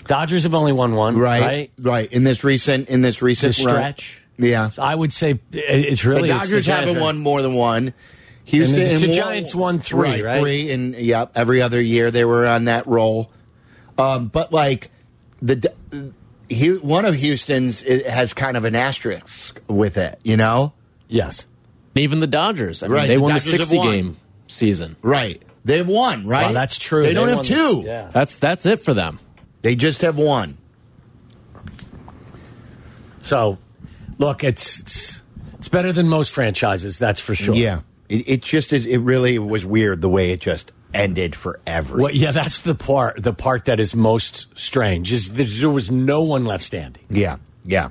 Dodgers 0.06 0.44
have 0.44 0.54
only 0.54 0.74
won 0.74 0.96
one, 0.96 1.18
right, 1.18 1.42
right? 1.42 1.72
right. 1.80 2.12
In 2.12 2.26
this 2.26 2.44
recent, 2.44 2.90
in 2.90 3.02
this 3.04 3.22
recent 3.22 3.58
run. 3.60 3.70
stretch. 3.76 4.20
Yeah. 4.38 4.70
So 4.72 4.82
I 4.84 4.94
would 4.96 5.14
say 5.14 5.40
it's 5.52 6.06
really 6.06 6.30
the 6.30 6.36
it's 6.36 6.50
Dodgers 6.50 6.66
Giants, 6.66 6.90
haven't 6.90 7.04
won 7.04 7.18
more 7.20 7.42
than 7.42 7.54
one. 7.56 7.94
Houston 8.46 8.82
And 8.82 8.90
the- 8.90 8.98
the 8.98 9.08
more- 9.08 9.16
Giants 9.16 9.56
won 9.56 9.80
three, 9.80 10.22
right? 10.22 10.40
Three, 10.42 10.72
and 10.72 10.96
yeah, 10.96 11.26
every 11.36 11.62
other 11.62 11.82
year 11.82 12.12
they 12.12 12.26
were 12.26 12.46
on 12.48 12.66
that 12.66 12.86
roll. 12.88 13.32
Um, 13.98 14.28
but 14.28 14.52
like 14.52 14.90
the 15.42 15.72
he, 16.50 16.70
one 16.72 17.06
of 17.06 17.16
Houston's 17.16 17.82
it 17.84 18.06
has 18.06 18.34
kind 18.34 18.58
of 18.58 18.66
an 18.66 18.76
asterisk 18.76 19.62
with 19.68 19.98
it, 19.98 20.20
you 20.24 20.36
know. 20.36 20.74
Yes. 21.08 21.46
Even 21.96 22.20
the 22.20 22.28
Dodgers. 22.28 22.84
I 22.84 22.88
mean, 22.88 22.96
Right, 22.96 23.08
they 23.08 23.16
the 23.16 23.22
won 23.22 23.32
Dodgers 23.32 23.46
the 23.52 23.58
sixty 23.58 23.78
game 23.82 24.18
season. 24.48 24.96
Right. 25.02 25.42
They've 25.64 25.88
won, 25.88 26.28
right? 26.28 26.46
Well, 26.46 26.54
that's 26.54 26.78
true. 26.78 27.04
They, 27.04 27.14
don't 27.14 27.30
have 27.30 27.44
two. 27.44 27.84
the- 27.84 27.84
yeah. 27.86 28.10
That's 28.12 28.36
that's 28.36 28.66
it 28.66 28.82
for 28.82 28.94
them. 28.94 29.20
They 29.62 29.76
just 29.76 30.02
have 30.02 30.18
one. 30.18 30.58
So, 33.22 33.58
look, 34.18 34.44
it's, 34.44 34.80
it's 34.80 35.22
it's 35.58 35.70
better 35.70 35.94
than 35.94 36.10
most 36.10 36.32
franchises, 36.32 37.00
that's 37.00 37.20
for 37.20 37.36
sure. 37.36 37.56
Yeah. 37.56 37.82
It, 38.10 38.28
it 38.28 38.42
just 38.42 38.74
is. 38.74 38.86
It 38.86 38.98
really 38.98 39.40
was 39.40 39.66
weird 39.66 40.02
the 40.02 40.10
way 40.10 40.32
it 40.32 40.42
just 40.42 40.72
ended 40.94 41.36
forever. 41.36 41.98
Well, 41.98 42.12
yeah, 42.12 42.32
that's 42.32 42.60
the 42.60 42.76
part. 42.76 43.24
The 43.24 43.34
part 43.34 43.66
that 43.66 43.80
is 43.80 43.96
most 43.96 44.48
strange 44.58 45.12
is 45.12 45.32
that 45.34 45.44
there 45.44 45.70
was 45.70 45.90
no 45.90 46.24
one 46.24 46.46
left 46.46 46.64
standing. 46.64 47.04
Yeah, 47.10 47.38
yeah. 47.66 47.90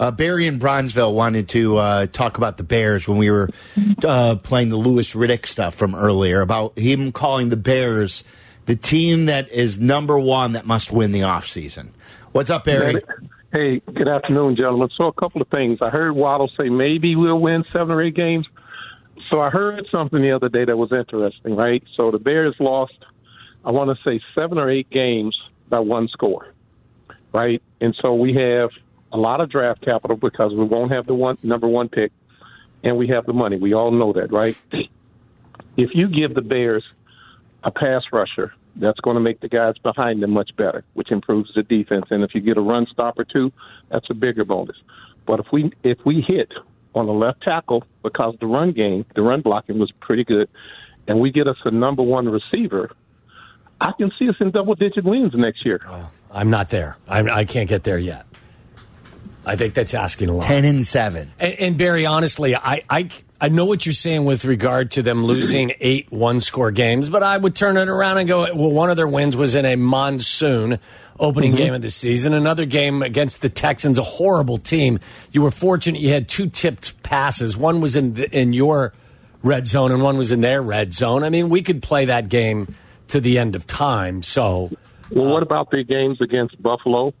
Uh, 0.00 0.10
Barry 0.10 0.48
in 0.48 0.58
Bronzeville 0.58 1.14
wanted 1.14 1.48
to 1.50 1.76
uh, 1.76 2.06
talk 2.06 2.38
about 2.38 2.56
the 2.56 2.64
Bears 2.64 3.06
when 3.06 3.18
we 3.18 3.30
were 3.30 3.48
uh, 4.04 4.36
playing 4.42 4.70
the 4.70 4.76
Louis 4.76 5.14
Riddick 5.14 5.46
stuff 5.46 5.76
from 5.76 5.94
earlier 5.94 6.40
about 6.40 6.76
him 6.76 7.12
calling 7.12 7.48
the 7.50 7.56
Bears 7.56 8.24
the 8.66 8.74
team 8.74 9.26
that 9.26 9.48
is 9.50 9.80
number 9.80 10.18
one 10.18 10.52
that 10.52 10.66
must 10.66 10.90
win 10.90 11.12
the 11.12 11.20
offseason. 11.20 11.90
What's 12.32 12.50
up, 12.50 12.64
Barry? 12.64 13.00
Hey, 13.54 13.80
good 13.80 14.08
afternoon, 14.08 14.56
gentlemen. 14.56 14.88
So, 14.96 15.08
a 15.08 15.12
couple 15.12 15.42
of 15.42 15.48
things. 15.48 15.80
I 15.82 15.90
heard 15.90 16.12
Waddle 16.12 16.50
say 16.58 16.70
maybe 16.70 17.16
we'll 17.16 17.38
win 17.38 17.64
seven 17.76 17.90
or 17.90 18.00
eight 18.00 18.14
games. 18.14 18.46
So, 19.30 19.42
I 19.42 19.50
heard 19.50 19.86
something 19.94 20.22
the 20.22 20.32
other 20.32 20.48
day 20.48 20.64
that 20.64 20.74
was 20.74 20.90
interesting, 20.90 21.54
right? 21.54 21.84
So, 21.98 22.10
the 22.10 22.18
Bears 22.18 22.54
lost, 22.58 22.96
I 23.62 23.70
want 23.72 23.94
to 23.94 24.08
say, 24.08 24.22
seven 24.38 24.56
or 24.56 24.70
eight 24.70 24.88
games 24.88 25.38
by 25.68 25.80
one 25.80 26.08
score, 26.08 26.54
right? 27.34 27.62
And 27.78 27.94
so, 28.00 28.14
we 28.14 28.32
have 28.36 28.70
a 29.12 29.18
lot 29.18 29.42
of 29.42 29.50
draft 29.50 29.84
capital 29.84 30.16
because 30.16 30.54
we 30.54 30.64
won't 30.64 30.94
have 30.94 31.04
the 31.04 31.14
one 31.14 31.36
number 31.42 31.68
one 31.68 31.90
pick, 31.90 32.10
and 32.82 32.96
we 32.96 33.08
have 33.08 33.26
the 33.26 33.34
money. 33.34 33.58
We 33.58 33.74
all 33.74 33.90
know 33.90 34.14
that, 34.14 34.32
right? 34.32 34.56
If 35.76 35.90
you 35.92 36.08
give 36.08 36.34
the 36.34 36.40
Bears 36.40 36.84
a 37.62 37.70
pass 37.70 38.04
rusher 38.12 38.54
that's 38.76 39.00
going 39.00 39.16
to 39.16 39.22
make 39.22 39.40
the 39.40 39.48
guys 39.48 39.74
behind 39.78 40.22
them 40.22 40.30
much 40.30 40.50
better, 40.56 40.84
which 40.94 41.10
improves 41.10 41.50
the 41.54 41.62
defense. 41.62 42.06
And 42.10 42.22
if 42.24 42.34
you 42.34 42.40
get 42.40 42.56
a 42.56 42.62
run 42.62 42.86
stop 42.90 43.18
or 43.18 43.24
two, 43.24 43.52
that's 43.90 44.06
a 44.10 44.14
bigger 44.14 44.44
bonus. 44.44 44.76
But 45.26 45.40
if 45.40 45.46
we 45.52 45.72
if 45.82 45.98
we 46.04 46.24
hit 46.26 46.52
on 46.94 47.06
the 47.06 47.12
left 47.12 47.42
tackle 47.42 47.84
because 48.02 48.34
the 48.40 48.46
run 48.46 48.72
game, 48.72 49.04
the 49.14 49.22
run 49.22 49.40
blocking 49.40 49.78
was 49.78 49.92
pretty 50.00 50.24
good, 50.24 50.48
and 51.06 51.20
we 51.20 51.30
get 51.30 51.46
us 51.46 51.56
a 51.64 51.70
number 51.70 52.02
one 52.02 52.28
receiver, 52.28 52.90
I 53.80 53.92
can 53.98 54.10
see 54.18 54.28
us 54.28 54.36
in 54.40 54.50
double 54.50 54.74
digit 54.74 55.04
wins 55.04 55.32
next 55.34 55.64
year. 55.64 55.80
I'm 56.30 56.50
not 56.50 56.70
there. 56.70 56.96
I, 57.06 57.20
I 57.20 57.44
can't 57.44 57.68
get 57.68 57.84
there 57.84 57.98
yet. 57.98 58.26
I 59.44 59.56
think 59.56 59.74
that's 59.74 59.94
asking 59.94 60.28
a 60.28 60.34
lot. 60.34 60.46
Ten 60.46 60.64
and 60.64 60.86
seven. 60.86 61.32
And, 61.38 61.52
and 61.54 61.78
Barry, 61.78 62.06
honestly, 62.06 62.54
I, 62.54 62.82
I 62.88 63.08
I 63.40 63.48
know 63.48 63.64
what 63.64 63.84
you're 63.84 63.92
saying 63.92 64.24
with 64.24 64.44
regard 64.44 64.92
to 64.92 65.02
them 65.02 65.24
losing 65.24 65.72
eight 65.80 66.12
one 66.12 66.40
score 66.40 66.70
games, 66.70 67.08
but 67.08 67.24
I 67.24 67.36
would 67.36 67.56
turn 67.56 67.76
it 67.76 67.88
around 67.88 68.18
and 68.18 68.28
go, 68.28 68.42
well, 68.54 68.70
one 68.70 68.88
of 68.88 68.96
their 68.96 69.08
wins 69.08 69.36
was 69.36 69.56
in 69.56 69.64
a 69.64 69.76
monsoon 69.76 70.78
opening 71.18 71.52
mm-hmm. 71.52 71.58
game 71.58 71.74
of 71.74 71.82
the 71.82 71.90
season. 71.90 72.34
Another 72.34 72.64
game 72.66 73.02
against 73.02 73.42
the 73.42 73.48
Texans, 73.48 73.98
a 73.98 74.02
horrible 74.02 74.58
team. 74.58 75.00
You 75.32 75.42
were 75.42 75.50
fortunate 75.50 76.00
you 76.00 76.10
had 76.10 76.28
two 76.28 76.48
tipped 76.48 77.02
passes. 77.02 77.56
One 77.56 77.80
was 77.80 77.96
in 77.96 78.14
the, 78.14 78.30
in 78.30 78.52
your 78.52 78.92
red 79.42 79.66
zone 79.66 79.90
and 79.90 80.02
one 80.02 80.16
was 80.16 80.30
in 80.30 80.40
their 80.40 80.62
red 80.62 80.92
zone. 80.92 81.24
I 81.24 81.28
mean, 81.28 81.48
we 81.48 81.62
could 81.62 81.82
play 81.82 82.04
that 82.06 82.28
game 82.28 82.74
to 83.08 83.20
the 83.20 83.38
end 83.38 83.56
of 83.56 83.66
time. 83.66 84.22
So, 84.22 84.70
Well, 85.10 85.30
what 85.30 85.42
uh, 85.42 85.46
about 85.46 85.70
the 85.70 85.82
games 85.82 86.18
against 86.20 86.60
Buffalo, 86.62 87.12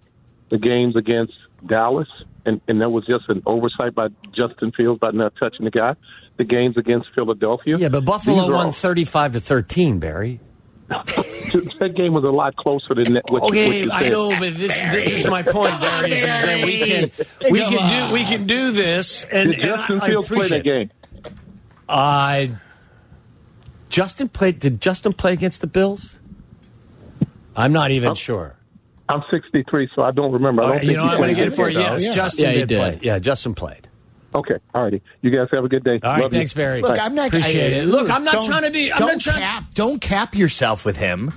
the 0.50 0.58
games 0.58 0.96
against 0.96 1.34
Dallas, 1.66 2.08
and, 2.44 2.60
and 2.68 2.80
that 2.80 2.90
was 2.90 3.06
just 3.06 3.28
an 3.28 3.42
oversight 3.46 3.94
by 3.94 4.08
Justin 4.36 4.72
Fields 4.72 4.98
by 5.00 5.10
not 5.12 5.32
touching 5.40 5.64
the 5.64 5.70
guy. 5.70 5.94
The 6.38 6.44
games 6.44 6.76
against 6.78 7.08
Philadelphia. 7.14 7.76
yeah, 7.78 7.88
but 7.90 8.04
Buffalo 8.06 8.44
won 8.50 8.66
all- 8.66 8.72
35 8.72 9.34
to 9.34 9.40
13, 9.40 9.98
Barry. 9.98 10.40
that 10.88 11.92
game 11.96 12.12
was 12.14 12.24
a 12.24 12.30
lot 12.30 12.56
closer 12.56 12.94
than 12.94 13.14
that. 13.14 13.24
What, 13.30 13.38
you- 13.38 13.42
what 13.42 13.52
Okay, 13.52 13.84
you 13.84 13.90
I 13.92 14.08
know, 14.08 14.30
but 14.30 14.54
this 14.56 14.78
this 14.80 15.12
is 15.12 15.26
my 15.26 15.42
point, 15.42 15.78
Barry. 15.80 16.12
Is 16.12 16.22
that 16.22 16.64
we 16.64 16.78
can 16.78 17.10
we 17.50 17.60
can 17.60 18.08
do 18.08 18.12
we 18.14 18.24
can 18.24 18.46
do 18.46 18.72
this, 18.72 19.24
and, 19.24 19.50
Did 19.52 19.60
and 19.60 19.68
Justin 19.76 20.00
I, 20.00 20.04
I 20.04 20.08
Fields 20.08 20.28
play 20.28 20.36
appreciate 20.38 20.64
that 20.64 20.64
game? 20.64 20.90
Uh, 21.88 22.46
Justin 23.88 24.28
played. 24.28 24.58
Did 24.58 24.80
Justin 24.80 25.12
play 25.12 25.32
against 25.32 25.60
the 25.60 25.66
Bills? 25.66 26.18
I'm 27.54 27.72
not 27.72 27.90
even 27.90 28.14
sure. 28.14 28.56
I'm 29.08 29.22
63, 29.30 29.90
so 29.94 30.02
I 30.02 30.10
don't 30.12 30.32
remember. 30.32 30.62
I 30.62 30.64
don't 30.66 30.72
right, 30.72 30.80
think 30.80 30.90
you 30.92 30.96
know, 30.96 31.04
he 31.04 31.10
I'm 31.10 31.16
going 31.18 31.28
to 31.30 31.34
played. 31.34 31.44
get 31.44 31.52
it 31.52 31.56
for 31.56 31.68
you. 31.68 31.74
so, 31.74 31.80
Yes, 31.80 32.04
yeah. 32.06 32.12
Justin 32.12 32.44
Yeah, 32.46 32.52
did, 32.52 32.68
did. 32.68 32.78
play. 32.78 32.98
Yeah, 33.02 33.18
Justin 33.18 33.54
played. 33.54 33.88
Okay, 34.34 34.54
all 34.74 34.84
righty. 34.84 35.02
You 35.20 35.30
guys 35.30 35.48
have 35.52 35.62
a 35.64 35.68
good 35.68 35.84
day. 35.84 36.00
All 36.02 36.10
right, 36.12 36.22
Love 36.22 36.32
you. 36.32 36.38
thanks, 36.38 36.54
Barry. 36.54 36.80
Look, 36.80 36.98
I'm 36.98 37.14
not 37.14 37.28
appreciate 37.28 37.74
I- 37.74 37.80
it. 37.82 37.86
Look, 37.88 38.08
I'm 38.10 38.24
not 38.24 38.42
trying 38.44 38.62
to 38.62 38.70
be. 38.70 38.90
I'm 38.90 38.98
don't 38.98 39.08
not 39.08 39.20
trying. 39.20 39.40
cap. 39.40 39.64
Don't 39.74 40.00
cap 40.00 40.34
yourself 40.34 40.86
with 40.86 40.96
him. 40.96 41.34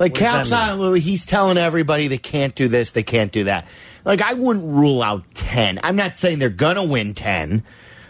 Like 0.00 0.14
does 0.14 0.20
that 0.50 0.50
Cap's 0.50 0.78
mean? 0.78 0.88
on. 0.88 0.96
He's 0.96 1.24
telling 1.24 1.58
everybody 1.58 2.08
they 2.08 2.18
can't 2.18 2.54
do 2.56 2.66
this, 2.68 2.90
they 2.92 3.02
can't 3.04 3.30
do 3.30 3.44
that. 3.44 3.68
Like 4.04 4.20
I 4.22 4.34
wouldn't 4.34 4.64
rule 4.64 5.00
out 5.02 5.32
ten. 5.34 5.78
I'm 5.84 5.94
not 5.96 6.16
saying 6.16 6.38
they're 6.40 6.48
gonna 6.50 6.84
win 6.84 7.14
ten, 7.14 7.62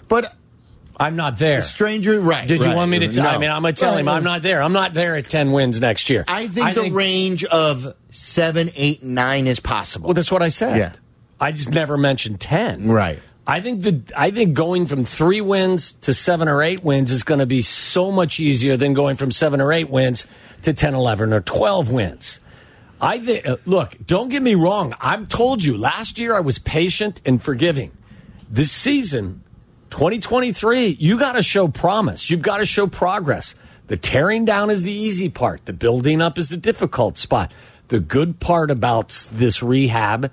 but 0.09 0.35
I'm 1.01 1.17
not 1.17 1.39
there. 1.39 1.63
stranger, 1.63 2.21
right? 2.21 2.47
Did 2.47 2.65
you 2.65 2.75
want 2.75 2.91
me 2.91 2.99
to 3.01 3.09
tell? 3.09 3.27
I 3.27 3.39
mean, 3.39 3.51
I'm 3.51 3.63
going 3.63 3.75
to 3.75 3.81
tell 3.81 3.97
him 3.97 4.09
I'm 4.09 4.25
not 4.25 4.43
there. 4.43 4.63
I'm 4.63 4.73
not 4.73 4.95
there 4.95 5.17
at 5.17 5.27
10 5.27 5.53
wins 5.53 5.81
next 5.81 6.11
year. 6.11 6.25
I 6.27 6.49
think 6.49 6.75
the 6.75 6.91
range 6.91 7.45
of 7.45 7.95
seven, 8.11 8.71
eight, 8.75 9.03
nine 9.03 9.47
is 9.47 9.61
possible. 9.61 10.09
Well, 10.09 10.15
that's 10.15 10.33
what 10.33 10.43
I 10.43 10.49
said. 10.49 10.77
Yeah. 10.77 10.93
I 11.41 11.53
just 11.53 11.71
never 11.71 11.97
mentioned 11.97 12.41
10. 12.41 12.91
Right. 12.91 13.21
I 13.47 13.61
think 13.63 13.83
the 13.83 14.03
I 14.15 14.31
think 14.31 14.55
going 14.55 14.85
from 14.85 15.07
three 15.07 15.41
wins 15.41 15.95
to 16.03 16.13
seven 16.13 16.49
or 16.49 16.63
eight 16.63 16.85
wins 16.85 17.11
is 17.11 17.23
going 17.23 17.39
to 17.39 17.47
be 17.47 17.63
so 17.63 18.13
much 18.13 18.39
easier 18.41 18.77
than 18.77 18.93
going 18.93 19.17
from 19.17 19.31
seven 19.31 19.63
or 19.63 19.73
eight 19.73 19.89
wins 19.89 20.27
to 20.63 20.75
10, 20.75 20.95
11, 20.95 21.33
or 21.33 21.41
12 21.41 21.91
wins. 21.91 22.41
I 23.01 23.19
think, 23.21 23.47
uh, 23.47 23.57
look, 23.65 23.97
don't 24.05 24.29
get 24.29 24.43
me 24.43 24.55
wrong. 24.55 24.95
I've 25.01 25.29
told 25.29 25.65
you 25.65 25.79
last 25.79 26.19
year 26.19 26.37
I 26.37 26.41
was 26.41 26.59
patient 26.59 27.23
and 27.25 27.41
forgiving. 27.43 27.93
This 28.51 28.73
season, 28.73 29.43
2023, 29.91 30.97
you 30.99 31.19
got 31.19 31.33
to 31.33 31.43
show 31.43 31.69
promise. 31.69 32.31
You've 32.31 32.43
got 32.43 32.59
to 32.59 32.65
show 32.65 32.87
progress. 32.87 33.55
The 33.89 33.97
tearing 33.97 34.45
down 34.45 34.71
is 34.71 34.83
the 34.83 34.93
easy 34.93 35.29
part, 35.29 35.65
the 35.65 35.73
building 35.73 36.21
up 36.21 36.39
is 36.39 36.51
the 36.51 36.57
difficult 36.57 37.17
spot. 37.17 37.53
The 37.89 38.01
good 38.01 38.39
part 38.39 38.71
about 38.71 39.29
this 39.33 39.63
rehab 39.63 40.31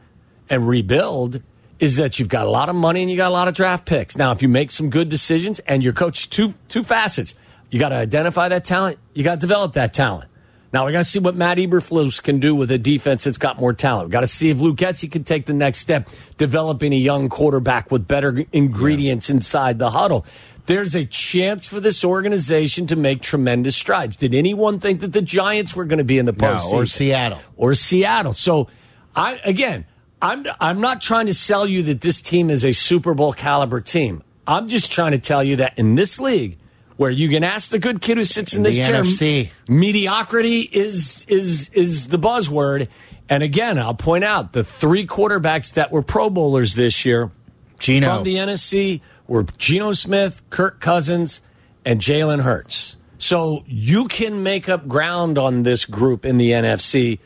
and 0.49 0.67
rebuild 0.67 1.41
is 1.79 1.97
that 1.97 2.19
you've 2.19 2.29
got 2.29 2.45
a 2.45 2.49
lot 2.49 2.69
of 2.69 2.75
money 2.75 3.01
and 3.01 3.09
you 3.09 3.17
got 3.17 3.29
a 3.29 3.33
lot 3.33 3.47
of 3.47 3.55
draft 3.55 3.85
picks. 3.85 4.17
Now, 4.17 4.31
if 4.31 4.41
you 4.41 4.49
make 4.49 4.71
some 4.71 4.89
good 4.89 5.09
decisions 5.09 5.59
and 5.59 5.83
your 5.83 5.93
coach, 5.93 6.29
two, 6.29 6.53
two 6.67 6.83
facets, 6.83 7.33
you 7.69 7.79
got 7.79 7.89
to 7.89 7.95
identify 7.95 8.49
that 8.49 8.63
talent, 8.63 8.99
you 9.13 9.23
got 9.23 9.35
to 9.35 9.41
develop 9.41 9.73
that 9.73 9.93
talent. 9.93 10.29
Now 10.75 10.85
we 10.85 10.91
got 10.91 10.97
to 10.97 11.03
see 11.05 11.19
what 11.19 11.35
Matt 11.37 11.57
Eberflus 11.57 12.21
can 12.21 12.39
do 12.39 12.53
with 12.53 12.69
a 12.69 12.77
defense 12.77 13.23
that's 13.23 13.37
got 13.37 13.57
more 13.57 13.71
talent. 13.71 14.09
We 14.09 14.11
got 14.11 14.19
to 14.19 14.27
see 14.27 14.49
if 14.49 14.59
Luke 14.59 14.75
Getsy 14.75 15.09
can 15.09 15.23
take 15.23 15.45
the 15.45 15.53
next 15.53 15.79
step, 15.79 16.09
developing 16.35 16.91
a 16.91 16.97
young 16.97 17.29
quarterback 17.29 17.91
with 17.91 18.09
better 18.09 18.43
ingredients 18.51 19.29
inside 19.29 19.79
the 19.79 19.91
huddle. 19.91 20.25
There's 20.65 20.93
a 20.93 21.05
chance 21.05 21.65
for 21.65 21.79
this 21.79 22.03
organization 22.03 22.87
to 22.87 22.97
make 22.97 23.21
tremendous 23.21 23.77
strides. 23.77 24.17
Did 24.17 24.35
anyone 24.35 24.79
think 24.79 24.99
that 24.99 25.13
the 25.13 25.21
Giants 25.21 25.77
were 25.77 25.85
going 25.85 25.99
to 25.99 26.03
be 26.03 26.17
in 26.17 26.25
the 26.25 26.33
No, 26.33 26.45
postseason 26.55 26.73
or 26.73 26.85
Seattle. 26.87 27.39
or 27.55 27.73
Seattle? 27.75 28.33
So, 28.33 28.67
I 29.15 29.39
again, 29.45 29.85
I'm 30.21 30.43
I'm 30.59 30.81
not 30.81 30.99
trying 30.99 31.27
to 31.27 31.33
sell 31.33 31.65
you 31.65 31.83
that 31.83 32.01
this 32.01 32.19
team 32.19 32.49
is 32.49 32.65
a 32.65 32.73
Super 32.73 33.13
Bowl 33.13 33.31
caliber 33.31 33.79
team. 33.79 34.23
I'm 34.45 34.67
just 34.67 34.91
trying 34.91 35.13
to 35.13 35.19
tell 35.19 35.41
you 35.41 35.55
that 35.55 35.79
in 35.79 35.95
this 35.95 36.19
league, 36.19 36.57
where 36.97 37.11
you 37.11 37.29
can 37.29 37.43
ask 37.43 37.69
the 37.69 37.79
good 37.79 38.01
kid 38.01 38.17
who 38.17 38.23
sits 38.23 38.55
in 38.55 38.63
this 38.63 38.77
chair, 38.77 39.03
NFC. 39.03 39.49
mediocrity 39.67 40.61
is 40.61 41.25
is 41.27 41.69
is 41.73 42.07
the 42.07 42.19
buzzword. 42.19 42.87
And 43.27 43.41
again, 43.41 43.79
I'll 43.79 43.95
point 43.95 44.23
out 44.23 44.53
the 44.53 44.63
three 44.63 45.07
quarterbacks 45.07 45.73
that 45.73 45.91
were 45.91 46.03
Pro 46.03 46.29
Bowlers 46.29 46.75
this 46.75 47.05
year 47.05 47.31
Geno. 47.79 48.15
from 48.15 48.23
the 48.23 48.35
NFC 48.35 49.01
were 49.27 49.43
Geno 49.57 49.93
Smith, 49.93 50.41
Kirk 50.49 50.79
Cousins, 50.79 51.41
and 51.83 51.99
Jalen 51.99 52.41
Hurts. 52.41 52.97
So 53.17 53.63
you 53.65 54.07
can 54.07 54.43
make 54.43 54.69
up 54.69 54.87
ground 54.87 55.37
on 55.37 55.63
this 55.63 55.85
group 55.85 56.25
in 56.25 56.37
the 56.37 56.51
NFC 56.51 57.19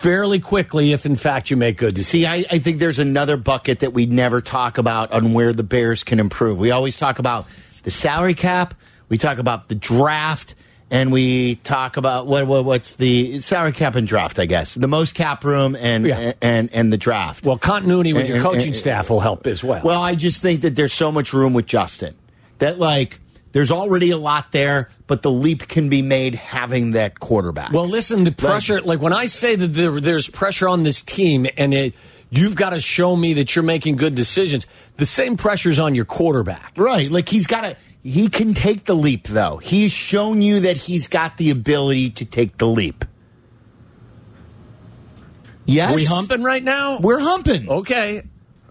fairly 0.00 0.38
quickly 0.38 0.92
if, 0.92 1.06
in 1.06 1.16
fact, 1.16 1.50
you 1.50 1.56
make 1.56 1.78
good 1.78 1.94
decisions. 1.94 2.10
See, 2.10 2.26
I, 2.26 2.44
I 2.50 2.58
think 2.58 2.78
there's 2.78 2.98
another 2.98 3.36
bucket 3.36 3.80
that 3.80 3.92
we 3.92 4.06
never 4.06 4.40
talk 4.40 4.76
about 4.78 5.12
on 5.12 5.32
where 5.32 5.52
the 5.52 5.62
Bears 5.62 6.04
can 6.04 6.20
improve. 6.20 6.58
We 6.58 6.70
always 6.70 6.98
talk 6.98 7.18
about 7.18 7.46
the 7.86 7.92
salary 7.92 8.34
cap, 8.34 8.74
we 9.08 9.16
talk 9.16 9.38
about 9.38 9.68
the 9.68 9.76
draft, 9.76 10.56
and 10.90 11.12
we 11.12 11.54
talk 11.62 11.96
about 11.96 12.26
what, 12.26 12.44
what 12.48 12.64
what's 12.64 12.96
the 12.96 13.40
salary 13.40 13.70
cap 13.70 13.94
and 13.94 14.08
draft, 14.08 14.40
I 14.40 14.46
guess. 14.46 14.74
The 14.74 14.88
most 14.88 15.14
cap 15.14 15.44
room 15.44 15.76
and 15.76 16.04
Yeah. 16.04 16.32
and 16.42 16.68
and 16.72 16.92
the 16.92 16.96
draft. 16.96 17.46
Well, 17.46 17.58
continuity 17.58 18.12
with 18.12 18.26
your 18.28 18.42
coaching 18.42 18.68
and- 18.70 18.76
staff 18.76 19.08
will 19.08 19.20
help 19.20 19.46
as 19.46 19.62
well. 19.62 19.82
Well, 19.84 20.02
I 20.02 20.16
just 20.16 20.42
think 20.42 20.62
that 20.62 20.74
there's 20.74 20.92
so 20.92 21.12
much 21.12 21.32
room 21.32 21.54
with 21.54 21.66
Justin 21.66 22.16
that 22.58 22.80
like 22.80 23.20
there's 23.52 23.70
already 23.70 24.10
a 24.10 24.16
lot 24.18 24.50
there, 24.50 24.90
but 25.06 25.22
the 25.22 25.30
leap 25.30 25.68
can 25.68 25.88
be 25.88 26.02
made 26.02 26.34
having 26.34 26.90
that 26.90 27.20
quarterback. 27.20 27.72
Well, 27.72 27.86
listen, 27.88 28.24
the 28.24 28.32
pressure, 28.32 28.80
like 28.80 29.00
when 29.00 29.12
I 29.12 29.26
say 29.26 29.54
that 29.54 29.68
there, 29.68 30.00
there's 30.00 30.28
pressure 30.28 30.68
on 30.68 30.82
this 30.82 31.02
team 31.02 31.46
and 31.56 31.72
it, 31.72 31.94
you've 32.30 32.56
got 32.56 32.70
to 32.70 32.80
show 32.80 33.14
me 33.16 33.34
that 33.34 33.54
you're 33.54 33.64
making 33.64 33.96
good 33.96 34.14
decisions, 34.14 34.66
the 34.96 35.06
same 35.06 35.36
pressure's 35.36 35.78
on 35.78 35.94
your 35.94 36.04
quarterback. 36.04 36.72
Right. 36.76 37.10
Like 37.10 37.28
he's 37.28 37.46
got 37.46 37.62
to, 37.62 37.76
he 38.02 38.28
can 38.28 38.54
take 38.54 38.84
the 38.84 38.94
leap, 38.94 39.28
though. 39.28 39.58
He's 39.58 39.92
shown 39.92 40.42
you 40.42 40.60
that 40.60 40.76
he's 40.76 41.08
got 41.08 41.36
the 41.36 41.50
ability 41.50 42.10
to 42.10 42.24
take 42.24 42.58
the 42.58 42.66
leap. 42.66 43.04
Yes. 45.64 45.92
Are 45.92 45.96
we 45.96 46.04
humping 46.04 46.42
right 46.42 46.62
now? 46.62 46.98
We're 47.00 47.18
humping. 47.18 47.68
Okay. 47.68 48.22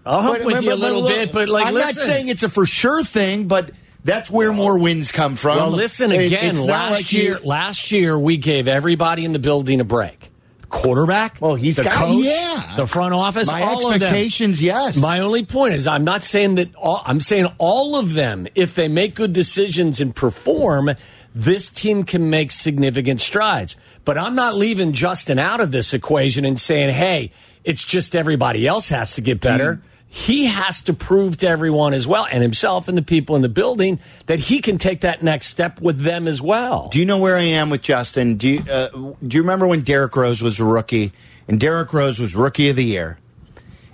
I'll 0.04 0.22
hump 0.22 0.38
But- 0.38 0.46
with 0.46 0.54
but- 0.56 0.64
you 0.64 0.72
a 0.72 0.74
little 0.76 1.06
bit, 1.06 1.32
but 1.32 1.48
like, 1.48 1.66
I'm 1.66 1.74
listen. 1.74 2.00
not 2.00 2.06
saying 2.06 2.28
it's 2.28 2.42
a 2.42 2.48
for 2.48 2.64
sure 2.66 3.02
thing, 3.02 3.48
but 3.48 3.70
That's 4.04 4.30
where 4.30 4.52
more 4.52 4.78
wins 4.78 5.10
come 5.10 5.34
from. 5.34 5.56
Well, 5.56 5.70
listen 5.70 6.12
again. 6.12 6.54
not 6.54 6.64
last 6.66 6.90
like 6.92 7.12
year, 7.12 7.38
last 7.42 7.90
year 7.90 8.16
we 8.16 8.36
gave 8.36 8.68
everybody 8.68 9.24
in 9.24 9.32
the 9.32 9.40
building 9.40 9.80
a 9.80 9.84
break. 9.84 10.30
Quarterback, 10.68 11.38
Well, 11.40 11.54
he's 11.54 11.76
the 11.76 11.84
got- 11.84 11.92
coach, 11.94 12.24
yeah. 12.24 12.62
the 12.76 12.86
front 12.86 13.14
office, 13.14 13.46
my 13.46 13.62
all 13.62 13.76
of 13.86 13.92
them. 13.94 14.02
expectations, 14.02 14.60
yes. 14.60 14.96
My 14.96 15.20
only 15.20 15.44
point 15.44 15.74
is, 15.74 15.86
I'm 15.86 16.04
not 16.04 16.22
saying 16.24 16.56
that. 16.56 16.74
All, 16.74 17.02
I'm 17.06 17.20
saying 17.20 17.46
all 17.58 17.96
of 17.96 18.14
them, 18.14 18.46
if 18.54 18.74
they 18.74 18.88
make 18.88 19.14
good 19.14 19.32
decisions 19.32 20.00
and 20.00 20.14
perform, 20.14 20.90
this 21.34 21.70
team 21.70 22.02
can 22.02 22.30
make 22.30 22.50
significant 22.50 23.20
strides. 23.20 23.76
But 24.04 24.18
I'm 24.18 24.34
not 24.34 24.56
leaving 24.56 24.92
Justin 24.92 25.38
out 25.38 25.60
of 25.60 25.70
this 25.70 25.94
equation 25.94 26.44
and 26.44 26.58
saying, 26.58 26.94
"Hey, 26.94 27.30
it's 27.64 27.84
just 27.84 28.16
everybody 28.16 28.66
else 28.66 28.88
has 28.88 29.14
to 29.14 29.20
get 29.20 29.40
better." 29.40 29.80
He 30.16 30.46
has 30.46 30.80
to 30.82 30.94
prove 30.94 31.36
to 31.36 31.46
everyone 31.46 31.92
as 31.92 32.08
well, 32.08 32.26
and 32.32 32.42
himself 32.42 32.88
and 32.88 32.96
the 32.96 33.02
people 33.02 33.36
in 33.36 33.42
the 33.42 33.50
building, 33.50 34.00
that 34.24 34.38
he 34.38 34.60
can 34.60 34.78
take 34.78 35.02
that 35.02 35.22
next 35.22 35.48
step 35.48 35.78
with 35.78 36.00
them 36.00 36.26
as 36.26 36.40
well. 36.40 36.88
Do 36.90 36.98
you 36.98 37.04
know 37.04 37.18
where 37.18 37.36
I 37.36 37.42
am 37.42 37.68
with 37.68 37.82
Justin? 37.82 38.36
Do 38.36 38.48
you, 38.48 38.60
uh, 38.60 38.88
do 38.88 39.36
you 39.36 39.42
remember 39.42 39.66
when 39.66 39.82
Derrick 39.82 40.16
Rose 40.16 40.40
was 40.40 40.58
a 40.58 40.64
rookie? 40.64 41.12
And 41.48 41.60
Derrick 41.60 41.92
Rose 41.92 42.18
was 42.18 42.34
rookie 42.34 42.70
of 42.70 42.76
the 42.76 42.84
year. 42.84 43.18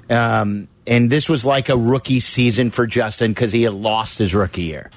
Um, 0.09 0.69
and 0.87 1.11
this 1.11 1.29
was 1.29 1.45
like 1.45 1.69
a 1.69 1.77
rookie 1.77 2.21
season 2.21 2.71
for 2.71 2.87
Justin 2.87 3.33
because 3.33 3.53
he 3.53 3.65
had 3.65 3.75
lost 3.75 4.19
his 4.19 4.33
rookie 4.33 4.63
year. 4.63 4.93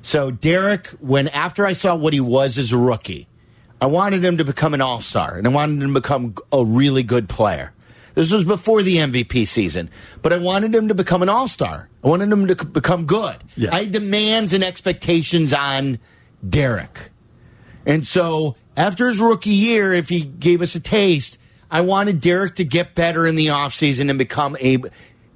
So 0.00 0.30
Derrick, 0.30 0.86
when 0.98 1.28
after 1.28 1.66
I 1.66 1.74
saw 1.74 1.94
what 1.94 2.14
he 2.14 2.22
was 2.22 2.56
as 2.56 2.72
a 2.72 2.78
rookie, 2.78 3.28
I 3.82 3.86
wanted 3.86 4.24
him 4.24 4.38
to 4.38 4.44
become 4.46 4.72
an 4.72 4.80
all 4.80 5.02
star 5.02 5.36
and 5.36 5.46
I 5.46 5.50
wanted 5.50 5.82
him 5.82 5.92
to 5.92 6.00
become 6.00 6.36
a 6.50 6.64
really 6.64 7.02
good 7.02 7.28
player. 7.28 7.74
This 8.20 8.32
was 8.32 8.44
before 8.44 8.82
the 8.82 8.96
MVP 8.96 9.48
season, 9.48 9.88
but 10.20 10.30
I 10.30 10.36
wanted 10.36 10.74
him 10.74 10.88
to 10.88 10.94
become 10.94 11.22
an 11.22 11.30
all 11.30 11.48
star. 11.48 11.88
I 12.04 12.08
wanted 12.08 12.30
him 12.30 12.46
to 12.48 12.56
c- 12.60 12.66
become 12.66 13.06
good. 13.06 13.36
Yeah. 13.56 13.70
I 13.74 13.84
had 13.84 13.92
demands 13.92 14.52
and 14.52 14.62
expectations 14.62 15.54
on 15.54 15.98
Derrick. 16.46 17.12
And 17.86 18.06
so 18.06 18.56
after 18.76 19.08
his 19.08 19.20
rookie 19.20 19.48
year, 19.48 19.94
if 19.94 20.10
he 20.10 20.20
gave 20.20 20.60
us 20.60 20.74
a 20.74 20.80
taste, 20.80 21.38
I 21.70 21.80
wanted 21.80 22.20
Derrick 22.20 22.56
to 22.56 22.64
get 22.64 22.94
better 22.94 23.26
in 23.26 23.36
the 23.36 23.46
offseason 23.46 24.10
and 24.10 24.18
become 24.18 24.54
a, 24.60 24.76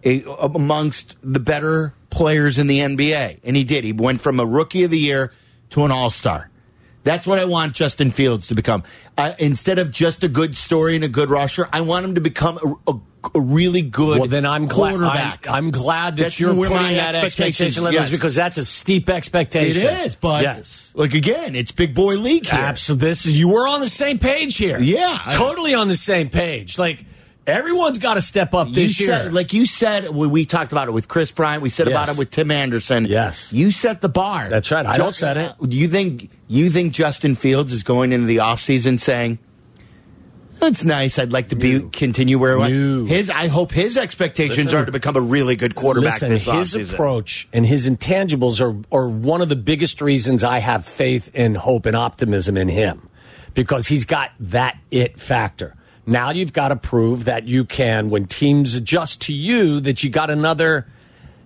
a 0.04 0.22
amongst 0.24 1.16
the 1.22 1.40
better 1.40 1.94
players 2.10 2.58
in 2.58 2.66
the 2.66 2.80
NBA. 2.80 3.40
And 3.44 3.56
he 3.56 3.64
did. 3.64 3.84
He 3.84 3.94
went 3.94 4.20
from 4.20 4.38
a 4.38 4.44
rookie 4.44 4.84
of 4.84 4.90
the 4.90 4.98
year 4.98 5.32
to 5.70 5.86
an 5.86 5.90
all-star. 5.90 6.50
That's 7.04 7.26
what 7.26 7.38
I 7.38 7.44
want 7.44 7.74
Justin 7.74 8.10
Fields 8.10 8.48
to 8.48 8.54
become. 8.54 8.82
Uh, 9.16 9.34
instead 9.38 9.78
of 9.78 9.90
just 9.90 10.24
a 10.24 10.28
good 10.28 10.56
story 10.56 10.96
and 10.96 11.04
a 11.04 11.08
good 11.08 11.30
rusher, 11.30 11.68
I 11.72 11.82
want 11.82 12.06
him 12.06 12.14
to 12.16 12.20
become 12.20 12.58
a, 12.86 12.90
a, 12.92 13.00
a 13.34 13.40
really 13.40 13.82
good 13.82 14.20
Well, 14.20 14.28
then 14.28 14.46
I'm 14.46 14.66
glad. 14.66 15.00
I'm. 15.46 15.54
I'm 15.66 15.70
glad 15.70 16.16
that 16.16 16.22
That's 16.22 16.40
you're 16.40 16.54
putting 16.54 16.96
that 16.96 17.14
expectation 17.14 17.84
level 17.84 18.00
yes. 18.00 18.10
because 18.10 18.34
that's 18.34 18.56
a 18.56 18.64
steep 18.64 19.08
expectation. 19.10 19.86
It 19.86 20.06
is, 20.06 20.16
but 20.16 20.42
yes. 20.42 20.92
like 20.94 21.14
again, 21.14 21.54
it's 21.54 21.72
big 21.72 21.94
boy 21.94 22.16
league 22.16 22.46
here. 22.46 22.58
Absolutely. 22.58 23.08
This 23.08 23.26
is, 23.26 23.38
you 23.38 23.48
were 23.48 23.68
on 23.68 23.80
the 23.80 23.88
same 23.88 24.18
page 24.18 24.56
here. 24.56 24.80
Yeah. 24.80 25.18
Totally 25.32 25.74
on 25.74 25.88
the 25.88 25.96
same 25.96 26.30
page. 26.30 26.78
Like, 26.78 27.04
everyone's 27.46 27.98
got 27.98 28.14
to 28.14 28.20
step 28.20 28.54
up 28.54 28.70
this 28.70 28.98
you 28.98 29.06
year. 29.06 29.16
Said, 29.16 29.32
like 29.32 29.52
you 29.52 29.66
said, 29.66 30.08
we, 30.08 30.26
we 30.26 30.44
talked 30.46 30.72
about 30.72 30.88
it 30.88 30.92
with 30.92 31.08
Kris 31.08 31.30
Bryant. 31.30 31.62
We 31.62 31.70
said 31.70 31.88
about 31.88 32.08
it 32.08 32.16
with 32.16 32.30
Tim 32.30 32.50
Anderson. 32.50 33.06
Yes. 33.06 33.52
you 33.52 33.70
set 33.70 34.00
the 34.00 34.08
bar. 34.08 34.48
That's 34.48 34.70
right. 34.70 34.86
I 34.86 34.96
don't 34.96 35.14
set 35.14 35.36
it. 35.36 35.54
You 35.60 35.88
think 35.88 36.30
you 36.48 36.70
think 36.70 36.92
Justin 36.92 37.34
Fields 37.36 37.72
is 37.72 37.82
going 37.82 38.12
into 38.12 38.26
the 38.26 38.38
offseason 38.38 39.00
saying, 39.00 39.38
"That's 40.58 40.84
nice. 40.84 41.18
I'd 41.18 41.32
like 41.32 41.48
to 41.48 41.56
be 41.56 41.80
continue 41.92 42.38
where 42.38 42.56
I 42.56 42.68
went." 42.68 43.08
His, 43.08 43.30
I 43.30 43.48
hope 43.48 43.72
his 43.72 43.96
expectations 43.96 44.66
Listen. 44.66 44.78
are 44.78 44.86
to 44.86 44.92
become 44.92 45.16
a 45.16 45.20
really 45.20 45.56
good 45.56 45.74
quarterback 45.74 46.14
Listen, 46.14 46.30
this 46.30 46.44
his 46.44 46.74
offseason. 46.74 46.92
approach 46.92 47.48
and 47.52 47.66
his 47.66 47.88
intangibles 47.88 48.60
are, 48.60 48.76
are 48.96 49.08
one 49.08 49.40
of 49.40 49.48
the 49.48 49.56
biggest 49.56 50.00
reasons 50.00 50.44
I 50.44 50.58
have 50.58 50.84
faith 50.84 51.30
and 51.34 51.56
hope 51.56 51.86
and 51.86 51.96
optimism 51.96 52.56
in 52.56 52.68
him 52.68 53.08
because 53.54 53.86
he's 53.88 54.04
got 54.04 54.30
that 54.40 54.78
it 54.90 55.18
factor. 55.18 55.76
Now 56.06 56.30
you've 56.30 56.52
got 56.52 56.68
to 56.68 56.76
prove 56.76 57.24
that 57.24 57.44
you 57.48 57.64
can, 57.64 58.10
when 58.10 58.26
teams 58.26 58.74
adjust 58.74 59.22
to 59.22 59.32
you, 59.32 59.80
that 59.80 60.04
you 60.04 60.10
got 60.10 60.28
another, 60.30 60.86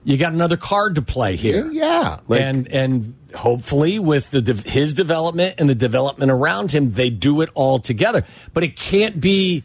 you 0.04 0.16
got 0.16 0.32
another 0.32 0.56
card 0.56 0.96
to 0.96 1.02
play 1.02 1.36
here. 1.36 1.70
yeah, 1.70 2.18
like- 2.26 2.40
and 2.40 2.66
and 2.68 3.14
hopefully 3.34 3.98
with 3.98 4.30
the 4.30 4.62
his 4.66 4.94
development 4.94 5.54
and 5.58 5.68
the 5.68 5.74
development 5.74 6.30
around 6.30 6.72
him, 6.72 6.90
they 6.92 7.10
do 7.10 7.40
it 7.42 7.50
all 7.54 7.78
together. 7.78 8.24
But 8.52 8.64
it 8.64 8.74
can't 8.76 9.20
be 9.20 9.64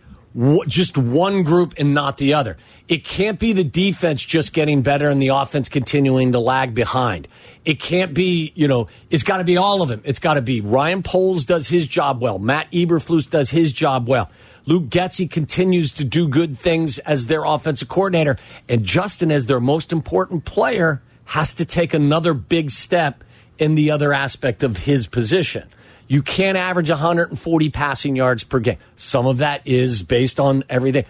just 0.67 0.97
one 0.97 1.43
group 1.43 1.75
and 1.77 1.93
not 1.93 2.17
the 2.17 2.33
other. 2.33 2.57
It 2.87 3.03
can't 3.03 3.39
be 3.39 3.53
the 3.53 3.63
defense 3.63 4.25
just 4.25 4.51
getting 4.51 4.81
better 4.81 5.07
and 5.07 5.21
the 5.21 5.27
offense 5.29 5.69
continuing 5.69 6.31
to 6.31 6.39
lag 6.39 6.73
behind. 6.73 7.27
It 7.65 7.79
can't 7.79 8.13
be, 8.15 8.51
you 8.55 8.67
know, 8.67 8.87
it's 9.11 9.21
got 9.23 9.37
to 9.37 9.43
be 9.43 9.57
all 9.57 9.83
of 9.83 9.89
them. 9.89 10.01
It's 10.03 10.17
got 10.19 10.33
to 10.33 10.41
be 10.41 10.59
Ryan 10.59 11.03
Poles 11.03 11.45
does 11.45 11.67
his 11.67 11.87
job 11.87 12.19
well. 12.19 12.39
Matt 12.39 12.71
Eberflus 12.71 13.29
does 13.29 13.51
his 13.51 13.71
job 13.71 14.07
well. 14.09 14.29
Luke 14.65 14.85
Getsy 14.85 15.29
continues 15.29 15.91
to 15.93 16.03
do 16.03 16.27
good 16.27 16.57
things 16.57 16.99
as 16.99 17.27
their 17.27 17.43
offensive 17.43 17.89
coordinator. 17.89 18.37
And 18.69 18.83
Justin, 18.83 19.31
as 19.31 19.45
their 19.45 19.59
most 19.59 19.91
important 19.91 20.45
player, 20.45 21.01
has 21.25 21.53
to 21.55 21.65
take 21.65 21.93
another 21.93 22.33
big 22.33 22.71
step 22.71 23.23
in 23.57 23.75
the 23.75 23.91
other 23.91 24.13
aspect 24.13 24.63
of 24.63 24.77
his 24.77 25.07
position. 25.07 25.67
You 26.07 26.21
can't 26.21 26.57
average 26.57 26.89
140 26.89 27.69
passing 27.69 28.15
yards 28.15 28.43
per 28.43 28.59
game. 28.59 28.77
Some 28.95 29.25
of 29.25 29.37
that 29.39 29.65
is 29.65 30.03
based 30.03 30.39
on 30.39 30.63
everything. 30.69 31.05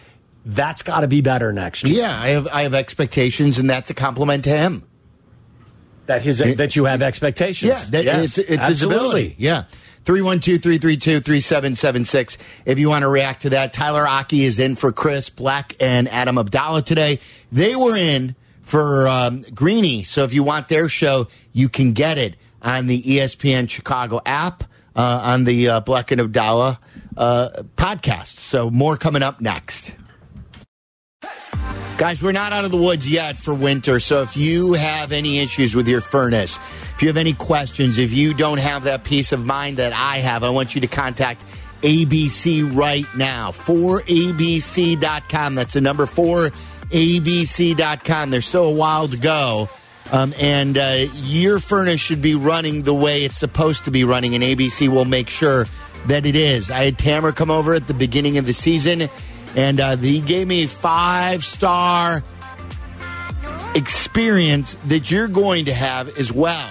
That's 0.45 0.82
got 0.82 1.01
to 1.01 1.08
be 1.08 1.22
better 1.22 1.54
next 1.54 1.84
year. 1.84 2.01
yeah, 2.01 2.20
I 2.20 2.30
have 2.30 2.47
I 2.47 2.64
have 2.64 2.74
expectations, 2.74 3.60
and 3.60 3.70
that's 3.70 3.89
a 3.89 3.93
compliment 3.93 4.43
to 4.43 4.49
him. 4.49 4.84
That 6.06 6.22
his 6.22 6.39
that 6.39 6.76
you 6.76 6.86
have 6.86 7.01
expectations. 7.01 7.70
Yeah, 7.70 7.84
that, 7.91 8.04
Yes, 8.04 8.38
it's, 8.38 8.49
it's 8.49 8.68
his 8.68 8.84
ability. 8.84 9.36
Yeah. 9.38 9.66
312-332-3776 10.06 12.38
if 12.66 12.80
you 12.80 12.89
want 12.89 13.04
to 13.04 13.10
react 13.10 13.43
to 13.43 13.51
that. 13.51 13.74
Tyler 13.74 14.08
Aki 14.08 14.43
is 14.43 14.58
in 14.60 14.76
for 14.76 14.91
Chris 14.91 15.30
Black 15.30 15.76
and 15.80 16.10
Adam 16.10 16.38
Abdallah 16.38 16.82
today. 16.82 17.20
They 17.51 17.76
were 17.76 17.95
in 17.95 18.36
for 18.62 19.08
um, 19.08 19.43
Greeny, 19.54 20.04
so 20.04 20.24
if 20.24 20.34
you 20.34 20.43
want 20.43 20.70
their 20.70 20.89
show, 20.89 21.28
you 21.51 21.70
can 21.70 21.91
get 21.91 22.18
it 22.18 22.36
on 22.62 22.88
the 22.88 23.01
ESPN 23.01 23.70
Chicago 23.70 24.22
app 24.26 24.64
uh, 24.95 25.22
on 25.24 25.43
the 25.43 25.70
uh, 25.70 25.80
Black 25.82 26.12
and 26.12 26.22
Abdallah 26.22 26.80
uh, 27.18 27.49
podcast. 27.76 28.39
So 28.39 28.70
more 28.70 28.97
coming 28.97 29.24
up 29.24 29.41
next. 29.41 29.95
Guys, 31.97 32.24
we're 32.24 32.32
not 32.32 32.51
out 32.51 32.66
of 32.66 32.72
the 32.72 32.78
woods 32.78 33.08
yet 33.08 33.38
for 33.38 33.54
winter, 33.54 33.99
so 33.99 34.24
if 34.24 34.36
you 34.36 34.74
have 34.74 35.12
any 35.12 35.39
issues 35.39 35.76
with 35.76 35.88
your 35.88 36.01
furnace, 36.01 36.58
if 36.96 37.02
you 37.02 37.08
have 37.08 37.18
any 37.18 37.34
questions, 37.34 37.98
if 37.98 38.14
you 38.14 38.34
don't 38.34 38.60
have 38.60 38.84
that 38.84 39.04
peace 39.04 39.32
of 39.32 39.46
mind 39.46 39.78
that 39.78 39.94
I 39.94 40.18
have, 40.18 40.44
I 40.44 40.50
want 40.50 40.76
you 40.76 40.82
to 40.82 40.88
contact 40.88 41.44
ABC 41.82 42.76
right 42.76 43.06
now. 43.16 43.52
4abc.com. 43.52 45.56
That's 45.56 45.74
the 45.74 45.82
number 45.82 46.06
4abc.com. 46.06 48.30
There's 48.30 48.48
still 48.48 48.66
a 48.66 48.74
while 48.74 49.08
to 49.08 49.18
go. 49.18 49.70
Um, 50.12 50.34
and 50.39 50.78
uh, 50.78 51.06
your 51.16 51.60
furnace 51.60 52.02
should 52.02 52.22
be 52.22 52.36
running 52.36 52.84
the 52.84 52.94
way 52.94 53.24
it's 53.24 53.38
supposed 53.38 53.86
to 53.86 53.91
be 53.91 54.04
running, 54.04 54.36
and 54.36 54.44
ABC 54.44 54.89
will 54.89 55.06
make 55.06 55.30
sure 55.30 55.66
that 56.08 56.26
it 56.26 56.36
is. 56.36 56.70
I 56.70 56.84
had 56.84 57.00
Tamara 57.00 57.32
come 57.34 57.50
over 57.50 57.74
at 57.74 57.88
the 57.88 57.94
beginning 57.94 58.38
of 58.38 58.46
the 58.46 58.54
season, 58.54 59.10
and 59.56 59.80
uh, 59.80 59.96
he 59.98 60.22
gave 60.22 60.48
me 60.48 60.66
a 60.66 60.68
five 60.68 61.44
star 61.44 62.22
experience 63.76 64.76
that 64.86 65.10
you're 65.10 65.28
going 65.28 65.66
to 65.66 65.74
have 65.74 66.16
as 66.20 66.32
well. 66.32 66.70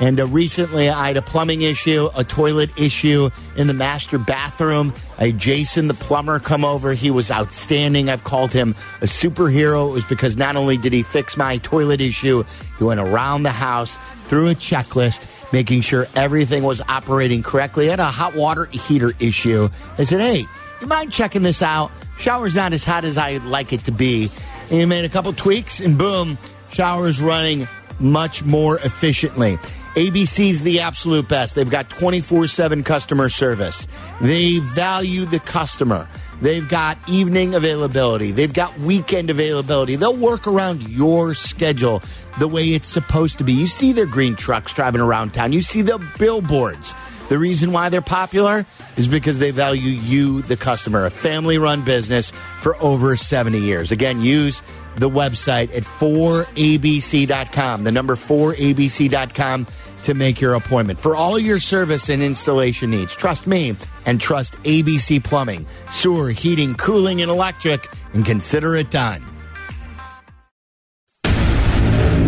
And 0.00 0.18
uh, 0.18 0.26
recently, 0.26 0.88
I 0.88 1.08
had 1.08 1.16
a 1.16 1.22
plumbing 1.22 1.62
issue, 1.62 2.08
a 2.16 2.24
toilet 2.24 2.78
issue 2.78 3.30
in 3.56 3.66
the 3.68 3.74
master 3.74 4.18
bathroom. 4.18 4.92
I 5.18 5.26
had 5.26 5.38
Jason, 5.38 5.88
the 5.88 5.94
plumber, 5.94 6.40
come 6.40 6.64
over. 6.64 6.94
He 6.94 7.10
was 7.10 7.30
outstanding. 7.30 8.08
I've 8.08 8.24
called 8.24 8.52
him 8.52 8.74
a 9.00 9.06
superhero. 9.06 9.90
It 9.90 9.92
was 9.92 10.04
because 10.04 10.36
not 10.36 10.56
only 10.56 10.76
did 10.76 10.92
he 10.92 11.02
fix 11.02 11.36
my 11.36 11.58
toilet 11.58 12.00
issue, 12.00 12.44
he 12.78 12.84
went 12.84 13.00
around 13.00 13.44
the 13.44 13.50
house 13.50 13.96
through 14.26 14.48
a 14.48 14.54
checklist, 14.54 15.52
making 15.52 15.82
sure 15.82 16.08
everything 16.16 16.62
was 16.62 16.80
operating 16.82 17.42
correctly. 17.42 17.86
I 17.88 17.90
had 17.90 18.00
a 18.00 18.06
hot 18.06 18.34
water 18.34 18.64
heater 18.66 19.12
issue. 19.20 19.68
I 19.98 20.04
said, 20.04 20.20
hey, 20.20 20.44
you 20.80 20.86
mind 20.86 21.12
checking 21.12 21.42
this 21.42 21.62
out? 21.62 21.92
Shower's 22.18 22.54
not 22.54 22.72
as 22.72 22.84
hot 22.84 23.04
as 23.04 23.16
I'd 23.16 23.44
like 23.44 23.72
it 23.72 23.84
to 23.84 23.92
be. 23.92 24.30
And 24.70 24.80
he 24.80 24.84
made 24.86 25.04
a 25.04 25.08
couple 25.08 25.32
tweaks, 25.32 25.78
and 25.78 25.96
boom, 25.96 26.38
shower's 26.70 27.20
running 27.20 27.68
much 28.00 28.44
more 28.44 28.76
efficiently. 28.78 29.58
ABC's 29.94 30.62
the 30.62 30.80
absolute 30.80 31.28
best. 31.28 31.54
They've 31.54 31.70
got 31.70 31.88
24 31.88 32.48
7 32.48 32.82
customer 32.82 33.28
service. 33.28 33.86
They 34.20 34.58
value 34.58 35.24
the 35.24 35.38
customer. 35.38 36.08
They've 36.42 36.68
got 36.68 36.98
evening 37.08 37.54
availability. 37.54 38.32
They've 38.32 38.52
got 38.52 38.76
weekend 38.80 39.30
availability. 39.30 39.94
They'll 39.94 40.16
work 40.16 40.48
around 40.48 40.82
your 40.88 41.34
schedule 41.34 42.02
the 42.40 42.48
way 42.48 42.70
it's 42.70 42.88
supposed 42.88 43.38
to 43.38 43.44
be. 43.44 43.52
You 43.52 43.68
see 43.68 43.92
their 43.92 44.06
green 44.06 44.34
trucks 44.34 44.74
driving 44.74 45.00
around 45.00 45.32
town. 45.32 45.52
You 45.52 45.62
see 45.62 45.82
the 45.82 46.04
billboards 46.18 46.92
The 47.28 47.38
reason 47.38 47.72
why 47.72 47.88
they're 47.88 48.02
popular 48.02 48.66
is 48.96 49.08
because 49.08 49.38
they 49.38 49.50
value 49.50 49.90
you, 49.90 50.42
the 50.42 50.56
customer, 50.56 51.06
a 51.06 51.10
family 51.10 51.58
run 51.58 51.82
business 51.82 52.30
for 52.60 52.76
over 52.82 53.16
70 53.16 53.58
years. 53.58 53.92
Again, 53.92 54.20
use 54.20 54.62
the 54.96 55.10
website 55.10 55.74
at 55.74 55.84
4abc.com, 55.84 57.84
the 57.84 57.92
number 57.92 58.16
4abc.com 58.16 59.66
to 60.04 60.14
make 60.14 60.40
your 60.40 60.54
appointment 60.54 60.98
for 60.98 61.16
all 61.16 61.38
your 61.38 61.58
service 61.58 62.10
and 62.10 62.22
installation 62.22 62.90
needs. 62.90 63.16
Trust 63.16 63.46
me 63.46 63.74
and 64.06 64.20
trust 64.20 64.54
ABC 64.64 65.24
Plumbing, 65.24 65.66
Sewer, 65.90 66.30
Heating, 66.30 66.74
Cooling, 66.74 67.22
and 67.22 67.30
Electric, 67.30 67.88
and 68.12 68.24
consider 68.24 68.76
it 68.76 68.90
done. 68.90 69.24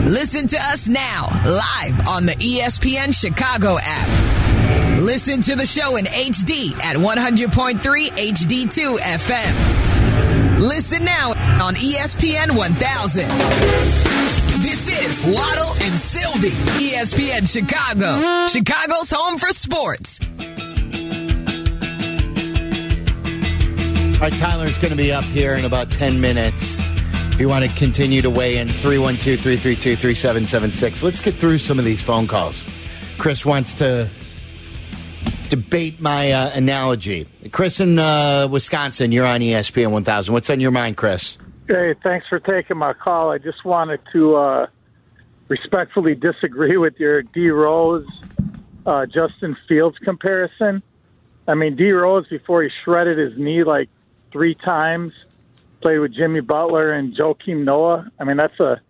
Listen 0.07 0.47
to 0.47 0.57
us 0.57 0.89
now, 0.89 1.29
live 1.45 2.09
on 2.09 2.27
the 2.27 2.35
ESPN 2.35 3.13
Chicago 3.13 3.77
app. 3.83 4.36
Listen 5.01 5.43
to 5.43 5.55
the 5.55 5.67
show 5.67 5.97
in 5.97 6.07
HD 6.07 6.75
at 6.83 6.97
100.3 6.97 7.81
HD2 7.81 8.99
FM. 8.99 10.59
Listen 10.59 11.05
now 11.05 11.33
on 11.63 11.75
ESPN 11.75 12.57
1000. 12.57 13.29
This 14.63 14.89
is 14.89 15.23
Waddle 15.23 15.75
and 15.85 15.99
Silvy, 15.99 16.49
ESPN 16.81 17.47
Chicago, 17.47 18.49
Chicago's 18.49 19.11
home 19.15 19.37
for 19.37 19.51
sports. 19.51 20.19
All 24.15 24.21
right, 24.23 24.33
Tyler's 24.33 24.79
going 24.79 24.93
to 24.93 24.97
be 24.97 25.13
up 25.13 25.25
here 25.25 25.57
in 25.57 25.67
about 25.67 25.91
10 25.91 26.19
minutes. 26.23 26.81
If 27.35 27.41
you 27.41 27.51
want 27.51 27.67
to 27.67 27.77
continue 27.77 28.23
to 28.23 28.31
weigh 28.31 28.57
in, 28.57 28.69
312 28.69 29.41
332 29.41 29.95
3776. 29.95 31.03
Let's 31.03 31.21
get 31.21 31.35
through 31.35 31.59
some 31.59 31.79
of 31.79 31.85
these 31.85 32.01
phone 32.01 32.27
calls. 32.27 32.65
Chris 33.19 33.45
wants 33.45 33.75
to 33.75 34.09
debate 35.49 36.01
my 36.01 36.33
uh, 36.33 36.51
analogy. 36.55 37.29
Chris 37.53 37.81
in 37.81 37.99
uh, 37.99 38.49
Wisconsin, 38.51 39.13
you're 39.13 39.27
on 39.27 39.41
ESPN 39.41 39.91
1000. 39.91 40.33
What's 40.33 40.51
on 40.51 40.61
your 40.61 40.71
mind, 40.71 40.97
Chris? 40.97 41.39
Hey, 41.69 41.95
thanks 42.03 42.27
for 42.29 42.39
taking 42.39 42.77
my 42.77 42.93
call. 42.93 43.31
I 43.31 43.39
just 43.39 43.65
wanted 43.65 44.01
to 44.13 44.37
uh, 44.37 44.67
respectfully 45.49 46.15
disagree 46.15 46.77
with 46.87 46.99
your 46.99 47.23
D 47.23 47.51
Rose 47.51 48.07
uh, 48.87 49.07
Justin 49.07 49.57
Fields 49.69 49.99
comparison. 49.99 50.83
I 51.49 51.55
mean, 51.55 51.77
D 51.77 51.91
Rose 51.93 52.27
before 52.29 52.63
he 52.63 52.71
shredded 52.85 53.19
his 53.19 53.39
knee 53.39 53.63
like 53.63 53.89
three 54.33 54.55
times, 54.55 55.13
played 55.81 55.99
with 55.99 56.15
Jimmy 56.15 56.41
Butler 56.41 56.93
and 56.93 57.17
Joakim 57.17 57.65
Noah. 57.65 58.11
I 58.19 58.25
mean, 58.25 58.37
that's 58.37 58.59
a 58.61 58.81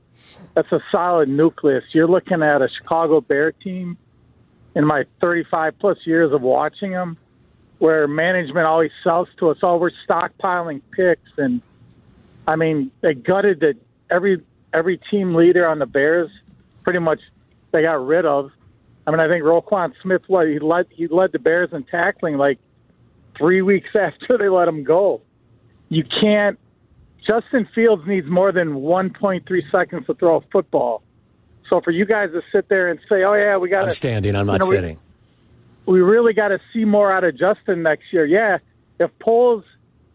that's 0.55 0.73
a 0.73 0.83
solid 0.91 1.29
nucleus. 1.29 1.85
You're 1.93 2.09
looking 2.09 2.43
at 2.43 2.63
a 2.63 2.69
Chicago 2.69 3.21
Bear 3.21 3.53
team 3.53 3.99
in 4.77 4.87
my 4.87 5.05
35 5.21 5.79
plus 5.81 5.99
years 6.05 6.33
of 6.33 6.43
watching 6.43 6.93
them, 6.93 7.17
where 7.79 8.07
management 8.07 8.67
always 8.67 8.93
sells 9.03 9.27
to 9.39 9.49
us, 9.49 9.57
oh, 9.63 9.79
we're 9.79 9.91
stockpiling 10.09 10.81
picks 10.95 11.31
and 11.37 11.61
I 12.47 12.57
mean, 12.57 12.93
they 13.01 13.15
gutted 13.15 13.61
the 13.61 13.75
every 14.11 14.43
every 14.73 15.01
team 15.11 15.35
leader 15.35 15.67
on 15.67 15.79
the 15.79 15.87
Bears. 15.87 16.31
Pretty 16.85 17.01
much, 17.01 17.21
they 17.73 17.83
got 17.83 18.07
rid 18.07 18.25
of. 18.25 18.53
I 19.07 19.11
mean, 19.11 19.21
I 19.21 19.29
think 19.29 19.43
Roquan 19.43 19.93
Smith 20.03 20.23
what 20.29 20.47
he 20.47 20.59
led 20.59 20.87
he 20.91 21.09
led 21.09 21.33
the 21.33 21.39
Bears 21.39 21.71
in 21.73 21.83
tackling 21.85 22.37
like 22.37 22.59
three 23.37 23.63
weeks 23.63 23.89
after 23.99 24.39
they 24.39 24.49
let 24.49 24.69
him 24.69 24.85
go. 24.85 25.23
You 25.89 26.05
can't. 26.05 26.59
Justin 27.29 27.69
Fields 27.75 28.05
needs 28.07 28.29
more 28.29 28.53
than 28.53 28.75
1.3 28.75 29.71
seconds 29.73 30.07
to 30.07 30.15
throw 30.15 30.37
a 30.37 30.41
football. 30.53 31.03
So 31.71 31.81
for 31.81 31.91
you 31.91 32.05
guys 32.05 32.31
to 32.33 32.43
sit 32.53 32.69
there 32.69 32.89
and 32.89 32.99
say, 33.09 33.23
"Oh 33.25 33.35
yeah, 33.35 33.57
we 33.57 33.69
got," 33.69 33.85
I'm 33.85 33.91
standing. 33.91 34.37
I'm 34.37 34.47
not 34.47 34.55
you 34.55 34.59
know, 34.67 34.71
sitting. 34.71 34.99
we 35.87 36.01
really 36.01 36.33
got 36.33 36.49
to 36.49 36.59
see 36.73 36.85
more 36.85 37.11
out 37.13 37.25
of 37.25 37.37
Justin 37.39 37.83
next 37.83 38.13
year. 38.13 38.25
Yeah, 38.25 38.59
if 39.01 39.11
Poles 39.19 39.65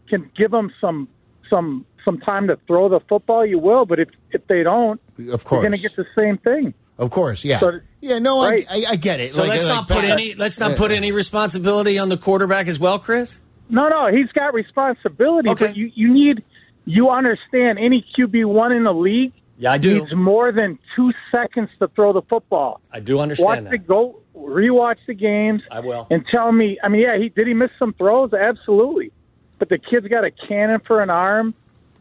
can 0.08 0.30
give 0.36 0.52
him 0.52 0.72
some 0.80 1.08
some 1.50 1.84
some 2.04 2.18
time 2.18 2.48
to 2.48 2.58
throw 2.66 2.88
the 2.88 3.00
football, 3.08 3.44
you 3.46 3.58
will. 3.58 3.84
But 3.86 4.00
if 4.00 4.08
if 4.30 4.46
they 4.46 4.62
don't, 4.62 5.00
Of 5.00 5.16
course, 5.16 5.26
you're 5.26 5.38
course. 5.38 5.62
going 5.62 5.72
to 5.72 5.78
get 5.78 5.96
the 5.96 6.06
same 6.18 6.38
thing. 6.38 6.74
Of 6.98 7.10
course, 7.10 7.44
yeah. 7.44 7.58
So- 7.58 7.80
yeah, 8.00 8.18
no, 8.18 8.42
Right. 8.42 8.66
I, 8.70 8.76
I, 8.80 8.84
I 8.90 8.96
get 8.96 9.18
it. 9.20 9.34
So 9.34 9.40
Like- 9.40 9.50
let's 9.50 9.66
like 9.66 9.74
not 9.74 9.88
put 9.88 10.02
that- 10.02 10.10
any 10.10 10.34
let's 10.34 10.58
not 10.60 10.76
put 10.76 10.90
any 10.90 11.10
responsibility 11.12 11.98
on 11.98 12.08
the 12.08 12.16
quarterback 12.16 12.66
as 12.66 12.78
well, 12.78 12.98
Chris. 12.98 13.40
No, 13.70 13.88
no, 13.88 14.08
he's 14.12 14.28
got 14.32 14.52
responsibility. 14.54 15.48
Okay. 15.50 15.66
But 15.68 15.76
you 15.76 15.90
you 15.94 16.12
need 16.12 16.42
you 16.84 17.10
understand 17.10 17.78
any 17.78 18.04
QB 18.18 18.44
one 18.44 18.72
in 18.72 18.84
the 18.84 18.92
league 18.92 19.32
Yeah, 19.62 19.72
I 19.72 19.78
do. 19.78 20.00
needs 20.00 20.14
more 20.14 20.50
than 20.50 20.78
two 20.96 21.12
seconds 21.32 21.70
to 21.78 21.86
throw 21.88 22.12
the 22.12 22.22
football. 22.22 22.80
I 22.92 22.98
do 23.00 23.20
understand 23.20 23.46
Watch 23.46 23.58
understand 23.58 23.82
the 23.84 23.86
that. 23.86 23.86
go, 23.86 24.20
rewatch 24.36 24.96
the 25.06 25.14
games. 25.14 25.62
I 25.70 25.78
will. 25.80 26.06
and 26.10 26.24
tell 26.32 26.50
me. 26.50 26.78
I 26.82 26.88
mean, 26.88 27.02
yeah, 27.02 27.16
he 27.16 27.28
did 27.28 27.46
he 27.46 27.54
miss 27.54 27.70
some 27.78 27.92
throws? 27.94 28.32
Absolutely, 28.34 29.12
but 29.58 29.68
the 29.68 29.78
kid's 29.78 30.08
got 30.08 30.24
a 30.24 30.30
cannon 30.32 30.80
for 30.86 31.00
an 31.00 31.10
arm. 31.10 31.54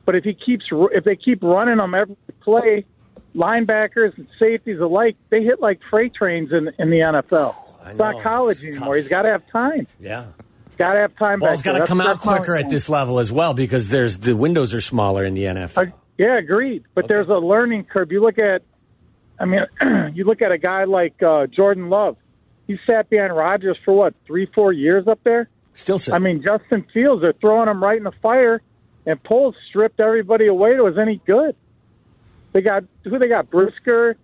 But 0.06 0.16
if 0.16 0.24
he 0.24 0.34
keeps 0.34 0.66
if 0.72 1.04
they 1.04 1.16
keep 1.16 1.44
running 1.44 1.80
him 1.80 1.94
every 1.94 2.16
play, 2.42 2.86
linebackers 3.36 4.18
and 4.18 4.28
safeties 4.40 4.80
alike, 4.80 5.16
they 5.30 5.44
hit 5.44 5.62
like 5.62 5.80
freight 5.90 6.14
trains 6.16 6.52
in 6.52 6.72
in 6.80 6.90
the 6.90 7.00
NFL. 7.00 7.56
It's 7.86 7.98
not 7.98 8.24
college 8.24 8.64
It's 8.64 8.76
anymore. 8.76 8.96
tough. 8.96 9.04
He's 9.04 9.08
got 9.12 9.22
to 9.24 9.30
have 9.30 9.44
time. 9.52 9.88
Yeah. 10.00 10.26
Got 10.78 10.94
to 10.94 11.00
have 11.02 11.16
time. 11.16 11.40
Ball's 11.40 11.62
got 11.62 11.78
to 11.78 11.86
come 11.86 12.02
out 12.02 12.20
quicker 12.20 12.56
at 12.56 12.70
this 12.70 12.90
level 12.90 13.20
as 13.20 13.32
well 13.32 13.54
because 13.54 13.90
there's 13.90 14.18
the 14.18 14.36
windows 14.36 14.74
are 14.74 14.82
smaller 14.82 15.24
in 15.24 15.34
the 15.36 15.44
NFL. 15.44 15.94
I, 16.22 16.26
yeah, 16.26 16.38
agreed. 16.38 16.84
But 16.94 17.08
there's 17.08 17.30
a 17.30 17.38
learning 17.38 17.86
curve. 17.86 18.12
You 18.12 18.22
look 18.22 18.38
at, 18.38 18.62
I 19.40 19.46
mean, 19.46 19.62
you 20.14 20.26
look 20.26 20.42
at 20.42 20.52
a 20.52 20.58
guy 20.58 20.84
like 20.86 21.22
uh, 21.22 21.48
Jordan 21.48 21.90
Love. 21.90 22.18
He 22.68 22.78
sat 22.90 23.10
behind 23.10 23.36
Rodgers 23.36 23.78
for 23.84 23.94
what 23.94 24.14
three, 24.26 24.46
four 24.54 24.72
years 24.72 25.08
up 25.08 25.20
there. 25.24 25.50
Still 25.74 26.00
sit. 26.00 26.14
I 26.14 26.20
mean, 26.20 26.44
Justin 26.46 26.86
Fields, 26.94 27.22
they're 27.22 27.34
throwing 27.34 27.68
him 27.68 27.84
right 27.84 27.98
in 27.98 28.04
the 28.04 28.12
fire, 28.22 28.62
and 29.06 29.22
Poles 29.24 29.56
stripped 29.70 30.00
everybody 30.00 30.48
away 30.48 30.76
that 30.76 30.84
was 30.84 30.98
any 30.98 31.22
good. 31.26 31.56
They 32.54 32.62
got 32.62 32.84
who 33.04 33.18
they 33.18 33.28
got 33.28 33.50
Brisker, 33.50 34.18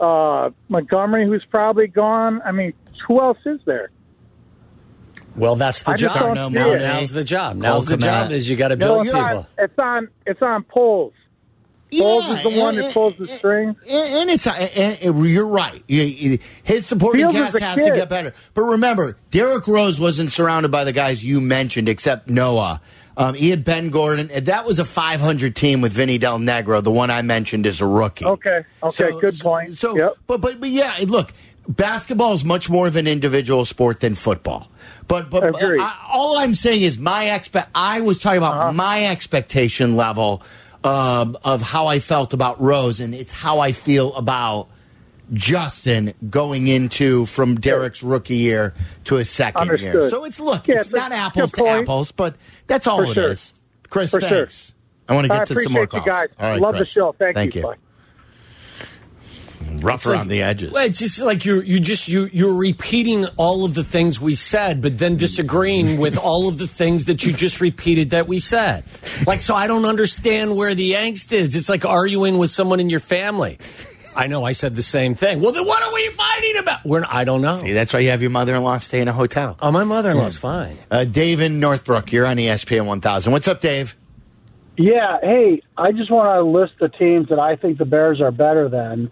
uh, 0.00 0.50
Montgomery, 0.68 1.26
who's 1.26 1.44
probably 1.50 1.88
gone. 1.88 2.40
I 2.44 2.52
mean, 2.52 2.72
who 3.06 3.20
else 3.20 3.38
is 3.44 3.60
there? 3.64 3.90
well, 5.36 5.56
that's 5.56 5.82
the 5.82 5.92
I 5.92 5.96
job. 5.96 6.34
don't 6.36 6.52
Now, 6.52 6.74
now's 6.74 7.12
the 7.12 7.24
job. 7.24 7.56
Now's 7.56 7.86
the 7.86 7.96
job 7.96 8.30
Kmet. 8.30 8.32
is 8.32 8.48
you 8.48 8.56
got 8.56 8.68
to 8.68 8.76
build 8.76 9.06
you're 9.06 9.14
people. 9.14 9.46
It's 9.58 9.78
on. 9.78 10.08
It's 10.26 10.42
on 10.42 10.64
Poles. 11.98 12.24
Poles 12.24 12.36
is 12.36 12.42
the 12.42 12.60
one 12.60 12.76
that 12.76 12.92
pulls 12.92 13.14
the 13.16 13.26
strings. 13.26 13.76
And, 13.88 14.14
and 14.14 14.30
it's 14.30 14.46
and, 14.46 14.98
and 15.02 15.28
you're 15.28 15.46
right. 15.46 15.82
His 15.88 16.86
supporting 16.86 17.30
Fields 17.30 17.56
cast 17.56 17.78
has 17.78 17.88
to 17.88 17.94
get 17.94 18.08
better. 18.08 18.32
But 18.54 18.62
remember, 18.62 19.18
Derrick 19.30 19.66
Rose 19.66 20.00
wasn't 20.00 20.32
surrounded 20.32 20.70
by 20.70 20.84
the 20.84 20.92
guys 20.92 21.24
you 21.24 21.40
mentioned, 21.40 21.88
except 21.88 22.28
Noah. 22.28 22.80
Um, 23.16 23.34
he 23.34 23.50
had 23.50 23.62
Ben 23.62 23.90
Gordon. 23.90 24.30
and 24.30 24.46
That 24.46 24.64
was 24.64 24.78
a 24.78 24.84
500 24.84 25.54
team 25.54 25.80
with 25.80 25.92
Vinny 25.92 26.18
Del 26.18 26.38
Negro. 26.38 26.82
The 26.82 26.90
one 26.90 27.10
I 27.10 27.22
mentioned 27.22 27.66
is 27.66 27.80
a 27.80 27.86
rookie. 27.86 28.24
Okay. 28.24 28.64
Okay. 28.82 29.10
good 29.20 29.38
point. 29.38 29.78
So, 29.78 29.96
yep. 29.96 30.16
but 30.26 30.40
but 30.40 30.60
but 30.60 30.70
yeah, 30.70 30.94
look, 31.06 31.32
basketball 31.68 32.32
is 32.32 32.44
much 32.44 32.70
more 32.70 32.86
of 32.86 32.96
an 32.96 33.06
individual 33.06 33.64
sport 33.64 34.00
than 34.00 34.14
football. 34.14 34.68
But 35.08 35.30
but. 35.30 35.44
Uh-huh. 35.44 35.76
I, 35.78 36.08
all 36.10 36.38
I'm 36.38 36.54
saying 36.54 36.82
is 36.82 36.98
my 36.98 37.34
expect. 37.34 37.68
I 37.74 38.00
was 38.00 38.18
talking 38.18 38.38
about 38.38 38.74
my 38.74 39.06
expectation 39.06 39.96
level 39.96 40.42
um, 40.84 41.36
of 41.44 41.62
how 41.62 41.86
I 41.86 41.98
felt 42.00 42.32
about 42.34 42.60
Rose, 42.60 43.00
and 43.00 43.14
it's 43.14 43.32
how 43.32 43.60
I 43.60 43.72
feel 43.72 44.14
about 44.14 44.68
Justin 45.32 46.12
going 46.28 46.66
into 46.66 47.24
from 47.26 47.54
Derrick's 47.56 48.02
rookie 48.02 48.36
year 48.36 48.74
to 49.04 49.14
his 49.16 49.30
second 49.30 49.78
year. 49.80 50.10
So 50.10 50.24
it's 50.24 50.40
look, 50.40 50.68
Yeah, 50.68 50.76
it's 50.80 50.90
not 50.90 51.12
apples 51.12 51.52
to 51.52 51.66
apples, 51.66 52.12
but 52.12 52.34
that's 52.66 52.86
all 52.86 52.98
For 53.04 53.12
it 53.12 53.14
sure. 53.14 53.30
is. 53.30 53.52
Chris, 53.88 54.10
For 54.10 54.20
sure. 54.20 54.28
thanks. 54.28 54.72
I 55.08 55.14
want 55.14 55.26
to 55.26 55.32
I 55.34 55.38
get 55.38 55.48
to 55.48 55.54
some 55.62 55.72
more 55.72 55.86
calls. 55.86 56.04
guys. 56.04 56.28
All 56.38 56.50
right, 56.50 56.60
Love 56.60 56.76
the 56.78 56.86
show. 56.86 57.12
Thank, 57.12 57.34
Thank 57.34 57.54
you. 57.54 57.62
Bye. 57.62 57.76
Rough 59.82 59.96
It's 59.96 60.06
like- 60.06 60.16
around 60.16 60.28
the 60.28 60.42
edges. 60.42 60.72
Well, 60.72 60.84
it's 60.86 60.98
just 60.98 61.20
like 61.20 61.44
you're 61.44 61.62
you 61.64 61.80
just 61.80 62.08
you 62.08 62.28
you're 62.32 62.56
repeating 62.56 63.26
all 63.36 63.64
of 63.64 63.74
the 63.74 63.84
things 63.84 64.20
we 64.20 64.34
said, 64.34 64.80
but 64.80 64.98
then 64.98 65.16
disagreeing 65.16 65.98
with 66.04 66.18
all 66.18 66.48
of 66.48 66.58
the 66.58 66.66
things 66.66 67.06
that 67.06 67.24
you 67.26 67.32
just 67.32 67.60
repeated 67.60 68.10
that 68.10 68.28
we 68.28 68.38
said. 68.38 68.84
Like, 69.26 69.40
so 69.40 69.54
I 69.54 69.66
don't 69.66 69.84
understand 69.86 70.56
where 70.56 70.74
the 70.74 70.92
angst 70.92 71.32
is. 71.32 71.54
It's 71.56 71.68
like 71.68 71.84
arguing 71.84 72.38
with 72.38 72.50
someone 72.50 72.80
in 72.80 72.90
your 72.90 73.00
family. 73.00 73.58
I 74.14 74.26
know 74.26 74.44
I 74.44 74.52
said 74.52 74.74
the 74.74 74.82
same 74.82 75.14
thing. 75.14 75.40
Well, 75.40 75.52
then 75.52 75.64
what 75.66 75.82
are 75.82 75.92
we 75.94 76.08
fighting 76.10 76.58
about? 76.58 76.84
We're 76.84 77.04
I 77.08 77.24
don't 77.24 77.40
know. 77.40 77.56
See, 77.56 77.72
that's 77.72 77.92
why 77.94 78.00
you 78.00 78.10
have 78.10 78.20
your 78.20 78.30
mother-in-law 78.30 78.78
stay 78.78 79.00
in 79.00 79.08
a 79.08 79.12
hotel. 79.12 79.56
Oh, 79.62 79.70
my 79.72 79.84
mother-in-law's 79.84 80.36
fine. 80.36 80.76
Uh, 80.90 81.04
Dave 81.04 81.40
in 81.40 81.60
Northbrook, 81.60 82.12
you're 82.12 82.26
on 82.26 82.36
ESPN 82.36 82.84
1000. 82.84 83.32
What's 83.32 83.48
up, 83.48 83.60
Dave? 83.60 83.96
Yeah, 84.76 85.18
hey, 85.22 85.62
I 85.76 85.92
just 85.92 86.10
want 86.10 86.28
to 86.28 86.42
list 86.42 86.74
the 86.80 86.88
teams 86.88 87.28
that 87.28 87.38
I 87.38 87.56
think 87.56 87.78
the 87.78 87.84
Bears 87.84 88.20
are 88.20 88.30
better 88.30 88.68
than 88.68 89.10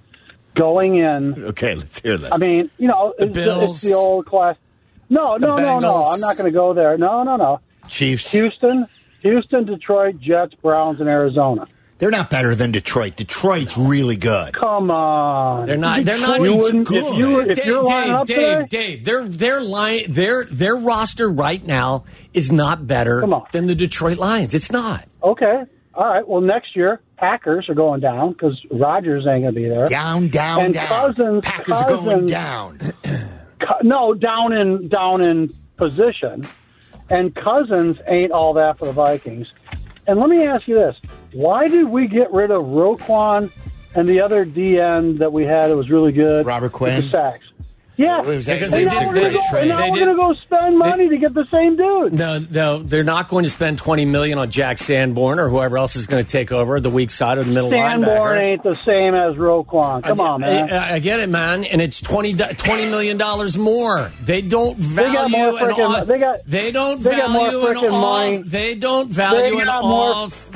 going 0.55 0.97
in. 0.97 1.45
Okay, 1.47 1.75
let's 1.75 2.01
hear 2.01 2.19
this. 2.19 2.33
I 2.33 2.37
mean, 2.37 2.71
you 2.79 2.89
know, 2.89 3.15
it's, 3.19 3.35
the, 3.35 3.41
Bills. 3.43 3.77
it's 3.77 3.81
the 3.83 3.95
old 3.95 4.27
class. 4.27 4.57
No, 5.09 5.37
no, 5.37 5.57
no, 5.57 5.81
no. 5.81 6.05
I'm 6.05 6.21
not 6.21 6.37
going 6.37 6.51
to 6.51 6.57
go 6.57 6.73
there. 6.73 6.97
No, 6.97 7.23
no, 7.25 7.37
no. 7.37 7.61
Chiefs. 7.89 8.31
Houston, 8.31 8.87
Houston, 9.23 9.65
Detroit, 9.65 10.21
Jets, 10.21 10.55
Browns, 10.55 11.01
and 11.01 11.09
Arizona. 11.09 11.67
They're 11.99 12.11
not 12.11 12.31
better 12.31 12.55
than 12.55 12.73
Detroit. 12.73 13.17
Detroit's 13.17 13.77
really 13.77 14.17
good. 14.17 14.55
Come 14.55 14.91
on. 14.91 15.67
They're 15.67 15.77
not. 15.77 16.03
They're 16.03 16.19
not. 16.19 16.41
You 16.41 16.57
wouldn't, 16.57 16.89
good. 16.89 17.05
if 17.05 17.17
you 17.19 17.41
if 17.41 17.57
Dave, 17.57 17.67
you're 17.67 17.85
Dave, 17.85 18.15
up 18.15 18.27
Dave, 18.27 18.37
today, 18.37 18.67
Dave, 18.71 19.05
their 19.05 19.29
their 19.29 19.61
line, 19.61 20.05
their 20.09 20.45
their 20.47 20.77
roster 20.77 21.29
right 21.29 21.63
now 21.63 22.05
is 22.33 22.51
not 22.51 22.87
better 22.87 23.23
than 23.53 23.67
the 23.67 23.75
Detroit 23.75 24.17
Lions. 24.17 24.55
It's 24.55 24.73
not. 24.73 25.05
okay, 25.23 25.65
all 25.95 26.07
right. 26.09 26.26
Well, 26.26 26.41
next 26.41 26.74
year 26.76 27.01
Packers 27.16 27.68
are 27.68 27.74
going 27.74 28.01
down 28.01 28.32
because 28.32 28.61
Rodgers 28.70 29.26
ain't 29.26 29.43
gonna 29.45 29.53
be 29.53 29.68
there. 29.68 29.88
Down, 29.88 30.28
down, 30.28 30.61
And 30.66 30.74
down. 30.74 30.86
Cousins- 30.86 31.45
Packers 31.45 31.74
are 31.80 31.88
going 31.88 32.26
down. 32.26 32.78
No, 33.82 34.14
down 34.14 34.53
in 34.53 34.88
down 34.88 35.20
in 35.20 35.55
position, 35.76 36.47
and 37.09 37.34
Cousins 37.34 37.99
ain't 38.07 38.32
all 38.32 38.55
that 38.55 38.78
for 38.78 38.86
the 38.86 38.93
Vikings. 38.93 39.53
And 40.07 40.18
let 40.18 40.28
me 40.30 40.45
ask 40.45 40.66
you 40.66 40.74
this: 40.74 40.97
Why 41.32 41.68
did 41.68 41.84
we 41.86 42.09
get 42.09 42.32
rid 42.32 42.51
of 42.51 42.62
Roquan 42.64 43.51
and 43.95 44.09
the 44.09 44.20
other 44.22 44.45
DN 44.47 45.18
that 45.18 45.32
we 45.32 45.45
had? 45.45 45.70
It 45.70 45.74
was 45.74 45.88
really 45.91 46.11
good. 46.11 46.47
Robert 46.47 46.72
Quinn? 46.72 47.01
The 47.03 47.11
sacks. 47.11 47.45
Yeah, 47.97 48.22
Because 48.22 48.49
and 48.49 48.72
they 48.72 48.84
now 48.86 48.99
did- 49.01 49.09
we're 49.09 49.14
they 49.14 49.20
gonna 49.22 49.32
go, 49.34 49.41
trade. 49.51 49.68
now 49.68 49.76
They 49.80 49.91
we're 49.91 49.99
did- 49.99 50.16
gonna 50.16 50.28
go 50.28 50.34
spend 50.34 50.78
money 50.78 51.09
to 51.11 51.16
get 51.18 51.34
the 51.34 51.45
same 51.51 51.76
dude. 51.76 52.12
No, 52.14 52.38
no, 52.51 52.82
they're 52.82 53.05
not 53.05 53.28
going 53.28 53.45
to 53.45 53.51
spend 53.51 53.76
twenty 53.76 54.07
million 54.07 54.38
on 54.38 54.51
Jack 54.51 54.78
Sanborn 54.78 55.38
or 55.38 55.51
whoever 55.51 55.76
else 55.76 55.97
is 55.97 56.07
going 56.07 56.24
to 56.24 56.30
take 56.30 56.51
over 56.51 56.80
the 56.80 56.88
weak 56.88 57.11
side 57.11 57.36
of 57.36 57.45
the 57.47 57.53
middle 57.53 57.70
Sanborn 57.70 58.09
linebacker. 58.09 58.41
ain't 58.41 58.62
the 58.62 58.74
same 58.76 59.14
as 59.14 59.34
Roquan. 59.36 60.03
Come 60.03 60.18
on, 60.20 60.41
man. 60.41 60.72
I, 60.72 60.95
I 60.95 60.99
get 61.01 61.20
it, 61.20 61.28
man, 61.28 61.64
and 61.64 61.82
it's 61.82 62.01
20 62.01 62.32
$20 62.34 62.91
million 62.91 63.18
more. 63.62 64.11
They 64.24 64.41
don't 64.41 64.78
value 64.78 65.12
got 65.12 65.30
more 65.30 65.59
an 65.68 65.70
off. 65.72 66.07
they 66.07 66.18
got- 66.18 66.47
they 66.47 66.70
don't 66.72 67.03
they 67.03 67.16
got 67.16 67.30
more 67.30 67.51
value 67.51 67.66
an 67.68 67.76
off. 67.95 68.01
money. 68.01 68.43
They 68.47 68.74
don't 68.76 69.11
value 69.11 69.57
They 69.57 69.61
an 69.62 69.66
more- 69.66 70.14
off 70.14 70.47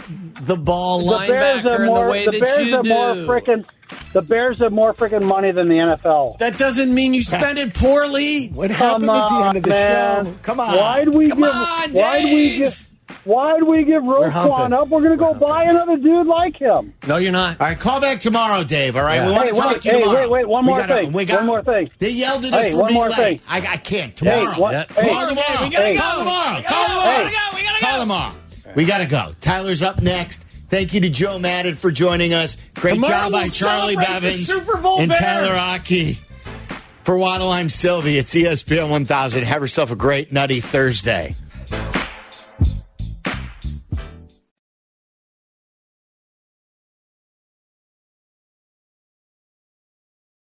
the 0.40 0.56
ball 0.56 0.98
the 1.10 1.26
Bears 1.26 1.62
linebacker 1.62 1.70
have 1.72 1.80
in 1.80 1.86
more. 1.86 2.04
the 2.06 2.10
way 2.10 2.24
the 2.24 2.30
that 2.32 2.40
Bears 2.40 2.58
you 2.66 2.72
have 2.76 2.82
do. 2.84 2.88
more 2.88 3.14
frickin' 3.14 3.64
The 4.12 4.22
Bears 4.22 4.58
have 4.58 4.72
more 4.72 4.94
freaking 4.94 5.24
money 5.24 5.50
than 5.52 5.68
the 5.68 5.74
NFL. 5.74 6.38
that 6.38 6.56
doesn't 6.58 6.92
mean 6.94 7.14
you 7.14 7.22
spend 7.22 7.58
it 7.58 7.74
poorly. 7.74 8.48
What 8.54 8.70
Come 8.70 8.76
happened 9.02 9.10
at 9.10 9.14
the 9.14 9.20
on, 9.20 9.46
end 9.48 9.56
of 9.58 9.62
the 9.64 9.68
man. 9.70 10.24
show? 10.26 10.34
Come 10.42 10.60
on. 10.60 10.76
Why'd 10.76 11.08
we 11.08 11.28
Come 11.28 11.38
give? 11.40 11.48
on, 11.48 11.92
why'd 11.92 12.24
we 12.24 12.30
Dave. 12.30 12.58
give? 12.60 12.88
Why'd 13.24 13.62
we 13.62 13.84
give 13.84 14.02
We're 14.02 14.30
humping. 14.30 14.52
Roquan 14.56 14.72
up? 14.72 14.88
We're 14.88 15.02
gonna 15.02 15.16
go 15.16 15.34
buy 15.34 15.64
another 15.64 15.96
dude 15.96 16.26
like 16.26 16.56
him. 16.56 16.94
No, 17.06 17.16
you're 17.16 17.32
not. 17.32 17.60
All 17.60 17.66
right, 17.66 17.78
call 17.78 18.00
back 18.00 18.20
tomorrow, 18.20 18.64
Dave. 18.64 18.96
All 18.96 19.02
right, 19.02 19.16
Yeah. 19.16 19.26
we 19.26 19.32
want 19.32 19.44
Hey, 19.44 19.50
to 19.50 19.56
talk 19.56 19.72
wait, 19.72 19.82
to 19.82 19.88
you 19.88 19.94
hey, 19.94 20.00
tomorrow. 20.00 20.20
wait, 20.22 20.30
wait, 20.30 20.48
one 20.48 20.64
We 20.64 20.68
more 20.70 20.80
gotta- 20.80 20.94
thing. 20.94 21.12
we 21.12 21.24
got- 21.24 21.36
One 21.38 21.46
more 21.46 21.62
thing. 21.62 21.90
They 21.98 22.10
yelled 22.10 22.44
at 22.46 22.52
us 22.54 22.60
Hey, 22.62 22.70
for 22.72 22.76
one 22.78 22.86
being 22.86 22.94
more 22.94 23.08
late. 23.08 23.16
thing. 23.16 23.40
I, 23.48 23.56
I 23.58 23.76
can't 23.76 24.16
tomorrow. 24.16 24.50
Hey, 24.52 24.60
what- 24.60 24.72
Yeah, 24.72 24.84
hey, 25.02 25.10
Call 25.12 25.28
tomorrow. 25.28 25.62
we 25.62 25.70
gotta 25.70 25.84
Hey, 25.84 25.94
go. 25.96 26.00
Call 26.00 26.18
tomorrow. 26.18 26.56
We 26.56 26.62
gotta 26.62 26.74
Call 26.74 26.86
go. 26.86 26.92
tomorrow. 26.92 27.14
We 27.14 27.24
gotta 27.24 27.30
go. 27.30 27.56
We 27.56 27.62
gotta 27.64 27.84
Call 27.84 28.00
tomorrow. 28.00 28.34
We 28.74 28.84
got 28.86 28.98
to 28.98 29.06
go. 29.06 29.34
Tyler's 29.40 29.82
up 29.82 30.02
next. 30.02 30.44
Thank 30.74 30.92
you 30.92 31.02
to 31.02 31.08
Joe 31.08 31.38
Maddon 31.38 31.76
for 31.76 31.92
joining 31.92 32.34
us. 32.34 32.56
Great 32.74 32.94
Tomorrow 32.94 33.12
job 33.12 33.30
by 33.30 33.42
we'll 33.42 33.50
Charlie 33.52 33.94
Bevins 33.94 34.50
and 34.50 35.08
Bears. 35.08 35.20
Tyler 35.20 35.54
Aki. 35.54 36.18
For 37.04 37.16
Waddle, 37.16 37.48
I'm 37.50 37.68
Silvy. 37.68 38.18
It's 38.18 38.34
ESPN 38.34 38.90
1000. 38.90 39.44
Have 39.44 39.62
yourself 39.62 39.92
a 39.92 39.94
great 39.94 40.32
nutty 40.32 40.58
Thursday. 40.58 41.36